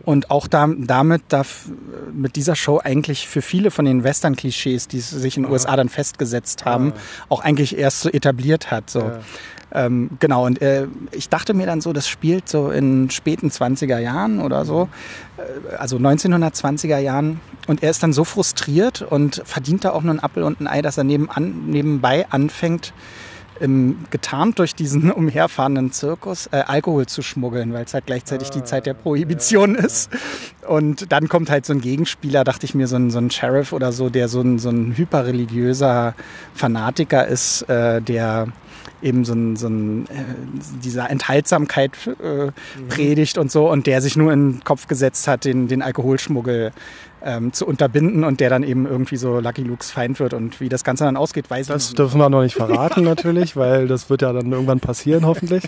Und 0.04 0.30
auch 0.30 0.48
da, 0.48 0.68
damit 0.76 1.22
darf 1.28 1.68
mit 2.12 2.36
dieser 2.36 2.56
Show 2.56 2.80
eigentlich 2.82 3.28
für 3.28 3.42
viele 3.42 3.70
von 3.70 3.84
den 3.84 4.02
Western-Klischees, 4.04 4.88
die 4.88 5.00
sich 5.00 5.36
in 5.36 5.44
den 5.44 5.52
USA 5.52 5.76
dann 5.76 5.88
festgesetzt 5.88 6.64
haben, 6.64 6.92
ah. 6.92 7.00
auch 7.28 7.40
eigentlich 7.40 7.61
eigentlich 7.62 7.78
erst 7.78 8.00
so 8.00 8.10
etabliert 8.10 8.70
hat. 8.70 8.90
So. 8.90 9.00
Ja. 9.00 9.20
Ähm, 9.74 10.10
genau, 10.20 10.44
und 10.44 10.60
äh, 10.60 10.86
ich 11.12 11.30
dachte 11.30 11.54
mir 11.54 11.64
dann 11.64 11.80
so, 11.80 11.94
das 11.94 12.06
spielt 12.06 12.46
so 12.48 12.70
in 12.70 13.08
späten 13.08 13.48
20er 13.48 13.98
Jahren 13.98 14.40
oder 14.40 14.66
so, 14.66 14.88
äh, 15.38 15.76
also 15.76 15.96
1920er 15.96 16.98
Jahren. 16.98 17.40
Und 17.68 17.82
er 17.82 17.90
ist 17.90 18.02
dann 18.02 18.12
so 18.12 18.24
frustriert 18.24 19.02
und 19.02 19.40
verdient 19.46 19.84
da 19.84 19.92
auch 19.92 20.02
nur 20.02 20.10
einen 20.10 20.20
Appel 20.20 20.42
und 20.42 20.60
ein 20.60 20.66
Ei, 20.66 20.82
dass 20.82 20.98
er 20.98 21.04
nebenan, 21.04 21.70
nebenbei 21.70 22.26
anfängt, 22.28 22.92
ähm, 23.62 24.04
getarnt 24.10 24.58
durch 24.58 24.74
diesen 24.74 25.10
umherfahrenden 25.12 25.92
Zirkus 25.92 26.48
äh, 26.52 26.62
Alkohol 26.66 27.06
zu 27.06 27.22
schmuggeln, 27.22 27.72
weil 27.72 27.84
es 27.84 27.94
halt 27.94 28.06
gleichzeitig 28.06 28.50
die 28.50 28.64
Zeit 28.64 28.86
der 28.86 28.94
Prohibition 28.94 29.74
ist. 29.74 30.10
Und 30.66 31.10
dann 31.12 31.28
kommt 31.28 31.50
halt 31.50 31.66
so 31.66 31.72
ein 31.72 31.80
Gegenspieler, 31.80 32.44
dachte 32.44 32.66
ich 32.66 32.74
mir, 32.74 32.86
so 32.86 32.96
ein, 32.96 33.10
so 33.10 33.18
ein 33.18 33.30
Sheriff 33.30 33.72
oder 33.72 33.92
so, 33.92 34.10
der 34.10 34.28
so 34.28 34.40
ein, 34.40 34.58
so 34.58 34.70
ein 34.70 34.96
hyperreligiöser 34.96 36.14
Fanatiker 36.54 37.26
ist, 37.26 37.62
äh, 37.68 38.00
der 38.00 38.48
eben 39.02 39.24
so 39.24 39.34
ein, 39.34 39.56
so 39.56 39.68
ein 39.68 40.06
äh, 40.06 40.24
dieser 40.82 41.10
Enthaltsamkeit 41.10 41.92
äh, 42.22 42.46
mhm. 42.46 42.52
predigt 42.88 43.38
und 43.38 43.50
so 43.50 43.68
und 43.70 43.86
der 43.86 44.00
sich 44.00 44.16
nur 44.16 44.32
in 44.32 44.52
den 44.52 44.64
Kopf 44.64 44.86
gesetzt 44.86 45.26
hat, 45.28 45.44
den, 45.44 45.68
den 45.68 45.82
Alkoholschmuggel 45.82 46.72
ähm, 47.24 47.52
zu 47.52 47.66
unterbinden 47.66 48.24
und 48.24 48.40
der 48.40 48.50
dann 48.50 48.62
eben 48.62 48.86
irgendwie 48.86 49.16
so 49.16 49.40
Lucky 49.40 49.62
Lukes 49.62 49.90
Feind 49.90 50.18
wird 50.20 50.34
und 50.34 50.60
wie 50.60 50.68
das 50.68 50.84
Ganze 50.84 51.04
dann 51.04 51.16
ausgeht, 51.16 51.50
weiß 51.50 51.66
das 51.66 51.84
ich 51.84 51.90
nicht. 51.90 51.98
Das 51.98 52.04
dürfen 52.06 52.20
wir 52.20 52.28
noch 52.28 52.42
nicht 52.42 52.54
verraten 52.54 53.04
natürlich, 53.04 53.56
weil 53.56 53.86
das 53.86 54.10
wird 54.10 54.22
ja 54.22 54.32
dann 54.32 54.52
irgendwann 54.52 54.80
passieren 54.80 55.26
hoffentlich. 55.26 55.64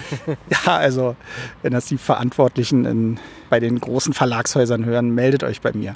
ja, 0.50 0.76
also 0.76 1.16
wenn 1.62 1.72
das 1.72 1.86
die 1.86 1.98
Verantwortlichen 1.98 2.84
in, 2.84 3.20
bei 3.50 3.60
den 3.60 3.80
großen 3.80 4.12
Verlagshäusern 4.12 4.84
hören, 4.84 5.10
meldet 5.10 5.44
euch 5.44 5.60
bei 5.60 5.72
mir. 5.72 5.94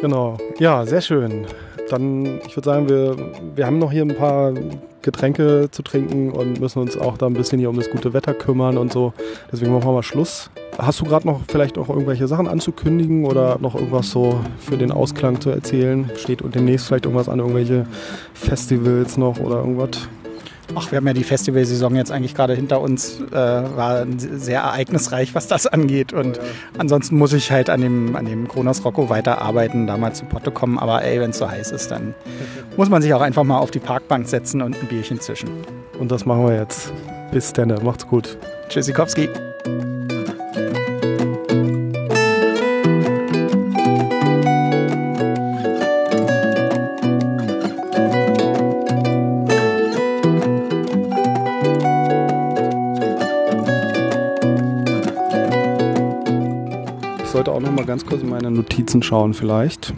genau, 0.00 0.38
ja, 0.58 0.86
sehr 0.86 1.00
schön. 1.00 1.46
Dann, 1.90 2.40
ich 2.46 2.56
würde 2.56 2.66
sagen, 2.66 2.88
wir, 2.88 3.16
wir 3.54 3.66
haben 3.66 3.78
noch 3.78 3.92
hier 3.92 4.02
ein 4.02 4.14
paar 4.14 4.52
Getränke 5.02 5.68
zu 5.70 5.82
trinken 5.82 6.30
und 6.32 6.60
müssen 6.60 6.80
uns 6.80 6.98
auch 6.98 7.16
da 7.16 7.26
ein 7.26 7.34
bisschen 7.34 7.58
hier 7.58 7.70
um 7.70 7.76
das 7.76 7.90
gute 7.90 8.12
Wetter 8.12 8.34
kümmern 8.34 8.76
und 8.76 8.92
so. 8.92 9.12
Deswegen 9.50 9.72
machen 9.72 9.86
wir 9.86 9.92
mal 9.92 10.02
Schluss. 10.02 10.50
Hast 10.76 11.00
du 11.00 11.04
gerade 11.04 11.26
noch 11.26 11.40
vielleicht 11.48 11.78
auch 11.78 11.88
irgendwelche 11.88 12.28
Sachen 12.28 12.46
anzukündigen 12.46 13.24
oder 13.24 13.58
noch 13.60 13.74
irgendwas 13.74 14.10
so 14.10 14.40
für 14.58 14.76
den 14.76 14.92
Ausklang 14.92 15.40
zu 15.40 15.50
erzählen? 15.50 16.10
Steht 16.16 16.42
demnächst 16.54 16.86
vielleicht 16.86 17.06
irgendwas 17.06 17.28
an, 17.28 17.38
irgendwelche 17.38 17.86
Festivals 18.34 19.16
noch 19.16 19.40
oder 19.40 19.56
irgendwas? 19.56 20.08
Ach, 20.74 20.90
wir 20.90 20.96
haben 20.96 21.06
ja 21.06 21.12
die 21.12 21.24
Festivalsaison 21.24 21.96
jetzt 21.96 22.12
eigentlich 22.12 22.34
gerade 22.34 22.54
hinter 22.54 22.80
uns. 22.80 23.20
Äh, 23.30 23.34
war 23.34 24.06
sehr 24.18 24.60
ereignisreich, 24.60 25.34
was 25.34 25.46
das 25.48 25.66
angeht. 25.66 26.12
Und 26.12 26.36
ja. 26.36 26.42
ansonsten 26.78 27.16
muss 27.16 27.32
ich 27.32 27.50
halt 27.50 27.70
an 27.70 27.80
dem, 27.80 28.16
an 28.16 28.26
dem 28.26 28.48
Kronos 28.48 28.84
Rocco 28.84 29.08
weiterarbeiten, 29.08 29.86
da 29.86 29.96
mal 29.96 30.12
zu 30.12 30.24
Potte 30.26 30.50
kommen. 30.50 30.78
Aber 30.78 31.02
ey, 31.02 31.20
wenn 31.20 31.30
es 31.30 31.38
so 31.38 31.50
heiß 31.50 31.70
ist, 31.72 31.90
dann 31.90 32.14
muss 32.76 32.90
man 32.90 33.02
sich 33.02 33.14
auch 33.14 33.22
einfach 33.22 33.44
mal 33.44 33.58
auf 33.58 33.70
die 33.70 33.80
Parkbank 33.80 34.28
setzen 34.28 34.62
und 34.62 34.76
ein 34.78 34.86
Bierchen 34.88 35.20
zischen. 35.20 35.50
Und 35.98 36.12
das 36.12 36.26
machen 36.26 36.46
wir 36.46 36.54
jetzt. 36.54 36.92
Bis 37.32 37.52
dann, 37.52 37.68
macht's 37.82 38.06
gut. 38.06 38.38
Tschüssikowski. 38.68 39.28
Ganz 57.88 58.04
kurz 58.04 58.22
in 58.22 58.28
meine 58.28 58.50
Notizen 58.50 59.02
schauen 59.02 59.32
vielleicht. 59.32 59.94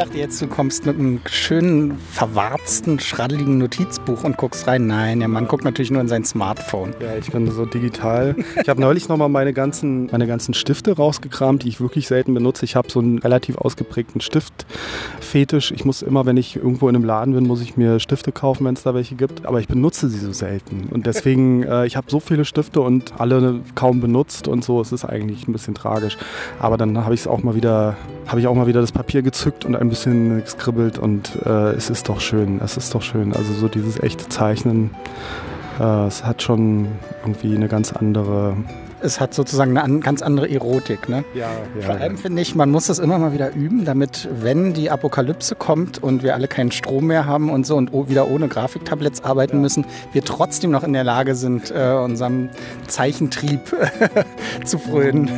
Ich 0.00 0.06
dachte 0.06 0.18
jetzt, 0.18 0.40
du 0.40 0.46
kommst 0.46 0.86
mit 0.86 0.98
einem 0.98 1.20
schönen, 1.26 1.98
verwarzten, 1.98 2.98
schraddeligen 3.00 3.58
Notizbuch 3.58 4.24
und 4.24 4.38
guckst 4.38 4.66
rein. 4.66 4.86
Nein, 4.86 5.18
der 5.18 5.28
Mann 5.28 5.46
guckt 5.46 5.62
natürlich 5.62 5.90
nur 5.90 6.00
in 6.00 6.08
sein 6.08 6.24
Smartphone. 6.24 6.94
Ja, 7.02 7.16
ich 7.16 7.30
bin 7.30 7.50
so 7.50 7.66
digital. 7.66 8.34
Ich 8.62 8.70
habe 8.70 8.80
neulich 8.80 9.10
nochmal 9.10 9.28
meine 9.28 9.52
ganzen, 9.52 10.06
meine 10.06 10.26
ganzen 10.26 10.54
Stifte 10.54 10.96
rausgekramt, 10.96 11.64
die 11.64 11.68
ich 11.68 11.82
wirklich 11.82 12.08
selten 12.08 12.32
benutze. 12.32 12.64
Ich 12.64 12.76
habe 12.76 12.90
so 12.90 13.00
einen 13.00 13.18
relativ 13.18 13.58
ausgeprägten 13.58 14.22
Stiftfetisch. 14.22 15.70
Ich 15.70 15.84
muss 15.84 16.00
immer, 16.00 16.24
wenn 16.24 16.38
ich 16.38 16.56
irgendwo 16.56 16.88
in 16.88 16.96
einem 16.96 17.04
Laden 17.04 17.34
bin, 17.34 17.46
muss 17.46 17.60
ich 17.60 17.76
mir 17.76 18.00
Stifte 18.00 18.32
kaufen, 18.32 18.64
wenn 18.64 18.76
es 18.76 18.82
da 18.82 18.94
welche 18.94 19.16
gibt. 19.16 19.44
Aber 19.44 19.60
ich 19.60 19.68
benutze 19.68 20.08
sie 20.08 20.18
so 20.18 20.32
selten. 20.32 20.88
Und 20.90 21.04
deswegen, 21.04 21.62
äh, 21.64 21.84
ich 21.84 21.98
habe 21.98 22.06
so 22.10 22.20
viele 22.20 22.46
Stifte 22.46 22.80
und 22.80 23.20
alle 23.20 23.60
kaum 23.74 24.00
benutzt 24.00 24.48
und 24.48 24.64
so. 24.64 24.80
Es 24.80 24.92
ist 24.92 25.04
eigentlich 25.04 25.46
ein 25.46 25.52
bisschen 25.52 25.74
tragisch. 25.74 26.16
Aber 26.58 26.78
dann 26.78 27.04
habe 27.04 27.12
ich 27.12 27.20
es 27.20 27.26
auch 27.26 27.42
mal 27.42 27.54
wieder, 27.54 27.98
habe 28.26 28.40
ich 28.40 28.46
auch 28.46 28.54
mal 28.54 28.66
wieder 28.66 28.80
das 28.80 28.92
Papier 28.92 29.20
gezückt 29.20 29.66
und 29.66 29.89
ein 29.90 30.38
bisschen 30.38 30.46
skribbelt 30.46 30.98
und 30.98 31.32
äh, 31.44 31.72
es 31.72 31.90
ist 31.90 32.08
doch 32.08 32.20
schön, 32.20 32.60
es 32.62 32.76
ist 32.76 32.94
doch 32.94 33.02
schön. 33.02 33.34
Also 33.34 33.52
so 33.52 33.68
dieses 33.68 34.00
echte 34.00 34.28
Zeichnen, 34.28 34.90
äh, 35.80 36.06
es 36.06 36.24
hat 36.24 36.42
schon 36.42 36.88
irgendwie 37.22 37.54
eine 37.56 37.68
ganz 37.68 37.92
andere 37.92 38.56
es 39.02 39.18
hat 39.18 39.32
sozusagen 39.32 39.78
eine 39.78 40.00
ganz 40.00 40.20
andere 40.20 40.50
Erotik. 40.50 41.08
Ne? 41.08 41.24
Ja, 41.32 41.48
ja, 41.74 41.86
Vor 41.86 41.94
allem 41.94 42.16
ja. 42.16 42.20
finde 42.20 42.42
ich, 42.42 42.54
man 42.54 42.70
muss 42.70 42.88
das 42.88 42.98
immer 42.98 43.18
mal 43.18 43.32
wieder 43.32 43.54
üben, 43.54 43.86
damit, 43.86 44.28
wenn 44.42 44.74
die 44.74 44.90
Apokalypse 44.90 45.54
kommt 45.54 46.02
und 46.02 46.22
wir 46.22 46.34
alle 46.34 46.48
keinen 46.48 46.70
Strom 46.70 47.06
mehr 47.06 47.24
haben 47.24 47.48
und 47.48 47.66
so 47.66 47.76
und 47.76 47.92
wieder 48.10 48.30
ohne 48.30 48.46
Grafiktabletts 48.46 49.24
arbeiten 49.24 49.56
ja. 49.56 49.62
müssen, 49.62 49.86
wir 50.12 50.22
trotzdem 50.22 50.70
noch 50.70 50.84
in 50.84 50.92
der 50.92 51.04
Lage 51.04 51.34
sind, 51.34 51.70
äh, 51.70 51.94
unserem 51.94 52.50
Zeichentrieb 52.88 53.74
zu 54.66 54.78
frönen. 54.78 55.30